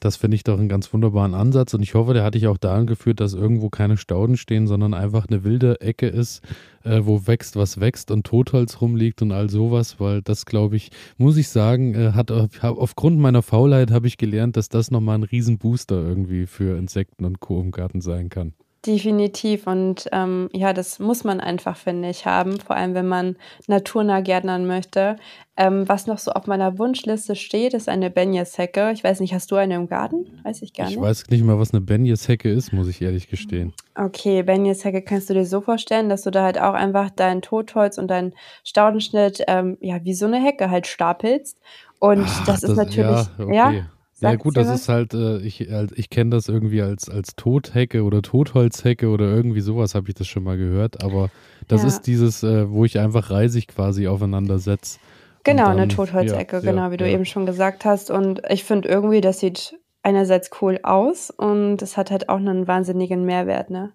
Das 0.00 0.16
finde 0.16 0.34
ich 0.34 0.44
doch 0.44 0.58
einen 0.58 0.68
ganz 0.68 0.92
wunderbaren 0.92 1.34
Ansatz 1.34 1.74
und 1.74 1.82
ich 1.82 1.94
hoffe, 1.94 2.14
der 2.14 2.24
hat 2.24 2.34
dich 2.34 2.46
auch 2.46 2.58
daran 2.58 2.86
geführt, 2.86 3.20
dass 3.20 3.34
irgendwo 3.34 3.70
keine 3.70 3.96
Stauden 3.96 4.36
stehen, 4.36 4.66
sondern 4.66 4.94
einfach 4.94 5.26
eine 5.28 5.44
wilde 5.44 5.80
Ecke 5.80 6.06
ist, 6.06 6.42
äh, 6.84 7.00
wo 7.04 7.26
wächst, 7.26 7.56
was 7.56 7.80
wächst 7.80 8.10
und 8.10 8.26
Totholz 8.26 8.80
rumliegt 8.80 9.22
und 9.22 9.32
all 9.32 9.50
sowas, 9.50 9.98
weil 9.98 10.22
das, 10.22 10.46
glaube 10.46 10.76
ich, 10.76 10.90
muss 11.18 11.36
ich 11.36 11.48
sagen, 11.48 11.94
äh, 11.94 12.12
hat 12.12 12.30
aufgrund 12.30 13.18
meiner 13.18 13.42
Faulheit 13.42 13.90
habe 13.90 14.06
ich 14.06 14.18
gelernt, 14.18 14.56
dass 14.56 14.68
das 14.68 14.90
nochmal 14.90 15.18
ein 15.18 15.24
Riesenbooster 15.24 15.96
irgendwie 15.96 16.46
für 16.46 16.76
Insekten 16.78 17.24
und 17.24 17.40
Co. 17.40 17.60
im 17.60 17.70
Garten 17.70 18.00
sein 18.00 18.28
kann. 18.28 18.54
Definitiv. 18.86 19.66
Und 19.66 20.08
ähm, 20.12 20.48
ja, 20.52 20.72
das 20.72 20.98
muss 20.98 21.24
man 21.24 21.40
einfach, 21.40 21.76
finde 21.76 22.08
ich, 22.08 22.24
haben, 22.24 22.60
vor 22.60 22.76
allem 22.76 22.94
wenn 22.94 23.08
man 23.08 23.36
naturnah 23.66 24.20
gärtnern 24.20 24.66
möchte. 24.66 25.16
Ähm, 25.56 25.88
was 25.88 26.06
noch 26.06 26.18
so 26.18 26.32
auf 26.32 26.46
meiner 26.46 26.78
Wunschliste 26.78 27.34
steht, 27.34 27.72
ist 27.74 27.88
eine 27.88 28.10
Benjeshecke. 28.10 28.92
Ich 28.92 29.02
weiß 29.02 29.20
nicht, 29.20 29.32
hast 29.32 29.50
du 29.50 29.56
eine 29.56 29.74
im 29.74 29.88
Garten? 29.88 30.26
Weiß 30.44 30.62
ich 30.62 30.74
gar 30.74 30.84
nicht. 30.84 30.96
Ich 30.96 31.00
weiß 31.00 31.28
nicht 31.30 31.42
mal, 31.44 31.58
was 31.58 31.72
eine 31.72 31.80
Benjeshecke 31.80 32.50
ist, 32.50 32.72
muss 32.72 32.88
ich 32.88 33.00
ehrlich 33.00 33.28
gestehen. 33.28 33.72
Okay, 33.94 34.42
Benjeshecke 34.42 35.02
kannst 35.02 35.30
du 35.30 35.34
dir 35.34 35.46
so 35.46 35.62
vorstellen, 35.62 36.08
dass 36.10 36.22
du 36.22 36.30
da 36.30 36.44
halt 36.44 36.60
auch 36.60 36.74
einfach 36.74 37.10
dein 37.10 37.40
Totholz 37.40 37.96
und 37.96 38.08
dein 38.08 38.34
Staudenschnitt, 38.64 39.42
ähm, 39.48 39.78
ja, 39.80 40.04
wie 40.04 40.14
so 40.14 40.26
eine 40.26 40.42
Hecke 40.42 40.70
halt 40.70 40.86
stapelst. 40.86 41.58
Und 41.98 42.26
Ach, 42.26 42.44
das 42.44 42.62
ist 42.62 42.76
das, 42.76 42.76
natürlich, 42.76 43.26
ja, 43.38 43.44
okay. 43.44 43.54
ja 43.54 43.90
ja, 44.20 44.34
gut, 44.36 44.56
das 44.56 44.68
was? 44.68 44.82
ist 44.82 44.88
halt, 44.88 45.14
äh, 45.14 45.38
ich, 45.38 45.68
ich 45.68 46.10
kenne 46.10 46.30
das 46.30 46.48
irgendwie 46.48 46.82
als, 46.82 47.10
als 47.10 47.36
Tothecke 47.36 48.02
oder 48.02 48.22
Totholzhecke 48.22 49.08
oder 49.08 49.26
irgendwie 49.26 49.60
sowas 49.60 49.94
habe 49.94 50.08
ich 50.08 50.14
das 50.14 50.26
schon 50.26 50.42
mal 50.42 50.56
gehört, 50.56 51.02
aber 51.04 51.30
das 51.68 51.82
ja. 51.82 51.88
ist 51.88 52.02
dieses, 52.02 52.42
äh, 52.42 52.70
wo 52.70 52.84
ich 52.84 52.98
einfach 52.98 53.30
reisig 53.30 53.68
quasi 53.68 54.08
aufeinander 54.08 54.58
setze. 54.58 54.98
Genau, 55.44 55.66
dann, 55.66 55.78
eine 55.78 55.88
Totholzecke, 55.88 56.56
ja, 56.56 56.62
genau, 56.62 56.82
ja, 56.86 56.92
wie 56.92 56.96
du 56.96 57.08
eben 57.08 57.24
schon 57.24 57.46
gesagt 57.46 57.84
hast. 57.84 58.10
Und 58.10 58.42
ich 58.48 58.64
finde 58.64 58.88
irgendwie, 58.88 59.20
das 59.20 59.38
sieht 59.38 59.78
einerseits 60.02 60.50
cool 60.60 60.80
aus 60.82 61.30
und 61.30 61.82
es 61.82 61.96
hat 61.96 62.10
halt 62.10 62.28
auch 62.28 62.36
einen 62.36 62.66
wahnsinnigen 62.66 63.24
Mehrwert, 63.24 63.70
ne? 63.70 63.92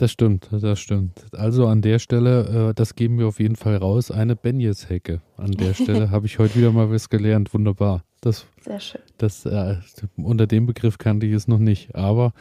Das 0.00 0.12
stimmt, 0.12 0.48
das 0.50 0.80
stimmt. 0.80 1.26
Also 1.36 1.66
an 1.66 1.82
der 1.82 1.98
Stelle, 1.98 2.70
äh, 2.70 2.74
das 2.74 2.94
geben 2.94 3.18
wir 3.18 3.26
auf 3.28 3.38
jeden 3.38 3.56
Fall 3.56 3.76
raus, 3.76 4.10
eine 4.10 4.34
Benjes-Hecke. 4.34 5.20
An 5.36 5.50
der 5.52 5.74
Stelle 5.74 6.10
habe 6.10 6.24
ich 6.24 6.38
heute 6.38 6.54
wieder 6.54 6.72
mal 6.72 6.90
was 6.90 7.10
gelernt. 7.10 7.52
Wunderbar. 7.52 8.02
Das, 8.22 8.46
Sehr 8.62 8.80
schön. 8.80 9.02
Das, 9.18 9.44
äh, 9.44 9.76
unter 10.16 10.46
dem 10.46 10.64
Begriff 10.64 10.96
kannte 10.96 11.26
ich 11.26 11.34
es 11.34 11.48
noch 11.48 11.58
nicht. 11.58 11.96
Aber 11.96 12.32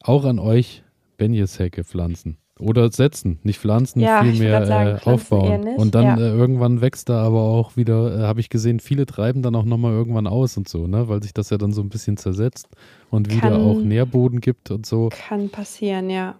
auch 0.00 0.24
an 0.24 0.40
euch 0.40 0.82
Benjes-Hecke 1.16 1.84
pflanzen. 1.84 2.38
Oder 2.58 2.90
setzen, 2.90 3.38
nicht 3.44 3.60
pflanzen, 3.60 4.00
ja, 4.00 4.24
vielmehr 4.24 4.66
sagen, 4.66 4.98
äh, 4.98 5.10
aufbauen. 5.10 5.68
Und 5.76 5.94
dann 5.94 6.04
ja. 6.04 6.16
äh, 6.16 6.30
irgendwann 6.30 6.80
wächst 6.80 7.08
da 7.08 7.22
aber 7.22 7.42
auch 7.42 7.76
wieder, 7.76 8.18
äh, 8.18 8.22
habe 8.22 8.40
ich 8.40 8.48
gesehen, 8.48 8.80
viele 8.80 9.06
treiben 9.06 9.42
dann 9.42 9.54
auch 9.54 9.64
nochmal 9.64 9.92
irgendwann 9.92 10.26
aus 10.26 10.56
und 10.56 10.68
so, 10.68 10.88
ne? 10.88 11.08
Weil 11.08 11.22
sich 11.22 11.34
das 11.34 11.50
ja 11.50 11.58
dann 11.58 11.72
so 11.72 11.80
ein 11.80 11.88
bisschen 11.90 12.16
zersetzt 12.16 12.68
und 13.10 13.28
kann, 13.28 13.36
wieder 13.36 13.58
auch 13.58 13.78
Nährboden 13.78 14.40
gibt 14.40 14.72
und 14.72 14.84
so. 14.86 15.10
Kann 15.10 15.48
passieren, 15.48 16.10
ja. 16.10 16.36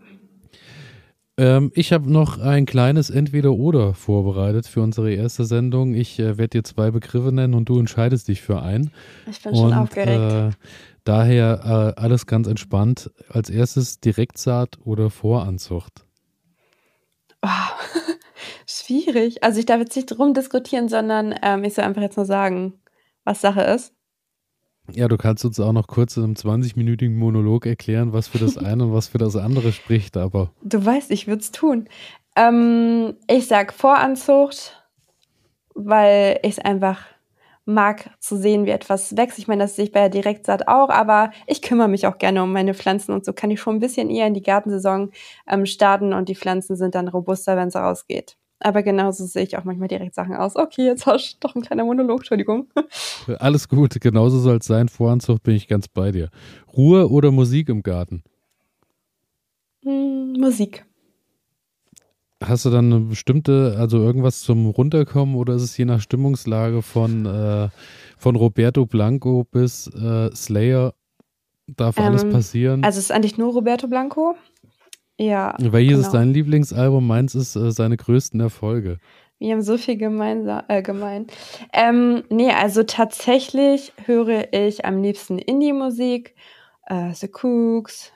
Ähm, 1.36 1.72
ich 1.74 1.92
habe 1.92 2.10
noch 2.10 2.38
ein 2.38 2.64
kleines 2.64 3.10
Entweder-Oder 3.10 3.94
vorbereitet 3.94 4.66
für 4.66 4.82
unsere 4.82 5.12
erste 5.12 5.44
Sendung. 5.44 5.94
Ich 5.94 6.18
äh, 6.18 6.38
werde 6.38 6.48
dir 6.48 6.64
zwei 6.64 6.90
Begriffe 6.92 7.32
nennen 7.32 7.54
und 7.54 7.68
du 7.68 7.78
entscheidest 7.78 8.28
dich 8.28 8.40
für 8.40 8.62
einen. 8.62 8.92
Ich 9.28 9.42
bin 9.42 9.52
und, 9.52 9.58
schon 9.58 9.72
aufgeregt. 9.72 10.54
Äh, 10.54 10.66
daher 11.02 11.94
äh, 11.96 12.00
alles 12.00 12.26
ganz 12.26 12.46
entspannt. 12.46 13.10
Als 13.28 13.50
erstes 13.50 13.98
Direktsaat 13.98 14.78
oder 14.84 15.10
Voranzucht? 15.10 16.04
Oh, 17.42 17.48
schwierig. 18.66 19.42
Also 19.42 19.58
ich 19.58 19.66
darf 19.66 19.80
jetzt 19.80 19.96
nicht 19.96 20.06
drum 20.06 20.34
diskutieren, 20.34 20.88
sondern 20.88 21.34
ähm, 21.42 21.64
ich 21.64 21.74
soll 21.74 21.84
einfach 21.84 22.02
jetzt 22.02 22.16
nur 22.16 22.26
sagen, 22.26 22.74
was 23.24 23.40
Sache 23.40 23.62
ist. 23.62 23.93
Ja, 24.92 25.08
du 25.08 25.16
kannst 25.16 25.44
uns 25.44 25.58
auch 25.60 25.72
noch 25.72 25.86
kurz 25.86 26.16
in 26.16 26.24
einem 26.24 26.34
20-minütigen 26.34 27.16
Monolog 27.16 27.66
erklären, 27.66 28.12
was 28.12 28.28
für 28.28 28.38
das 28.38 28.58
eine 28.64 28.84
und 28.84 28.92
was 28.92 29.08
für 29.08 29.18
das 29.18 29.36
andere 29.36 29.72
spricht, 29.72 30.16
aber. 30.16 30.50
Du 30.62 30.84
weißt, 30.84 31.10
ich 31.10 31.26
würde 31.26 31.40
es 31.40 31.52
tun. 31.52 31.88
Ähm, 32.36 33.14
ich 33.28 33.46
sag 33.46 33.72
Voranzucht, 33.72 34.84
weil 35.74 36.38
ich 36.42 36.52
es 36.52 36.58
einfach 36.58 37.00
mag 37.64 38.10
zu 38.20 38.36
sehen, 38.36 38.66
wie 38.66 38.70
etwas 38.70 39.16
wächst. 39.16 39.38
Ich 39.38 39.48
meine, 39.48 39.64
das 39.64 39.76
sehe 39.76 39.86
ich 39.86 39.92
bei 39.92 40.00
der 40.00 40.10
Direktsaat 40.10 40.68
auch, 40.68 40.90
aber 40.90 41.30
ich 41.46 41.62
kümmere 41.62 41.88
mich 41.88 42.06
auch 42.06 42.18
gerne 42.18 42.42
um 42.42 42.52
meine 42.52 42.74
Pflanzen 42.74 43.12
und 43.12 43.24
so 43.24 43.32
kann 43.32 43.50
ich 43.50 43.60
schon 43.60 43.76
ein 43.76 43.80
bisschen 43.80 44.10
eher 44.10 44.26
in 44.26 44.34
die 44.34 44.42
Gartensaison 44.42 45.10
ähm, 45.48 45.64
starten 45.64 46.12
und 46.12 46.28
die 46.28 46.34
Pflanzen 46.34 46.76
sind 46.76 46.94
dann 46.94 47.08
robuster, 47.08 47.56
wenn 47.56 47.68
es 47.68 47.76
rausgeht. 47.76 48.36
Aber 48.64 48.82
genauso 48.82 49.26
sehe 49.26 49.42
ich 49.42 49.58
auch 49.58 49.64
manchmal 49.64 49.88
direkt 49.88 50.14
Sachen 50.14 50.34
aus. 50.34 50.56
Okay, 50.56 50.86
jetzt 50.86 51.04
hast 51.04 51.34
du 51.34 51.36
doch 51.46 51.54
ein 51.54 51.60
kleiner 51.60 51.84
Monolog, 51.84 52.20
Entschuldigung. 52.20 52.66
Alles 53.38 53.68
gut, 53.68 54.00
genauso 54.00 54.38
soll 54.38 54.56
es 54.56 54.66
sein. 54.66 54.88
Voranzucht 54.88 55.42
bin 55.42 55.54
ich 55.54 55.68
ganz 55.68 55.86
bei 55.86 56.10
dir. 56.12 56.30
Ruhe 56.74 57.10
oder 57.10 57.30
Musik 57.30 57.68
im 57.68 57.82
Garten? 57.82 58.22
Hm, 59.84 60.32
Musik. 60.38 60.86
Hast 62.42 62.64
du 62.64 62.70
dann 62.70 62.90
eine 62.90 63.00
bestimmte, 63.00 63.76
also 63.78 63.98
irgendwas 63.98 64.40
zum 64.40 64.66
Runterkommen 64.66 65.34
oder 65.34 65.54
ist 65.54 65.62
es 65.62 65.76
je 65.76 65.84
nach 65.84 66.00
Stimmungslage 66.00 66.80
von, 66.80 67.26
äh, 67.26 67.68
von 68.16 68.34
Roberto 68.34 68.86
Blanco 68.86 69.44
bis 69.44 69.88
äh, 69.88 70.34
Slayer? 70.34 70.94
Darf 71.66 71.98
alles 71.98 72.24
Ähm, 72.24 72.30
passieren? 72.30 72.84
Also 72.84 72.98
es 72.98 73.06
ist 73.06 73.12
eigentlich 73.12 73.36
nur 73.36 73.52
Roberto 73.52 73.88
Blanco. 73.88 74.36
Ja, 75.18 75.54
Welches 75.58 75.98
ist 75.98 76.06
genau. 76.06 76.18
dein 76.18 76.32
Lieblingsalbum? 76.32 77.06
Meins 77.06 77.34
ist 77.34 77.54
äh, 77.54 77.70
seine 77.70 77.96
größten 77.96 78.40
Erfolge. 78.40 78.98
Wir 79.38 79.52
haben 79.52 79.62
so 79.62 79.76
viel 79.76 79.96
gemeinsam, 79.96 80.62
äh, 80.68 80.82
gemein. 80.82 81.26
Ähm, 81.72 82.24
nee, 82.30 82.50
also 82.50 82.82
tatsächlich 82.82 83.92
höre 84.06 84.52
ich 84.52 84.84
am 84.84 85.02
liebsten 85.02 85.38
Indie-Musik, 85.38 86.34
äh, 86.86 87.12
The 87.12 87.28
Cooks 87.28 88.12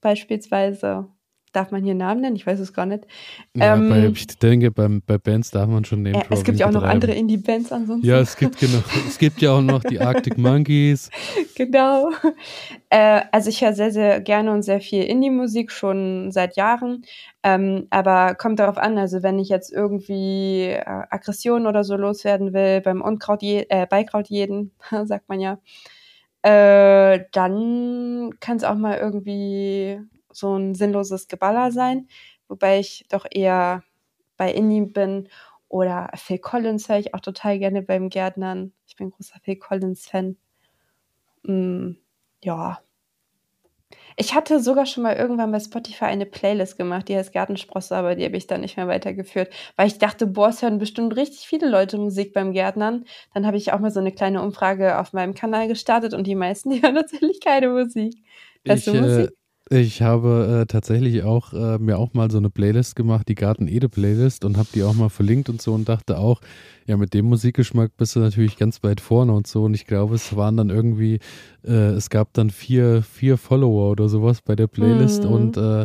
beispielsweise. 0.00 1.06
Darf 1.56 1.70
man 1.70 1.82
hier 1.82 1.94
Namen 1.94 2.20
nennen? 2.20 2.36
Ich 2.36 2.46
weiß 2.46 2.60
es 2.60 2.74
gar 2.74 2.84
nicht. 2.84 3.06
Ja, 3.54 3.76
Ähm, 3.76 3.88
bei, 3.88 4.08
ich 4.08 4.26
denke, 4.26 4.70
beim, 4.70 5.00
bei 5.06 5.16
Bands 5.16 5.50
darf 5.50 5.70
man 5.70 5.86
schon 5.86 6.02
Name 6.02 6.18
Äh, 6.18 6.24
es 6.28 6.44
gibt 6.44 6.58
ja 6.58 6.66
auch 6.66 6.70
noch 6.70 6.82
andere 6.82 7.12
Indie-Bands 7.12 7.72
ansonsten. 7.72 8.06
Ja, 8.06 8.20
es 8.20 8.36
gibt 8.36 8.58
genau. 8.58 8.82
Es 9.08 9.16
gibt 9.16 9.40
ja 9.40 9.52
auch 9.52 9.62
noch 9.62 9.82
die 9.82 9.98
Arctic 9.98 10.36
Monkeys. 10.36 11.08
genau. 11.54 12.10
Äh, 12.90 13.22
also 13.32 13.48
ich 13.48 13.62
höre 13.62 13.72
sehr, 13.72 13.90
sehr 13.90 14.20
gerne 14.20 14.52
und 14.52 14.64
sehr 14.64 14.82
viel 14.82 15.04
Indie-Musik 15.04 15.72
schon 15.72 16.30
seit 16.30 16.56
Jahren. 16.56 17.06
Ähm, 17.42 17.86
aber 17.88 18.34
kommt 18.34 18.58
darauf 18.58 18.76
an, 18.76 18.98
also 18.98 19.22
wenn 19.22 19.38
ich 19.38 19.48
jetzt 19.48 19.72
irgendwie 19.72 20.64
äh, 20.64 20.84
Aggressionen 20.84 21.66
oder 21.66 21.84
so 21.84 21.96
loswerden 21.96 22.52
will, 22.52 22.82
beim 22.82 23.00
Unkraut 23.00 23.40
je, 23.40 23.64
äh, 23.70 23.86
Beikraut 23.86 24.28
jeden, 24.28 24.72
sagt 25.04 25.30
man 25.30 25.40
ja, 25.40 25.58
äh, 26.42 27.24
dann 27.32 28.34
kann 28.40 28.58
es 28.58 28.64
auch 28.64 28.76
mal 28.76 28.98
irgendwie 28.98 29.98
so 30.36 30.56
ein 30.56 30.74
sinnloses 30.74 31.28
Geballer 31.28 31.72
sein, 31.72 32.08
wobei 32.48 32.78
ich 32.80 33.06
doch 33.10 33.26
eher 33.30 33.82
bei 34.36 34.52
Indie 34.52 34.82
bin. 34.82 35.28
Oder 35.68 36.10
Phil 36.14 36.38
Collins 36.38 36.88
höre 36.88 36.98
ich 36.98 37.14
auch 37.14 37.20
total 37.20 37.58
gerne 37.58 37.82
beim 37.82 38.08
Gärtnern. 38.08 38.72
Ich 38.86 38.96
bin 38.96 39.10
großer 39.10 39.40
Phil 39.42 39.56
Collins-Fan. 39.56 40.36
Mm, 41.46 41.96
ja. 42.44 42.82
Ich 44.16 44.34
hatte 44.34 44.60
sogar 44.60 44.86
schon 44.86 45.02
mal 45.02 45.14
irgendwann 45.16 45.52
bei 45.52 45.60
Spotify 45.60 46.06
eine 46.06 46.26
Playlist 46.26 46.76
gemacht, 46.78 47.08
die 47.08 47.16
heißt 47.16 47.32
Gartensprosse, 47.32 47.96
aber 47.96 48.14
die 48.14 48.24
habe 48.24 48.36
ich 48.36 48.46
dann 48.46 48.62
nicht 48.62 48.76
mehr 48.76 48.88
weitergeführt, 48.88 49.52
weil 49.76 49.86
ich 49.88 49.98
dachte, 49.98 50.26
boah, 50.26 50.48
es 50.48 50.62
hören 50.62 50.78
bestimmt 50.78 51.14
richtig 51.16 51.46
viele 51.46 51.68
Leute 51.68 51.98
Musik 51.98 52.32
beim 52.32 52.52
Gärtnern. 52.52 53.04
Dann 53.34 53.46
habe 53.46 53.56
ich 53.58 53.72
auch 53.72 53.78
mal 53.78 53.90
so 53.90 54.00
eine 54.00 54.12
kleine 54.12 54.42
Umfrage 54.42 54.98
auf 54.98 55.12
meinem 55.12 55.34
Kanal 55.34 55.68
gestartet 55.68 56.14
und 56.14 56.26
die 56.26 56.34
meisten, 56.34 56.70
die 56.70 56.82
hören 56.82 56.94
natürlich 56.94 57.40
keine 57.40 57.68
Musik. 57.68 58.14
Hörst 58.66 58.86
Ich, 58.86 58.86
du 58.86 58.94
Musik? 58.94 59.28
äh, 59.28 59.30
ich 59.68 60.02
habe 60.02 60.60
äh, 60.62 60.66
tatsächlich 60.66 61.22
auch 61.24 61.52
äh, 61.52 61.78
mir 61.78 61.98
auch 61.98 62.14
mal 62.14 62.30
so 62.30 62.38
eine 62.38 62.50
Playlist 62.50 62.94
gemacht, 62.94 63.28
die 63.28 63.34
Garten 63.34 63.66
Ede 63.68 63.88
Playlist 63.88 64.44
und 64.44 64.56
habe 64.56 64.68
die 64.74 64.82
auch 64.84 64.94
mal 64.94 65.08
verlinkt 65.08 65.48
und 65.48 65.60
so 65.60 65.72
und 65.74 65.88
dachte 65.88 66.18
auch, 66.18 66.40
ja, 66.86 66.96
mit 66.96 67.14
dem 67.14 67.24
Musikgeschmack 67.26 67.96
bist 67.96 68.14
du 68.14 68.20
natürlich 68.20 68.56
ganz 68.56 68.84
weit 68.84 69.00
vorne 69.00 69.32
und 69.32 69.48
so. 69.48 69.64
Und 69.64 69.74
ich 69.74 69.86
glaube, 69.86 70.14
es 70.14 70.36
waren 70.36 70.56
dann 70.56 70.70
irgendwie, 70.70 71.18
äh, 71.66 71.72
es 71.72 72.10
gab 72.10 72.32
dann 72.34 72.48
vier, 72.50 73.02
vier 73.02 73.38
Follower 73.38 73.90
oder 73.90 74.08
sowas 74.08 74.40
bei 74.40 74.54
der 74.54 74.68
Playlist 74.68 75.24
Mhm. 75.24 75.32
und 75.32 75.56
äh, 75.56 75.80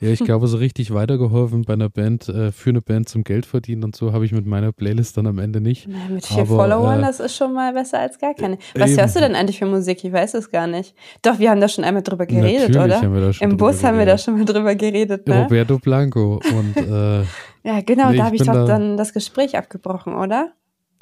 ja, 0.00 0.10
ich 0.10 0.20
glaube, 0.20 0.46
so 0.48 0.56
richtig 0.56 0.94
weitergeholfen 0.94 1.64
bei 1.64 1.74
einer 1.74 1.90
Band, 1.90 2.30
äh, 2.30 2.52
für 2.52 2.70
eine 2.70 2.80
Band 2.80 3.06
zum 3.10 3.22
Geld 3.22 3.44
verdienen 3.44 3.84
und 3.84 3.96
so 3.96 4.14
habe 4.14 4.24
ich 4.24 4.32
mit 4.32 4.46
meiner 4.46 4.72
Playlist 4.72 5.18
dann 5.18 5.26
am 5.26 5.38
Ende 5.38 5.60
nicht. 5.60 5.88
Na, 5.90 6.14
mit 6.14 6.24
vier 6.24 6.38
aber, 6.38 6.56
Followern, 6.56 7.00
äh, 7.00 7.02
das 7.02 7.20
ist 7.20 7.36
schon 7.36 7.52
mal 7.52 7.74
besser 7.74 7.98
als 8.00 8.18
gar 8.18 8.32
keine. 8.32 8.56
Was 8.74 8.92
eben. 8.92 9.00
hörst 9.00 9.14
du 9.16 9.20
denn 9.20 9.34
eigentlich 9.34 9.58
für 9.58 9.66
Musik? 9.66 10.02
Ich 10.04 10.12
weiß 10.12 10.32
es 10.32 10.50
gar 10.50 10.66
nicht. 10.66 10.94
Doch, 11.20 11.38
wir 11.38 11.50
haben 11.50 11.60
da 11.60 11.68
schon 11.68 11.84
einmal 11.84 12.02
drüber 12.02 12.24
geredet, 12.24 12.70
Natürlich 12.70 12.96
oder? 12.96 13.02
haben 13.02 13.14
wir 13.14 13.25
da 13.26 13.32
schon 13.32 13.50
Im 13.50 13.56
Bus 13.56 13.82
haben 13.84 13.98
wir 13.98 14.06
da 14.06 14.16
schon 14.18 14.38
mal 14.38 14.44
drüber 14.44 14.74
geredet, 14.74 15.26
ne? 15.26 15.42
Roberto 15.42 15.78
Blanco 15.78 16.40
und 16.52 16.76
äh, 16.76 17.22
Ja, 17.64 17.80
genau, 17.80 18.10
Nee, 18.10 18.16
da 18.18 18.22
ich 18.22 18.22
habe 18.22 18.36
ich 18.36 18.42
doch 18.42 18.52
da- 18.52 18.64
dann 18.66 18.96
das 18.96 19.12
Gespräch 19.12 19.56
abgebrochen, 19.56 20.14
oder? 20.14 20.52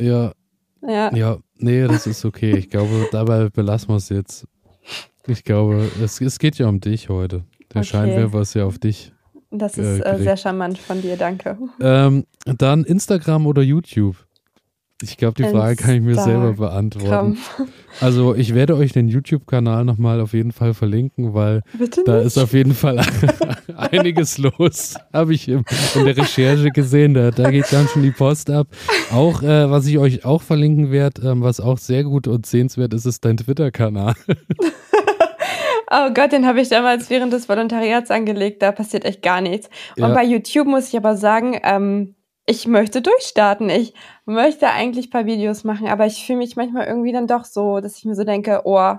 ja, 0.00 0.32
Ja. 0.82 1.14
Ja, 1.14 1.38
nee, 1.58 1.86
das 1.86 2.06
ist 2.06 2.24
okay. 2.24 2.56
Ich 2.56 2.68
glaube, 2.70 3.08
dabei 3.12 3.48
belassen 3.50 3.88
wir 3.90 3.96
es 3.96 4.08
jetzt. 4.08 4.46
Ich 5.26 5.44
glaube, 5.44 5.90
es, 6.02 6.20
es 6.20 6.38
geht 6.38 6.58
ja 6.58 6.68
um 6.68 6.80
dich 6.80 7.08
heute. 7.08 7.44
Der 7.72 7.80
Okay. 7.80 7.84
Scheinwerfer 7.90 8.40
ist 8.42 8.54
ja 8.54 8.64
auf 8.66 8.78
dich. 8.78 9.12
Das 9.50 9.78
äh, 9.78 9.82
ist 9.98 10.00
äh, 10.04 10.18
sehr 10.18 10.36
charmant 10.36 10.78
von 10.78 11.00
dir, 11.00 11.16
danke. 11.16 11.56
Ähm, 11.80 12.24
dann 12.44 12.84
Instagram 12.84 13.46
oder 13.46 13.62
YouTube? 13.62 14.16
Ich 15.02 15.16
glaube, 15.16 15.34
die 15.34 15.48
Frage 15.48 15.76
kann 15.76 15.96
ich 15.96 16.00
mir 16.02 16.14
selber 16.14 16.52
beantworten. 16.52 17.36
Komm, 17.56 17.68
Also, 18.00 18.34
ich 18.34 18.54
werde 18.54 18.76
euch 18.76 18.92
den 18.92 19.08
YouTube-Kanal 19.08 19.84
nochmal 19.84 20.20
auf 20.20 20.32
jeden 20.34 20.52
Fall 20.52 20.72
verlinken, 20.72 21.34
weil 21.34 21.62
da 22.06 22.20
ist 22.20 22.38
auf 22.38 22.52
jeden 22.52 22.74
Fall 22.74 23.00
einiges 23.76 24.38
los. 24.38 24.94
Habe 25.12 25.34
ich 25.34 25.48
in 25.48 25.64
der 25.96 26.16
Recherche 26.16 26.70
gesehen. 26.70 27.14
Da, 27.14 27.32
da 27.32 27.50
geht 27.50 27.68
ganz 27.70 27.90
schön 27.90 28.02
die 28.02 28.12
Post 28.12 28.50
ab. 28.50 28.68
Auch, 29.12 29.42
äh, 29.42 29.68
was 29.68 29.86
ich 29.86 29.98
euch 29.98 30.24
auch 30.24 30.42
verlinken 30.42 30.92
werde, 30.92 31.28
ähm, 31.28 31.42
was 31.42 31.58
auch 31.60 31.78
sehr 31.78 32.04
gut 32.04 32.28
und 32.28 32.46
sehenswert 32.46 32.94
ist, 32.94 33.04
ist 33.04 33.24
dein 33.24 33.36
Twitter-Kanal. 33.36 34.14
Oh 35.96 36.12
Gott, 36.12 36.32
den 36.32 36.44
habe 36.46 36.60
ich 36.60 36.70
damals 36.70 37.08
während 37.08 37.32
des 37.32 37.48
Volontariats 37.48 38.10
angelegt. 38.10 38.62
Da 38.62 38.72
passiert 38.72 39.04
echt 39.04 39.22
gar 39.22 39.40
nichts. 39.40 39.68
Ja. 39.96 40.06
Und 40.06 40.14
bei 40.14 40.24
YouTube 40.24 40.66
muss 40.66 40.88
ich 40.88 40.96
aber 40.96 41.16
sagen, 41.16 41.60
ähm, 41.62 42.16
ich 42.46 42.66
möchte 42.66 43.00
durchstarten. 43.00 43.70
Ich 43.70 43.94
möchte 44.26 44.68
eigentlich 44.68 45.06
ein 45.06 45.10
paar 45.10 45.26
Videos 45.26 45.64
machen, 45.64 45.88
aber 45.88 46.06
ich 46.06 46.24
fühle 46.26 46.38
mich 46.38 46.56
manchmal 46.56 46.86
irgendwie 46.86 47.12
dann 47.12 47.26
doch 47.26 47.44
so, 47.44 47.80
dass 47.80 47.96
ich 47.96 48.04
mir 48.04 48.14
so 48.14 48.24
denke, 48.24 48.62
oh, 48.64 48.94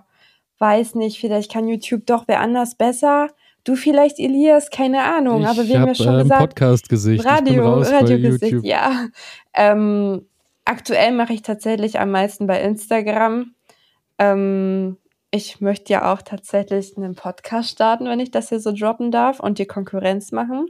weiß 0.57 0.95
nicht, 0.95 1.19
vielleicht 1.19 1.51
kann 1.51 1.67
YouTube 1.67 2.05
doch 2.05 2.23
wer 2.27 2.39
anders 2.39 2.75
besser. 2.75 3.29
Du 3.63 3.75
vielleicht, 3.75 4.19
Elias, 4.19 4.69
keine 4.69 5.03
Ahnung, 5.03 5.45
aber 5.45 5.63
ich 5.63 5.69
wir 5.69 5.75
haben 5.75 5.89
habe 5.89 5.91
ja 5.91 5.95
schon 5.95 6.07
äh, 6.07 6.17
ein 6.17 6.23
gesagt, 6.23 6.41
Podcast-Gesicht. 6.41 7.25
Radio, 7.25 7.81
Radiogesicht, 7.81 8.63
ja. 8.63 9.07
Ähm, 9.53 10.27
aktuell 10.65 11.11
mache 11.11 11.33
ich 11.33 11.41
tatsächlich 11.41 11.99
am 11.99 12.11
meisten 12.11 12.47
bei 12.47 12.61
Instagram. 12.61 13.53
Ähm, 14.19 14.97
ich 15.31 15.61
möchte 15.61 15.93
ja 15.93 16.13
auch 16.13 16.21
tatsächlich 16.21 16.95
einen 16.95 17.15
Podcast 17.15 17.71
starten, 17.71 18.05
wenn 18.05 18.19
ich 18.19 18.31
das 18.31 18.49
hier 18.49 18.59
so 18.59 18.71
droppen 18.71 19.11
darf 19.11 19.39
und 19.39 19.59
die 19.59 19.65
Konkurrenz 19.65 20.31
machen. 20.31 20.67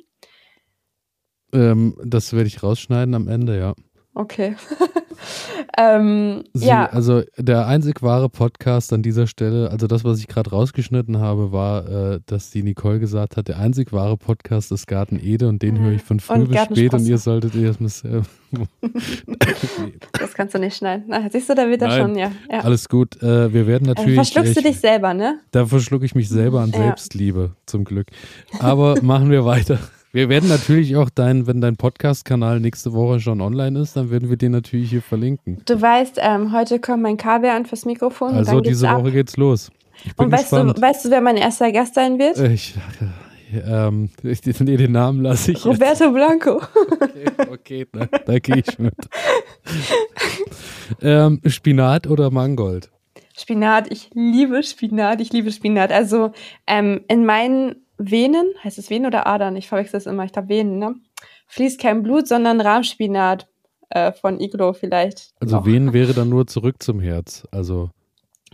Ähm, 1.56 1.96
das 2.04 2.34
werde 2.34 2.48
ich 2.48 2.62
rausschneiden 2.62 3.16
am 3.16 3.28
Ende, 3.28 3.58
ja. 3.58 3.74
Okay. 4.18 4.56
ähm, 5.78 6.44
Sie, 6.54 6.68
ja, 6.68 6.86
Also 6.86 7.24
der 7.38 7.68
einzig 7.68 8.02
wahre 8.02 8.30
Podcast 8.30 8.94
an 8.94 9.02
dieser 9.02 9.28
Stelle, 9.28 9.70
also 9.72 9.88
das, 9.88 10.06
was 10.06 10.20
ich 10.20 10.28
gerade 10.28 10.52
rausgeschnitten 10.52 11.20
habe, 11.20 11.52
war, 11.52 11.88
äh, 12.14 12.20
dass 12.26 12.50
die 12.50 12.64
Nicole 12.64 13.00
gesagt 13.00 13.36
hat, 13.36 13.50
der 13.50 13.60
einzig 13.60 13.92
wahre 13.92 14.16
Podcast 14.16 14.72
ist 14.72 14.88
Garten 14.88 15.20
Ede 15.22 15.50
und 15.50 15.62
den 15.62 15.76
Ja. 15.76 15.82
höre 15.82 15.92
ich 15.94 16.02
von 16.02 16.22
früh 16.22 16.36
Und 16.36 16.50
bis 16.50 16.62
spät 16.64 16.94
und 16.94 17.06
ihr 17.06 17.18
solltet 17.18 17.56
ihr 17.56 17.68
das 17.74 17.80
mal 18.02 18.22
das 20.14 20.34
kannst 20.34 20.56
du 20.56 20.60
nicht 20.60 20.78
schneiden. 20.78 21.06
Na, 21.08 21.30
siehst 21.30 21.50
du, 21.50 21.56
da 21.56 21.68
wird 21.68 21.82
er 21.82 21.90
Nein. 21.90 22.02
schon, 22.02 22.16
ja. 22.18 22.32
ja. 22.50 22.60
Alles 22.62 22.88
gut. 22.88 23.22
Äh, 23.22 23.54
wir 23.54 23.68
werden 23.68 23.86
Äh, 23.86 23.90
natürlich. 23.90 24.16
verschluckst 24.16 24.56
du 24.56 24.60
ich- 24.62 24.66
dich 24.68 24.80
selber, 24.80 25.14
ne? 25.14 25.40
Da 25.52 25.66
verschlucke 25.66 26.06
ich 26.06 26.16
mich 26.16 26.30
selber 26.30 26.62
an 26.62 26.72
Ja. 26.72 26.78
Selbstliebe, 26.78 27.52
zum 27.66 27.84
Glück. 27.84 28.08
Aber 28.60 28.96
machen 29.02 29.30
wir 29.30 29.44
weiter. 29.44 29.78
Wir 30.16 30.30
werden 30.30 30.48
natürlich 30.48 30.96
auch 30.96 31.10
dein, 31.10 31.46
wenn 31.46 31.60
dein 31.60 31.76
Podcast-Kanal 31.76 32.62
nächste 32.62 32.94
Woche 32.94 33.20
schon 33.20 33.42
online 33.42 33.78
ist, 33.78 33.98
dann 33.98 34.10
werden 34.12 34.30
wir 34.30 34.38
den 34.38 34.54
natürlich 34.54 34.90
hier 34.90 35.02
verlinken. 35.02 35.62
Du 35.66 35.82
weißt, 35.82 36.20
ähm, 36.22 36.54
heute 36.54 36.80
kommt 36.80 37.04
mein 37.04 37.18
Kabel 37.18 37.50
an 37.50 37.66
fürs 37.66 37.84
Mikrofon 37.84 38.30
und 38.30 38.38
Also 38.38 38.62
geht's 38.62 38.70
diese 38.70 38.88
ab. 38.88 39.02
Woche 39.02 39.12
geht's 39.12 39.36
los. 39.36 39.72
Und 40.16 40.32
weißt 40.32 40.52
gespannt. 40.52 40.78
du, 40.78 40.82
weißt 40.82 41.04
du, 41.04 41.10
wer 41.10 41.20
mein 41.20 41.36
erster 41.36 41.70
Gast 41.74 41.96
sein 41.96 42.18
wird? 42.18 42.38
Äh, 42.38 42.54
Ich, 42.54 42.76
ähm, 43.68 44.10
ich, 44.24 44.42
nee, 44.62 44.78
den 44.78 44.94
Namen 44.94 45.22
lasse 45.22 45.52
ich 45.52 45.58
jetzt. 45.58 45.66
Roberto 45.66 46.10
Blanco. 46.14 46.62
Okay, 47.02 47.26
okay 47.52 47.88
da, 47.92 48.06
da 48.06 48.40
gehe 48.40 48.64
ich 48.66 48.80
mit. 48.80 48.96
ähm, 51.02 51.42
Spinat 51.46 52.08
oder 52.08 52.32
Mangold? 52.32 52.90
Spinat, 53.38 53.92
ich 53.92 54.12
liebe 54.14 54.64
Spinat, 54.64 55.20
ich 55.20 55.34
liebe 55.34 55.52
Spinat. 55.52 55.92
Also 55.92 56.32
ähm, 56.68 57.02
in 57.10 57.26
meinen 57.26 57.85
Venen, 57.98 58.48
heißt 58.64 58.78
es 58.78 58.90
Venen 58.90 59.06
oder 59.08 59.28
Adern? 59.28 59.56
Ich 59.56 59.68
verwechsel 59.68 59.98
es 59.98 60.06
immer, 60.06 60.24
ich 60.26 60.32
glaube 60.34 60.50
Venen, 60.50 60.78
ne? 60.80 60.96
Fließt 61.48 61.80
kein 61.80 62.04
Blut, 62.04 62.28
sondern 62.28 62.60
Rahmspinat 62.62 63.48
äh, 63.90 64.12
von 64.12 64.40
Iglo 64.40 64.74
vielleicht. 64.74 65.32
Also 65.40 65.58
noch. 65.58 65.66
wen 65.66 65.94
wäre 65.94 66.14
dann 66.14 66.30
nur 66.30 66.48
zurück 66.48 66.82
zum 66.82 67.00
Herz? 67.00 67.48
Also 67.52 67.90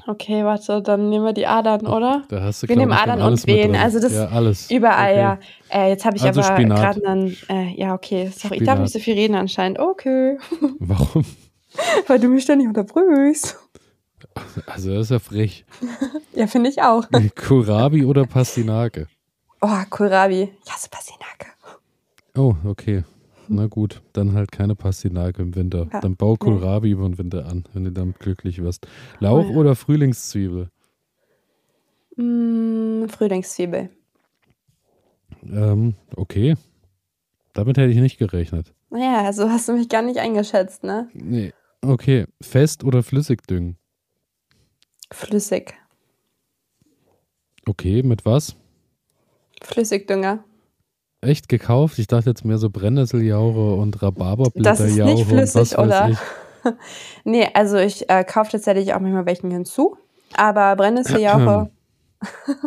Okay, 0.07 0.43
warte, 0.45 0.81
dann 0.81 1.09
nehmen 1.09 1.25
wir 1.25 1.33
die 1.33 1.45
Adern, 1.45 1.85
oder? 1.85 2.23
da 2.29 2.41
hast 2.41 2.63
du 2.63 2.67
Wir 2.67 2.75
nehmen 2.75 2.89
dann 2.91 3.09
Adern 3.11 3.21
und 3.33 3.45
Venen. 3.45 3.75
Also 3.75 3.99
das 3.99 4.13
ja, 4.13 4.29
alles. 4.29 4.71
Überall, 4.71 5.11
Okay. 5.11 5.19
ja. 5.19 5.39
Äh, 5.85 5.89
jetzt 5.89 6.05
habe 6.05 6.17
ich 6.17 6.23
Also 6.23 6.41
aber 6.41 6.53
Spinat. 6.55 6.79
gerade 6.79 7.07
einen, 7.07 7.37
äh, 7.49 7.73
ja, 7.75 7.93
okay, 7.93 8.31
sorry, 8.35 8.55
ich 8.57 8.63
darf 8.63 8.75
Spinat. 8.75 8.79
nicht 8.81 8.93
so 8.93 8.99
viel 8.99 9.13
reden 9.13 9.35
anscheinend. 9.35 9.77
Okay, 9.79 10.37
Warum? 10.79 11.23
weil 12.07 12.19
du 12.19 12.29
mich 12.29 12.43
ständig 12.43 12.67
unterbrüchst. 12.67 13.57
Also 14.65 14.91
das 14.93 15.03
ist 15.03 15.11
ja 15.11 15.19
frech. 15.19 15.65
Ja, 16.33 16.47
finde 16.47 16.69
ich 16.69 16.81
auch. 16.81 17.03
Kohlrabi 17.35 18.05
oder 18.05 18.25
Pastinake? 18.25 19.07
Oh, 19.61 19.83
Kohlrabi. 19.89 20.49
Ich 20.65 20.71
hasse 20.71 20.89
Pastinake. 20.89 21.47
Oh, 22.35 22.55
okay. 22.65 23.03
Na 23.47 23.67
gut, 23.67 24.01
dann 24.13 24.33
halt 24.33 24.51
keine 24.51 24.75
Pastinake 24.75 25.41
im 25.41 25.55
Winter. 25.55 25.87
Ja, 25.91 25.99
Dann 25.99 26.15
bau 26.15 26.31
nee. 26.31 26.37
Kohlrabi 26.37 26.91
über 26.91 27.03
den 27.07 27.17
Winter 27.17 27.45
an, 27.45 27.65
wenn 27.73 27.83
du 27.83 27.91
dann 27.91 28.13
glücklich 28.13 28.61
wirst. 28.61 28.87
Lauch 29.19 29.45
Oh 29.45 29.51
ja. 29.51 29.57
oder 29.57 29.75
Frühlingszwiebel? 29.75 30.69
Mm, 32.15 33.07
Frühlingszwiebel. 33.07 33.89
Ähm, 35.43 35.95
okay. 36.15 36.55
Damit 37.53 37.77
hätte 37.77 37.91
ich 37.91 37.97
nicht 37.97 38.17
gerechnet. 38.17 38.73
Naja, 38.89 39.31
so 39.33 39.49
hast 39.49 39.67
du 39.67 39.73
mich 39.73 39.89
gar 39.89 40.01
nicht 40.01 40.19
eingeschätzt, 40.19 40.83
ne? 40.83 41.09
Nee. 41.13 41.53
Okay. 41.81 42.25
Fest 42.41 42.83
oder 42.83 43.03
flüssig 43.03 43.45
düngen? 43.47 43.77
Flüssig. 45.11 45.73
Okay, 47.67 48.01
mit 48.03 48.25
was? 48.25 48.55
Flüssigdünger. 49.61 50.43
Echt 51.21 51.49
gekauft? 51.49 51.99
Ich 51.99 52.07
dachte 52.07 52.29
jetzt 52.31 52.45
mehr 52.45 52.57
so 52.57 52.69
Brennnesseljauche 52.69 53.75
und 53.75 54.01
Das 54.55 54.79
ist 54.79 54.97
nicht 54.97 55.27
flüssig, 55.27 55.77
oder? 55.77 56.17
nee, 57.23 57.47
also 57.53 57.77
ich 57.77 58.09
äh, 58.09 58.23
kaufe 58.23 58.51
tatsächlich 58.51 58.93
auch 58.93 58.99
manchmal 58.99 59.25
welchen 59.25 59.51
hinzu. 59.51 59.97
Aber 60.35 60.75
Brennnesseljauche, 60.75 61.69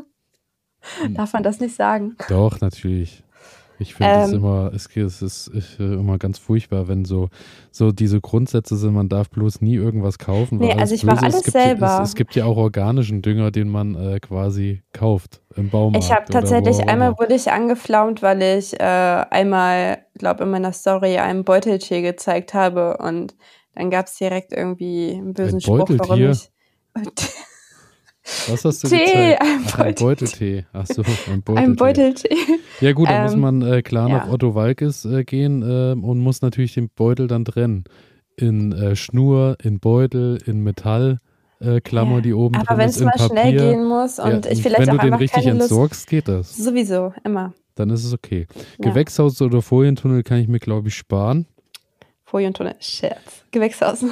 darf 1.14 1.32
man 1.32 1.42
das 1.42 1.61
nicht 1.61 1.74
sagen? 1.74 2.16
Doch, 2.28 2.61
natürlich. 2.61 3.24
Ich 3.78 3.94
finde 3.94 4.20
es 4.20 4.32
Ähm. 4.32 4.38
immer, 4.38 4.72
es, 4.72 4.88
es 4.96 5.22
ist 5.22 5.50
ich, 5.52 5.80
immer 5.80 6.18
ganz 6.18 6.38
furchtbar, 6.38 6.86
wenn 6.86 7.04
so, 7.04 7.28
so 7.70 7.90
diese 7.90 8.20
Grundsätze 8.20 8.76
sind, 8.76 8.94
man 8.94 9.08
darf 9.08 9.30
bloß 9.30 9.60
nie 9.60 9.74
irgendwas 9.74 10.18
kaufen. 10.18 10.58
weil 10.58 10.68
Nee, 10.68 10.74
also 10.74 10.94
ich 10.94 11.02
mach 11.02 11.14
böse 11.14 11.26
ist. 11.26 11.34
alles 11.34 11.36
es 11.38 11.44
gibt, 11.44 11.52
selber. 11.52 12.00
Es, 12.02 12.08
es 12.10 12.14
gibt 12.14 12.34
ja 12.36 12.44
auch 12.44 12.56
organischen 12.56 13.22
Dünger, 13.22 13.50
den 13.50 13.68
man 13.68 13.94
äh, 13.94 14.20
quasi 14.20 14.82
kauft 14.92 15.40
im 15.56 15.70
Baumarkt. 15.70 16.04
Ich 16.04 16.12
habe 16.12 16.26
tatsächlich 16.30 16.88
einmal 16.88 17.18
wurde 17.18 17.34
ich 17.34 17.50
angeflaumt, 17.50 18.22
weil 18.22 18.42
ich 18.42 18.78
äh, 18.78 18.84
einmal, 18.84 19.98
glaube 20.14 20.44
in 20.44 20.50
meiner 20.50 20.72
Story 20.72 21.18
einen 21.18 21.44
Beuteltier 21.44 22.02
gezeigt 22.02 22.54
habe 22.54 22.98
und 22.98 23.34
dann 23.74 23.90
gab 23.90 24.06
es 24.06 24.16
direkt 24.16 24.52
irgendwie 24.52 25.14
einen 25.14 25.34
bösen 25.34 25.56
Ein 25.56 25.60
Spruch, 25.60 25.88
warum 25.98 26.30
ich 26.30 26.50
Was 28.48 28.64
hast 28.64 28.82
du 28.84 28.88
Tee, 28.88 29.04
gezeigt? 29.04 29.42
ein 29.42 29.64
Ach, 29.66 29.78
ein. 29.80 29.94
Beuteltee. 29.96 30.64
Ach 30.72 30.86
so, 30.86 31.02
ein 31.30 31.42
Beuteltee. 31.44 31.60
ein 31.70 31.76
Beuteltier. 31.76 32.36
Ja 32.80 32.92
gut, 32.92 33.08
da 33.08 33.22
muss 33.24 33.34
Ähm, 33.34 33.40
man 33.40 33.62
äh, 33.62 33.82
klar 33.82 34.08
ja. 34.08 34.16
nach 34.18 34.28
Otto 34.30 34.54
Walkes 34.54 35.04
äh, 35.04 35.24
gehen 35.24 35.62
ähm, 35.66 36.02
und 36.04 36.20
muss 36.20 36.40
natürlich 36.40 36.74
den 36.74 36.88
Beutel 36.88 37.26
dann 37.26 37.44
trennen. 37.44 37.84
In 38.36 38.72
äh, 38.72 38.96
Schnur, 38.96 39.56
in 39.62 39.78
Beutel, 39.78 40.38
in 40.46 40.62
Metall, 40.62 41.18
äh, 41.60 41.80
Klammer, 41.80 42.16
Ja. 42.16 42.20
die 42.22 42.32
oben 42.34 42.56
Aber 42.56 42.78
wenn 42.78 42.88
es 42.88 42.98
mal 43.00 43.10
Papier. 43.12 43.26
schnell 43.28 43.52
gehen 43.52 43.84
muss 43.86 44.18
und 44.18 44.46
Ja, 44.46 44.50
ich 44.50 44.62
vielleicht 44.62 44.80
wenn 44.80 44.90
auch 44.90 45.02
du 45.02 45.10
den 45.10 45.14
richtig 45.14 45.44
Lust. 45.44 45.60
entsorgst, 45.60 46.06
geht 46.08 46.26
das. 46.28 46.56
Sowieso, 46.56 47.12
immer. 47.24 47.52
Dann 47.74 47.90
ist 47.90 48.04
es 48.04 48.12
okay. 48.14 48.46
Ja. 48.82 48.88
Gewächshaus 48.90 49.40
oder 49.42 49.60
Folientunnel 49.60 50.22
kann 50.22 50.38
ich 50.38 50.48
mir, 50.48 50.60
glaube 50.60 50.88
ich, 50.88 50.94
sparen. 50.94 51.46
Folientunnel, 52.24 52.74
Scherz. 52.80 53.44
Gewächshaus. 53.50 54.04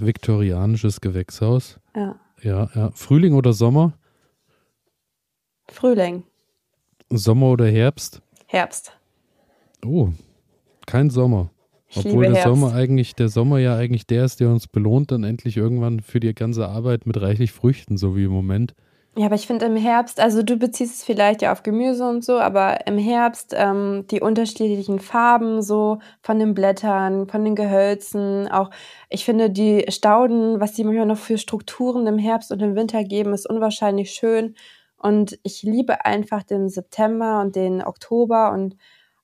Viktorianisches 0.00 1.00
Gewächshaus. 1.00 1.78
ja. 1.96 2.14
Ja, 2.42 2.68
ja. 2.74 2.90
Frühling 2.92 3.34
oder 3.34 3.52
Sommer? 3.52 3.94
Frühling, 5.68 6.24
Sommer 7.10 7.50
oder 7.50 7.66
Herbst? 7.66 8.22
Herbst. 8.46 8.96
Oh, 9.84 10.10
kein 10.86 11.10
Sommer. 11.10 11.50
Ich 11.88 11.98
Obwohl 11.98 12.26
der. 12.32 12.42
Sommer 12.42 12.74
eigentlich, 12.74 13.14
der 13.14 13.28
Sommer 13.28 13.58
ja 13.58 13.76
eigentlich 13.76 14.06
der 14.06 14.24
ist, 14.24 14.40
der 14.40 14.50
uns 14.50 14.66
belohnt, 14.66 15.12
dann 15.12 15.24
endlich 15.24 15.56
irgendwann 15.56 16.00
für 16.00 16.20
die 16.20 16.34
ganze 16.34 16.68
Arbeit 16.68 17.06
mit 17.06 17.20
reichlich 17.20 17.52
Früchten, 17.52 17.96
so 17.96 18.16
wie 18.16 18.24
im 18.24 18.32
Moment. 18.32 18.74
Ja, 19.18 19.26
aber 19.26 19.34
ich 19.34 19.46
finde 19.46 19.64
im 19.64 19.76
Herbst, 19.76 20.20
also 20.20 20.42
du 20.42 20.58
beziehst 20.58 20.96
es 20.96 21.04
vielleicht 21.04 21.40
ja 21.40 21.50
auf 21.52 21.62
Gemüse 21.62 22.06
und 22.06 22.22
so, 22.22 22.38
aber 22.38 22.86
im 22.86 22.98
Herbst 22.98 23.54
ähm, 23.56 24.04
die 24.10 24.20
unterschiedlichen 24.20 24.98
Farben 25.00 25.62
so 25.62 26.00
von 26.20 26.38
den 26.38 26.52
Blättern, 26.52 27.26
von 27.26 27.42
den 27.42 27.54
Gehölzen, 27.56 28.46
auch 28.48 28.68
ich 29.08 29.24
finde 29.24 29.48
die 29.48 29.86
Stauden, 29.88 30.60
was 30.60 30.74
die 30.74 30.84
manchmal 30.84 31.06
noch 31.06 31.16
für 31.16 31.38
Strukturen 31.38 32.06
im 32.06 32.18
Herbst 32.18 32.52
und 32.52 32.60
im 32.60 32.76
Winter 32.76 33.04
geben, 33.04 33.32
ist 33.32 33.48
unwahrscheinlich 33.48 34.10
schön. 34.10 34.54
Und 34.98 35.38
ich 35.44 35.62
liebe 35.62 36.04
einfach 36.04 36.42
den 36.42 36.68
September 36.68 37.40
und 37.40 37.56
den 37.56 37.82
Oktober 37.82 38.52
und 38.52 38.76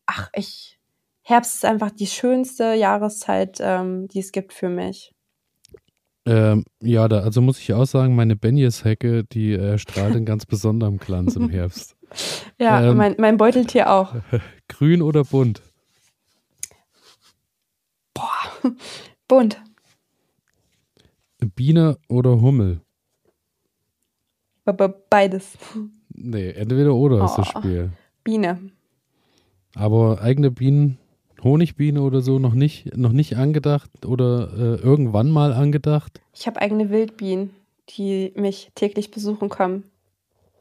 ach, 0.07 0.31
ich, 0.35 0.79
Herbst 1.23 1.57
ist 1.57 1.65
einfach 1.67 1.91
die 1.91 2.07
schönste 2.07 2.73
Jahreszeit, 2.75 3.59
ähm, 3.61 4.09
die 4.09 4.21
es 4.21 4.33
gibt 4.33 4.55
für 4.55 4.71
mich. 4.71 5.12
Ähm, 6.25 6.65
ja, 6.81 7.09
da, 7.09 7.21
also 7.21 7.41
muss 7.41 7.59
ich 7.59 7.73
auch 7.75 7.85
sagen, 7.85 8.15
meine 8.15 8.37
Benjes-Hecke, 8.37 9.25
die 9.25 9.53
äh, 9.53 9.77
strahlt 9.79 10.15
in 10.15 10.25
ganz 10.25 10.47
besonderem 10.47 10.99
Glanz 10.99 11.37
im 11.37 11.49
Herbst. 11.49 11.97
Ja, 12.59 12.91
Ähm. 12.91 12.99
mein, 12.99 13.15
mein 13.19 13.39
Beuteltier 13.39 13.91
auch. 13.91 14.15
Grün 14.69 15.01
oder 15.01 15.25
bunt? 15.25 15.63
Bunt. 19.29 19.61
Biene 21.57 21.97
oder 22.09 22.41
Hummel? 22.41 22.81
Beides. 25.11 25.57
Nee, 26.11 26.51
entweder 26.51 26.95
oder 26.95 27.25
ist 27.25 27.37
das 27.37 27.49
Oh. 27.55 27.59
Spiel. 27.59 27.93
Biene. 28.23 28.61
Aber 29.75 30.21
eigene 30.21 30.51
Bienen, 30.51 30.99
Honigbiene 31.43 32.03
oder 32.03 32.21
so, 32.21 32.39
noch 32.39 32.55
nicht, 32.55 32.97
noch 32.97 33.13
nicht 33.13 33.37
angedacht 33.37 34.07
oder 34.07 34.51
äh, 34.53 34.83
irgendwann 34.83 35.31
mal 35.31 35.53
angedacht? 35.53 36.21
Ich 36.35 36.47
habe 36.47 36.61
eigene 36.61 36.91
Wildbienen, 36.91 37.51
die 37.91 38.33
mich 38.37 38.71
täglich 38.75 39.11
besuchen 39.11 39.49
kommen. 39.49 39.85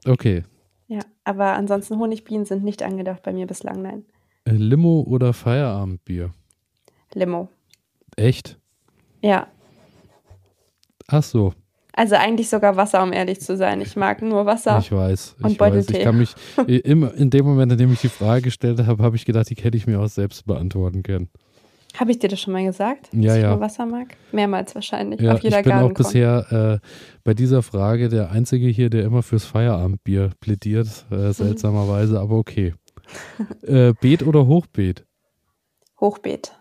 Okay. 0.06 0.44
Ja, 0.88 1.02
aber 1.24 1.54
ansonsten 1.54 2.00
Honigbienen 2.00 2.46
sind 2.46 2.64
nicht 2.64 2.84
angedacht 2.84 3.24
bei 3.24 3.34
mir 3.34 3.48
bislang, 3.48 3.82
nein. 3.82 4.06
Äh, 4.46 4.52
Limo 4.54 5.02
oder 5.08 5.34
Feierabendbier? 5.34 6.32
Limo. 7.14 7.50
Echt? 8.16 8.58
Ja, 9.22 9.48
Ach 11.14 11.24
so, 11.24 11.54
also 11.94 12.16
eigentlich 12.16 12.50
sogar 12.50 12.78
Wasser, 12.78 13.04
um 13.04 13.12
ehrlich 13.14 13.42
zu 13.42 13.58
sein. 13.58 13.82
Ich 13.82 13.96
mag 13.96 14.22
nur 14.22 14.46
Wasser. 14.46 14.80
ich 14.80 14.92
weiß. 14.92 15.36
Ich 15.40 15.44
Und 15.44 15.52
weiß. 15.52 15.58
Beuteltee. 15.58 15.98
Ich 15.98 16.04
kann 16.04 16.18
mich 16.18 16.34
immer 16.68 17.14
in 17.14 17.30
dem 17.30 17.46
Moment, 17.46 17.72
in 17.72 17.78
dem 17.78 17.92
ich 17.94 18.02
die 18.02 18.10
Frage 18.10 18.44
gestellt 18.44 18.86
habe, 18.86 19.04
habe 19.04 19.16
ich 19.16 19.26
gedacht, 19.26 19.50
die 19.50 19.56
hätte 19.56 19.78
ich 19.78 19.88
mir 19.88 20.00
auch 20.00 20.08
selbst 20.08 20.46
beantworten 20.46 21.04
können. 21.04 21.30
Habe 21.98 22.12
ich 22.12 22.20
dir 22.20 22.30
das 22.30 22.40
schon 22.40 22.54
mal 22.54 22.64
gesagt? 22.64 23.10
Ja, 23.12 23.28
dass 23.28 23.36
ich 23.38 23.44
ja. 23.44 23.50
nur 23.50 23.60
Wasser 23.60 23.86
mag? 23.86 24.16
Mehrmals 24.32 24.74
wahrscheinlich. 24.76 25.20
Ja, 25.20 25.34
auf 25.34 25.42
jeder 25.42 25.60
ich 25.60 25.66
bin 25.66 25.74
auch 25.74 25.92
bisher 25.94 26.80
äh, 26.82 26.88
bei 27.26 27.34
dieser 27.34 27.62
Frage 27.64 28.08
der 28.08 28.32
Einzige 28.32 28.68
hier, 28.68 28.90
der 28.90 29.04
immer 29.04 29.24
fürs 29.24 29.44
Feierabendbier 29.44 30.32
plädiert, 30.40 30.88
Mhm. 31.10 31.18
äh, 31.18 31.34
seltsamerweise, 31.34 32.18
aber 32.22 32.38
okay. 32.38 32.74
äh, 33.64 33.94
Beet 34.00 34.24
oder 34.24 34.48
Hochbeet? 34.48 35.06
Hochbeet. 36.00 36.54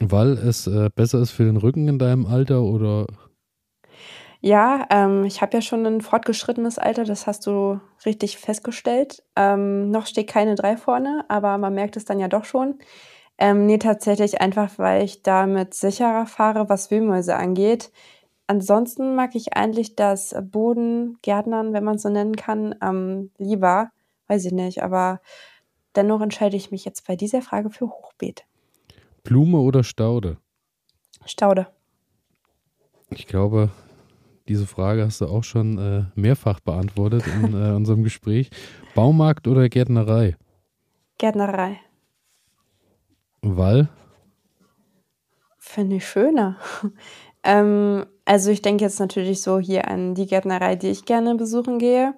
Weil 0.00 0.32
es 0.32 0.66
äh, 0.68 0.88
besser 0.94 1.20
ist 1.20 1.32
für 1.32 1.44
den 1.44 1.56
Rücken 1.56 1.88
in 1.88 1.98
deinem 1.98 2.26
Alter 2.26 2.62
oder 2.62 3.06
Ja, 4.44 4.86
ähm, 4.90 5.24
ich 5.24 5.40
habe 5.40 5.56
ja 5.56 5.62
schon 5.62 5.86
ein 5.86 6.02
fortgeschrittenes 6.02 6.76
Alter, 6.78 7.04
das 7.04 7.26
hast 7.26 7.46
du 7.46 7.80
richtig 8.04 8.36
festgestellt. 8.36 9.22
Ähm, 9.36 9.90
noch 9.90 10.04
steht 10.04 10.28
keine 10.28 10.54
drei 10.54 10.76
vorne, 10.76 11.24
aber 11.28 11.56
man 11.56 11.72
merkt 11.72 11.96
es 11.96 12.04
dann 12.04 12.18
ja 12.18 12.28
doch 12.28 12.44
schon. 12.44 12.78
Ähm, 13.38 13.64
nee, 13.64 13.78
tatsächlich 13.78 14.42
einfach, 14.42 14.72
weil 14.76 15.02
ich 15.02 15.22
damit 15.22 15.72
sicherer 15.72 16.26
fahre, 16.26 16.68
was 16.68 16.90
Wühlmäuse 16.90 17.36
angeht. 17.36 17.90
Ansonsten 18.46 19.14
mag 19.14 19.34
ich 19.34 19.56
eigentlich 19.56 19.96
das 19.96 20.34
Bodengärtnern, 20.38 21.72
wenn 21.72 21.84
man 21.84 21.94
es 21.94 22.02
so 22.02 22.10
nennen 22.10 22.36
kann, 22.36 22.74
ähm, 22.82 23.30
lieber. 23.38 23.92
Weiß 24.28 24.44
ich 24.44 24.52
nicht, 24.52 24.82
aber 24.82 25.22
dennoch 25.96 26.20
entscheide 26.20 26.58
ich 26.58 26.70
mich 26.70 26.84
jetzt 26.84 27.06
bei 27.06 27.16
dieser 27.16 27.40
Frage 27.40 27.70
für 27.70 27.88
Hochbeet. 27.88 28.44
Blume 29.22 29.60
oder 29.60 29.82
Staude? 29.82 30.36
Staude. 31.24 31.66
Ich 33.08 33.26
glaube, 33.26 33.70
diese 34.48 34.66
Frage 34.66 35.04
hast 35.04 35.20
du 35.20 35.26
auch 35.26 35.44
schon 35.44 35.78
äh, 35.78 36.04
mehrfach 36.14 36.60
beantwortet 36.60 37.24
in 37.26 37.54
äh, 37.54 37.72
unserem 37.74 38.02
Gespräch. 38.02 38.50
Baumarkt 38.94 39.48
oder 39.48 39.68
Gärtnerei? 39.68 40.36
Gärtnerei. 41.18 41.78
Weil? 43.40 43.88
Finde 45.58 45.96
ich 45.96 46.06
schöner. 46.06 46.58
ähm, 47.42 48.04
also 48.24 48.50
ich 48.50 48.62
denke 48.62 48.84
jetzt 48.84 49.00
natürlich 49.00 49.42
so 49.42 49.58
hier 49.58 49.88
an 49.88 50.14
die 50.14 50.26
Gärtnerei, 50.26 50.76
die 50.76 50.88
ich 50.90 51.04
gerne 51.04 51.34
besuchen 51.34 51.78
gehe. 51.78 52.14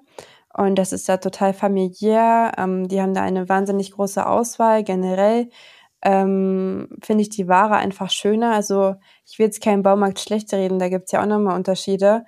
Und 0.53 0.77
das 0.77 0.93
ist 0.93 1.09
da 1.09 1.19
total 1.19 1.53
familiär. 1.53 2.53
Ähm, 2.57 2.89
die 2.89 3.01
haben 3.01 3.15
da 3.15 3.23
eine 3.23 3.49
wahnsinnig 3.49 3.93
große 3.93 4.27
Auswahl. 4.27 4.83
Generell 4.85 5.51
ähm, 6.07 6.89
finde 7.03 7.23
ich 7.23 7.31
die 7.31 7.49
Ware 7.49 7.75
einfach 7.75 8.11
schöner. 8.11 8.53
Also 8.53 8.95
ich 9.27 9.41
will 9.41 9.47
jetzt 9.47 9.61
keinen 9.61 9.83
Baumarkt 9.83 10.21
schlecht 10.21 10.53
reden, 10.55 10.79
da 10.79 10.89
gibt 10.89 11.07
es 11.07 11.13
ja 11.13 11.21
auch 11.21 11.27
nochmal 11.27 11.57
Unterschiede. 11.57 12.25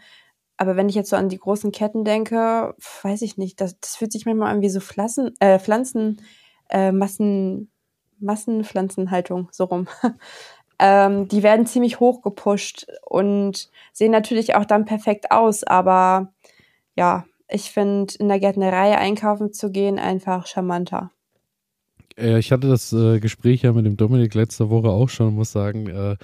Aber 0.57 0.75
wenn 0.75 0.89
ich 0.89 0.97
jetzt 0.97 1.11
so 1.11 1.17
an 1.17 1.29
die 1.29 1.39
großen 1.39 1.71
Ketten 1.71 2.05
denke, 2.05 2.75
weiß 3.03 3.23
ich 3.23 3.39
nicht, 3.39 3.61
das, 3.61 3.79
das 3.79 3.95
fühlt 3.95 4.11
sich 4.11 4.27
manchmal 4.27 4.53
an 4.53 4.63
wie 4.63 4.69
so 4.69 4.81
Pflanzen, 4.81 5.33
äh, 5.39 5.61
Pflanzen, 5.61 6.21
äh, 6.69 6.91
Massen, 6.91 7.71
Massenpflanzenhaltung, 8.19 9.49
so 9.53 9.67
rum. 9.67 9.87
ähm, 10.81 11.29
die 11.29 11.45
werden 11.45 11.67
ziemlich 11.67 12.01
hoch 12.01 12.23
gepusht 12.23 12.89
und 13.07 13.71
sehen 13.93 14.11
natürlich 14.11 14.57
auch 14.57 14.65
dann 14.65 14.87
perfekt 14.87 15.31
aus, 15.31 15.63
aber 15.63 16.33
ja, 16.97 17.27
ich 17.49 17.71
finde 17.71 18.15
in 18.19 18.27
der 18.27 18.41
Gärtnerei 18.41 18.99
einkaufen 18.99 19.53
zu 19.53 19.71
gehen 19.71 20.01
einfach 20.01 20.49
charmanter. 20.49 21.13
Äh, 22.19 22.39
ich 22.39 22.53
hatte 22.53 22.69
das 22.69 22.93
äh, 22.93 23.21
Gespräch 23.21 23.63
ja 23.63 23.73
mit 23.73 23.87
dem 23.87 23.97
Dominik 23.97 24.35
letzte 24.35 24.71
Woche 24.71 24.89
auch 24.89 25.09
schon 25.09 25.35
muss 25.35 25.53
sagen, 25.53 25.89
äh, 25.89 26.17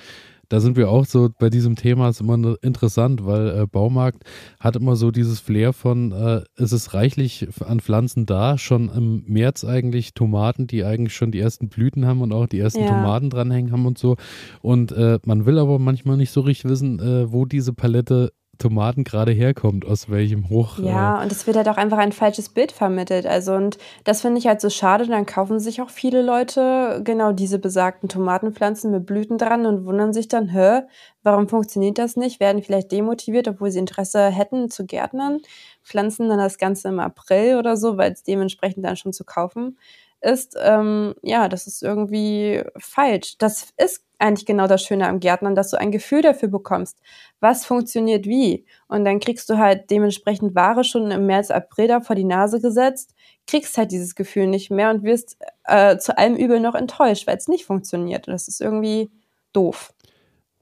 da 0.49 0.61
sind 0.61 0.76
wir 0.76 0.90
auch 0.90 1.07
so 1.07 1.30
bei 1.38 1.49
diesem 1.49 1.74
Thema 1.74 2.09
ist 2.09 2.20
immer 2.20 2.57
interessant, 2.62 3.24
weil 3.24 3.49
äh, 3.49 3.66
Baumarkt 3.66 4.24
hat 4.61 4.76
immer 4.76 4.95
so 4.95 5.11
dieses 5.11 5.40
Flair 5.40 5.72
von 5.72 6.12
äh, 6.12 6.42
es 6.57 6.72
ist 6.72 6.95
reichlich 6.95 7.49
an 7.64 7.80
Pflanzen 7.80 8.26
da, 8.26 8.59
schon 8.59 8.90
im 8.90 9.24
März 9.26 9.64
eigentlich 9.64 10.14
Tomaten, 10.14 10.66
die 10.66 10.84
eigentlich 10.84 11.14
schon 11.14 11.32
die 11.32 11.40
ersten 11.40 11.68
Blüten 11.68 12.07
haben 12.07 12.20
und 12.20 12.32
auch 12.32 12.47
die 12.47 12.59
ersten 12.59 12.82
ja. 12.82 12.88
Tomaten 12.88 13.30
dranhängen 13.30 13.72
haben 13.72 13.86
und 13.86 13.99
so 13.99 14.16
und 14.61 14.92
äh, 14.92 15.18
man 15.24 15.47
will 15.47 15.59
aber 15.59 15.78
manchmal 15.78 16.16
nicht 16.16 16.30
so 16.30 16.42
richtig 16.42 16.70
wissen, 16.70 17.01
äh, 17.01 17.32
wo 17.32 17.47
diese 17.47 17.72
Palette 17.72 18.32
Tomaten 18.59 19.05
gerade 19.05 19.32
herkommt, 19.32 19.84
aus 19.84 20.11
welchem 20.11 20.48
Hoch. 20.48 20.78
Ja, 20.78 21.20
äh 21.20 21.22
und 21.22 21.32
es 21.32 21.46
wird 21.46 21.57
halt 21.57 21.68
auch 21.68 21.76
einfach 21.76 21.98
ein 21.98 22.12
falsches 22.12 22.48
Bild 22.48 22.72
vermittelt. 22.72 23.26
Also, 23.26 23.55
und 23.55 23.78
das 24.05 24.20
finde 24.20 24.38
ich 24.38 24.46
halt 24.46 24.61
so 24.61 24.70
schade. 24.70 25.07
Dann 25.07 25.26
kaufen 25.26 25.61
sich 25.61 25.80
auch 25.80 25.90
viele 25.90 26.22
Leute 26.22 27.00
genau 27.05 27.32
diese 27.32 27.59
besagten 27.59 28.09
Tomatenpflanzen 28.09 28.90
mit 28.90 29.07
Blüten 29.07 29.38
dran 29.38 29.66
und 29.66 29.84
wundern 29.84 30.12
sich 30.12 30.28
dann, 30.28 30.48
hä, 30.48 30.82
warum 31.22 31.48
funktioniert 31.48 31.98
das 31.98 32.16
nicht? 32.16 32.40
Werden 32.40 32.62
vielleicht 32.62 32.92
demotiviert, 32.92 33.48
obwohl 33.48 33.70
sie 33.70 33.78
Interesse 33.78 34.28
hätten 34.28 34.70
zu 34.70 34.86
Gärtnern, 34.86 35.40
pflanzen 35.82 36.28
dann 36.28 36.38
das 36.38 36.59
Ganze 36.59 36.88
im 36.88 37.00
April 37.00 37.57
oder 37.57 37.76
so, 37.76 37.96
weil 37.96 38.12
es 38.12 38.22
dementsprechend 38.22 38.84
dann 38.84 38.96
schon 38.96 39.12
zu 39.12 39.24
kaufen 39.24 39.76
ist. 40.25 40.57
Ähm, 40.61 41.14
ja, 41.22 41.49
das 41.49 41.66
ist 41.66 41.83
irgendwie 41.83 42.62
falsch. 42.79 43.37
Das 43.39 43.68
ist 43.77 44.05
eigentlich 44.18 44.47
genau 44.47 44.66
das 44.66 44.83
Schöne 44.83 45.09
am 45.09 45.20
Gärtnern, 45.20 45.55
dass 45.55 45.70
du 45.70 45.79
ein 45.79 45.93
Gefühl 45.93 46.22
dafür 46.22 46.49
bekommst, 46.49 46.99
was 47.41 47.66
funktioniert 47.66 48.27
wie. 48.27 48.64
Und 48.89 49.05
dann 49.05 49.20
kriegst 49.20 49.49
du 49.51 49.59
halt 49.59 49.91
dementsprechend 49.91 50.55
Ware 50.55 50.85
schon 50.85 51.11
im 51.11 51.27
März, 51.27 51.51
April 51.51 51.89
da 51.89 52.01
vor 52.01 52.16
die 52.16 52.25
Nase 52.25 52.61
gesetzt, 52.61 53.14
kriegst 53.47 53.77
halt 53.77 53.93
dieses 53.93 54.14
Gefühl 54.14 54.47
nicht 54.47 54.70
mehr 54.70 54.91
und 54.91 55.03
wirst 55.03 55.37
äh, 55.64 55.99
zu 55.99 56.16
allem 56.16 56.37
Übel 56.37 56.61
noch 56.61 56.75
enttäuscht, 56.75 57.27
weil 57.27 57.37
es 57.37 57.49
nicht 57.49 57.66
funktioniert. 57.66 58.27
Und 58.29 58.33
das 58.33 58.49
ist 58.49 58.61
irgendwie 58.61 59.11
doof. 59.53 59.93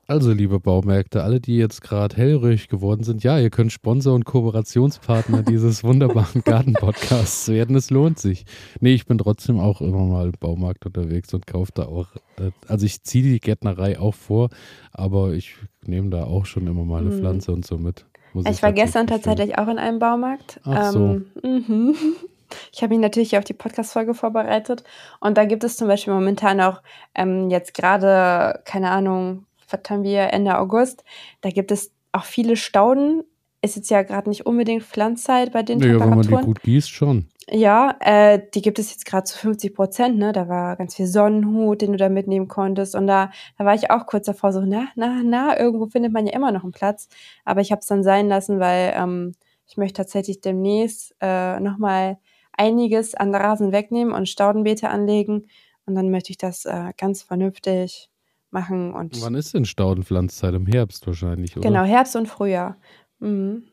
Also, 0.09 0.33
liebe 0.33 0.59
Baumärkte, 0.59 1.23
alle, 1.23 1.41
die 1.41 1.57
jetzt 1.57 1.81
gerade 1.81 2.17
hellröhrig 2.17 2.69
geworden 2.69 3.05
sind, 3.05 3.23
ja, 3.23 3.39
ihr 3.39 3.51
könnt 3.51 3.71
Sponsor 3.71 4.15
und 4.15 4.25
Kooperationspartner 4.25 5.43
dieses 5.49 5.85
wunderbaren 5.85 6.43
Garten-Podcasts 6.43 7.49
werden. 7.49 7.77
Es 7.77 7.91
lohnt 7.91 8.19
sich. 8.19 8.45
Nee, 8.81 8.95
ich 8.95 9.07
bin 9.07 9.17
trotzdem 9.19 9.61
auch 9.61 9.81
immer 9.81 10.05
mal 10.05 10.27
im 10.27 10.35
Baumarkt 10.39 10.87
unterwegs 10.87 11.33
und 11.35 11.47
kaufe 11.47 11.71
da 11.75 11.85
auch, 11.85 12.09
äh, 12.39 12.51
also 12.67 12.85
ich 12.85 13.05
ziehe 13.05 13.23
die 13.23 13.39
Gärtnerei 13.39 13.99
auch 13.99 14.15
vor, 14.15 14.51
aber 14.93 15.35
ich 15.35 15.55
nehme 15.87 16.11
da 16.11 16.25
auch 16.25 16.47
schon 16.47 16.67
immer 16.67 16.85
mal 16.85 17.03
eine 17.03 17.11
hm. 17.11 17.19
Pflanze 17.21 17.53
und 17.53 17.65
so 17.65 17.79
mit. 17.79 18.05
ich, 18.35 18.47
ich 18.47 18.63
war 18.63 18.73
gestern 18.73 19.07
tatsächlich 19.07 19.57
auch 19.57 19.69
in 19.69 19.79
einem 19.79 20.01
Baumarkt. 20.01 20.61
Ach 20.65 20.91
so. 20.91 20.99
Ähm, 20.99 21.27
mhm. 21.43 21.95
Ich 22.73 22.83
habe 22.83 22.93
mich 22.93 23.01
natürlich 23.01 23.39
auf 23.39 23.45
die 23.45 23.55
Podcast-Folge 23.55 24.15
vorbereitet 24.15 24.85
und 25.21 25.39
da 25.39 25.45
gibt 25.45 25.65
es 25.65 25.77
zum 25.77 25.89
Beispiel 25.89 26.13
momentan 26.13 26.61
auch 26.61 26.83
ähm, 27.15 27.49
jetzt 27.51 27.73
gerade, 27.73 28.61
keine 28.65 28.91
Ahnung, 28.91 29.47
was 29.73 29.81
haben 29.89 30.03
wir 30.03 30.33
Ende 30.33 30.59
August, 30.59 31.05
da 31.41 31.51
gibt 31.51 31.71
es 31.71 31.93
auch 32.13 32.25
viele 32.25 32.57
Stauden. 32.57 33.25
Ist 33.65 33.77
jetzt 33.77 33.91
ja 33.91 34.03
gerade 34.03 34.29
nicht 34.29 34.45
unbedingt 34.45 34.83
Pflanzzeit 34.83 35.53
bei 35.53 35.63
den 35.63 35.79
naja, 35.79 35.93
Temperaturen. 35.93 36.27
wenn 36.27 36.33
man 36.33 36.41
die 36.41 36.47
gut 36.47 36.63
gießt, 36.63 36.91
schon. 36.91 37.29
Ja, 37.49 37.97
äh, 38.01 38.41
die 38.55 38.63
gibt 38.63 38.79
es 38.79 38.91
jetzt 38.91 39.05
gerade 39.05 39.25
zu 39.25 39.39
50 39.39 39.75
Prozent, 39.75 40.19
ne? 40.19 40.33
Da 40.33 40.49
war 40.49 40.77
ganz 40.77 40.97
viel 40.97 41.07
Sonnenhut, 41.07 41.81
den 41.81 41.93
du 41.93 41.99
da 41.99 42.09
mitnehmen 42.09 42.49
konntest. 42.49 42.95
Und 42.95 43.07
da, 43.07 43.31
da 43.59 43.65
war 43.65 43.75
ich 43.75 43.91
auch 43.91 44.07
kurz 44.07 44.27
davor 44.27 44.53
so, 44.53 44.61
na, 44.61 44.89
na, 44.97 45.23
na, 45.25 45.59
irgendwo 45.59 45.87
findet 45.87 46.13
man 46.13 46.27
ja 46.27 46.35
immer 46.35 46.53
noch 46.53 46.65
einen 46.65 46.73
Platz. 46.73 47.09
Aber 47.45 47.61
ich 47.61 47.73
habe 47.73 47.81
es 47.81 47.87
dann 47.87 48.03
sein 48.03 48.29
lassen, 48.29 48.61
weil 48.61 48.95
ähm, 48.97 49.33
ich 49.67 49.77
möchte 49.77 49.99
tatsächlich 49.99 50.41
demnächst 50.41 51.15
äh, 51.21 51.59
nochmal 51.61 52.19
einiges 52.53 53.15
an 53.15 53.35
Rasen 53.35 53.73
wegnehmen 53.73 54.13
und 54.13 54.29
Staudenbeete 54.29 54.89
anlegen. 54.89 55.47
Und 55.87 55.95
dann 55.95 56.11
möchte 56.11 56.31
ich 56.31 56.39
das 56.39 56.65
äh, 56.65 56.93
ganz 56.97 57.23
vernünftig 57.23 58.12
machen. 58.53 58.93
Und 58.93 59.21
Wann 59.23 59.35
ist 59.35 59.55
denn 59.55 59.65
Staudenpflanzzeit? 59.65 60.55
Im 60.55 60.67
Herbst 60.67 61.07
wahrscheinlich, 61.07 61.57
oder? 61.57 61.69
Genau, 61.69 61.85
Herbst 61.85 62.17
und 62.17 62.29
Frühjahr. 62.29 62.77
Mhm. 63.19 63.65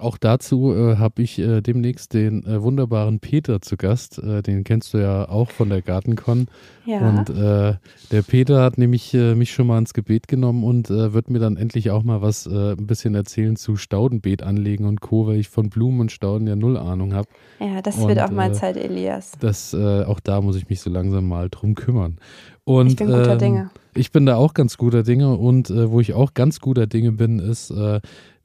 Auch 0.00 0.16
dazu 0.16 0.72
äh, 0.72 0.96
habe 0.96 1.22
ich 1.22 1.40
äh, 1.40 1.60
demnächst 1.60 2.14
den 2.14 2.46
äh, 2.46 2.62
wunderbaren 2.62 3.18
Peter 3.18 3.60
zu 3.60 3.76
Gast. 3.76 4.20
Äh, 4.22 4.42
den 4.42 4.62
kennst 4.62 4.94
du 4.94 4.98
ja 4.98 5.28
auch 5.28 5.50
von 5.50 5.70
der 5.70 5.82
Gartencon. 5.82 6.46
Ja. 6.86 7.00
Und 7.00 7.30
äh, 7.30 7.74
der 8.12 8.22
Peter 8.22 8.62
hat 8.62 8.78
nämlich 8.78 9.12
äh, 9.12 9.34
mich 9.34 9.52
schon 9.52 9.66
mal 9.66 9.76
ins 9.76 9.94
Gebet 9.94 10.28
genommen 10.28 10.62
und 10.62 10.88
wird 10.88 11.30
mir 11.30 11.40
dann 11.40 11.56
endlich 11.56 11.90
auch 11.90 12.04
mal 12.04 12.22
was 12.22 12.46
ein 12.46 12.86
bisschen 12.86 13.16
erzählen 13.16 13.56
zu 13.56 13.74
Staudenbeet 13.76 14.44
anlegen 14.44 14.84
und 14.84 15.00
Co., 15.00 15.26
weil 15.26 15.36
ich 15.36 15.48
von 15.48 15.68
Blumen 15.68 16.00
und 16.00 16.12
Stauden 16.12 16.46
ja 16.46 16.54
null 16.54 16.76
Ahnung 16.76 17.12
habe. 17.12 17.28
Ja, 17.58 17.82
das 17.82 17.98
und, 17.98 18.08
wird 18.08 18.20
auch 18.20 18.30
mal 18.30 18.54
Zeit, 18.54 18.76
Elias. 18.76 19.32
Das, 19.40 19.74
auch 19.74 20.20
da 20.20 20.40
muss 20.40 20.56
ich 20.56 20.68
mich 20.68 20.80
so 20.80 20.90
langsam 20.90 21.26
mal 21.26 21.48
drum 21.50 21.74
kümmern. 21.74 22.18
Und, 22.64 22.86
ich 22.86 22.96
bin 22.96 23.08
guter 23.08 23.32
ähm, 23.32 23.38
Dinge. 23.38 23.70
Ich 23.94 24.12
bin 24.12 24.26
da 24.26 24.36
auch 24.36 24.54
ganz 24.54 24.76
guter 24.76 25.02
Dinge 25.02 25.36
und 25.36 25.70
wo 25.70 26.00
ich 26.00 26.14
auch 26.14 26.34
ganz 26.34 26.60
guter 26.60 26.86
Dinge 26.86 27.12
bin, 27.12 27.38
ist 27.38 27.72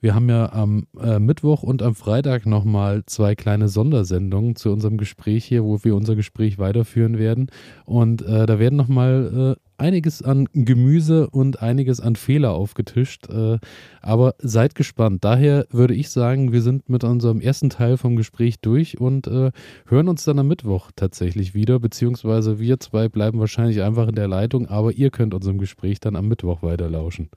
wir 0.04 0.14
haben 0.14 0.28
ja 0.28 0.52
am 0.52 0.86
äh, 1.02 1.18
Mittwoch 1.18 1.64
und 1.64 1.82
am 1.82 1.96
Freitag 1.96 2.46
nochmal 2.46 3.04
zwei 3.06 3.36
kleine 3.36 3.70
Sondersendungen 3.70 4.58
zu 4.58 4.70
unserem 4.70 4.98
Gespräch 4.98 5.46
hier, 5.46 5.64
wo 5.64 5.82
wir 5.86 5.96
unser 5.96 6.18
Gespräch 6.18 6.60
weiterführen 6.60 7.18
werden. 7.18 7.48
Und 7.86 8.22
äh, 8.22 8.46
da 8.46 8.60
werden 8.60 8.76
nochmal 8.76 9.56
äh, 9.58 9.82
einiges 9.82 10.22
an 10.22 10.50
Gemüse 10.52 11.30
und 11.30 11.62
einiges 11.62 12.02
an 12.02 12.18
Fehler 12.18 12.52
aufgetischt. 12.52 13.30
Äh, 13.30 13.60
aber 14.02 14.36
seid 14.40 14.76
gespannt. 14.76 15.24
Daher 15.24 15.68
würde 15.70 15.94
ich 15.94 16.10
sagen, 16.10 16.52
wir 16.52 16.62
sind 16.62 16.90
mit 16.90 17.06
unserem 17.06 17.40
ersten 17.40 17.70
Teil 17.70 17.96
vom 17.96 18.18
Gespräch 18.18 18.60
durch 18.60 19.00
und 19.00 19.28
äh, 19.28 19.52
hören 19.88 20.10
uns 20.10 20.26
dann 20.26 20.38
am 20.38 20.50
Mittwoch 20.50 20.92
tatsächlich 20.98 21.54
wieder. 21.54 21.80
Beziehungsweise 21.80 22.60
wir 22.60 22.78
zwei 22.82 23.08
bleiben 23.08 23.40
wahrscheinlich 23.40 23.82
einfach 23.82 24.10
in 24.10 24.16
der 24.16 24.28
Leitung, 24.28 24.68
aber 24.68 24.92
ihr 24.92 25.12
könnt 25.12 25.34
unserem 25.34 25.60
Gespräch 25.60 26.02
dann 26.02 26.18
am 26.18 26.28
Mittwoch 26.28 26.62
weiterlauschen. 26.62 27.30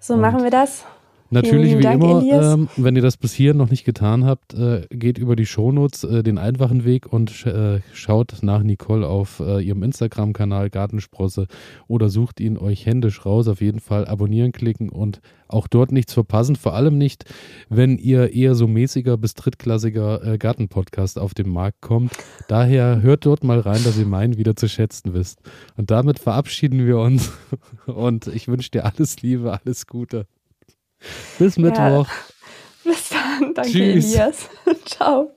So 0.00 0.14
und 0.14 0.20
machen 0.20 0.42
wir 0.42 0.50
das. 0.50 0.84
Natürlich 1.32 1.78
wie 1.78 1.82
Dank, 1.82 2.02
immer, 2.02 2.22
ähm, 2.22 2.68
wenn 2.76 2.94
ihr 2.94 3.00
das 3.00 3.16
bis 3.16 3.32
hier 3.32 3.54
noch 3.54 3.70
nicht 3.70 3.84
getan 3.84 4.26
habt, 4.26 4.52
äh, 4.52 4.86
geht 4.90 5.16
über 5.16 5.34
die 5.34 5.46
Shownotes 5.46 6.04
äh, 6.04 6.22
den 6.22 6.36
einfachen 6.36 6.84
Weg 6.84 7.10
und 7.10 7.30
sch 7.30 7.46
äh, 7.46 7.80
schaut 7.94 8.42
nach 8.42 8.62
Nicole 8.62 9.06
auf 9.06 9.40
äh, 9.40 9.60
ihrem 9.60 9.82
Instagram-Kanal 9.82 10.68
Gartensprosse 10.68 11.46
oder 11.88 12.10
sucht 12.10 12.38
ihn 12.38 12.58
euch 12.58 12.84
händisch 12.84 13.24
raus. 13.24 13.48
Auf 13.48 13.62
jeden 13.62 13.80
Fall 13.80 14.06
abonnieren 14.06 14.52
klicken 14.52 14.90
und 14.90 15.22
auch 15.48 15.68
dort 15.68 15.90
nichts 15.90 16.12
verpassen. 16.12 16.56
Vor 16.56 16.74
allem 16.74 16.98
nicht, 16.98 17.24
wenn 17.70 17.96
ihr 17.96 18.34
eher 18.34 18.54
so 18.54 18.66
mäßiger 18.66 19.16
bis 19.16 19.34
drittklassiger 19.34 20.24
äh, 20.24 20.38
Gartenpodcast 20.38 21.18
auf 21.18 21.32
den 21.32 21.48
Markt 21.48 21.80
kommt. 21.80 22.12
Daher 22.48 23.00
hört 23.00 23.24
dort 23.24 23.42
mal 23.42 23.60
rein, 23.60 23.82
dass 23.84 23.98
ihr 23.98 24.06
meinen 24.06 24.36
wieder 24.36 24.54
zu 24.54 24.68
schätzen 24.68 25.14
wisst. 25.14 25.40
Und 25.76 25.90
damit 25.90 26.18
verabschieden 26.18 26.86
wir 26.86 26.98
uns 26.98 27.32
und 27.86 28.26
ich 28.26 28.48
wünsche 28.48 28.70
dir 28.70 28.84
alles 28.84 29.22
Liebe, 29.22 29.58
alles 29.64 29.86
Gute. 29.86 30.26
Bis 31.38 31.56
Mittwoch. 31.56 32.06
Ja. 32.08 32.90
Bis 32.90 33.08
dann. 33.10 33.54
Danke, 33.54 33.70
Tschüss. 33.70 34.04
Elias. 34.14 34.48
Ciao. 34.84 35.32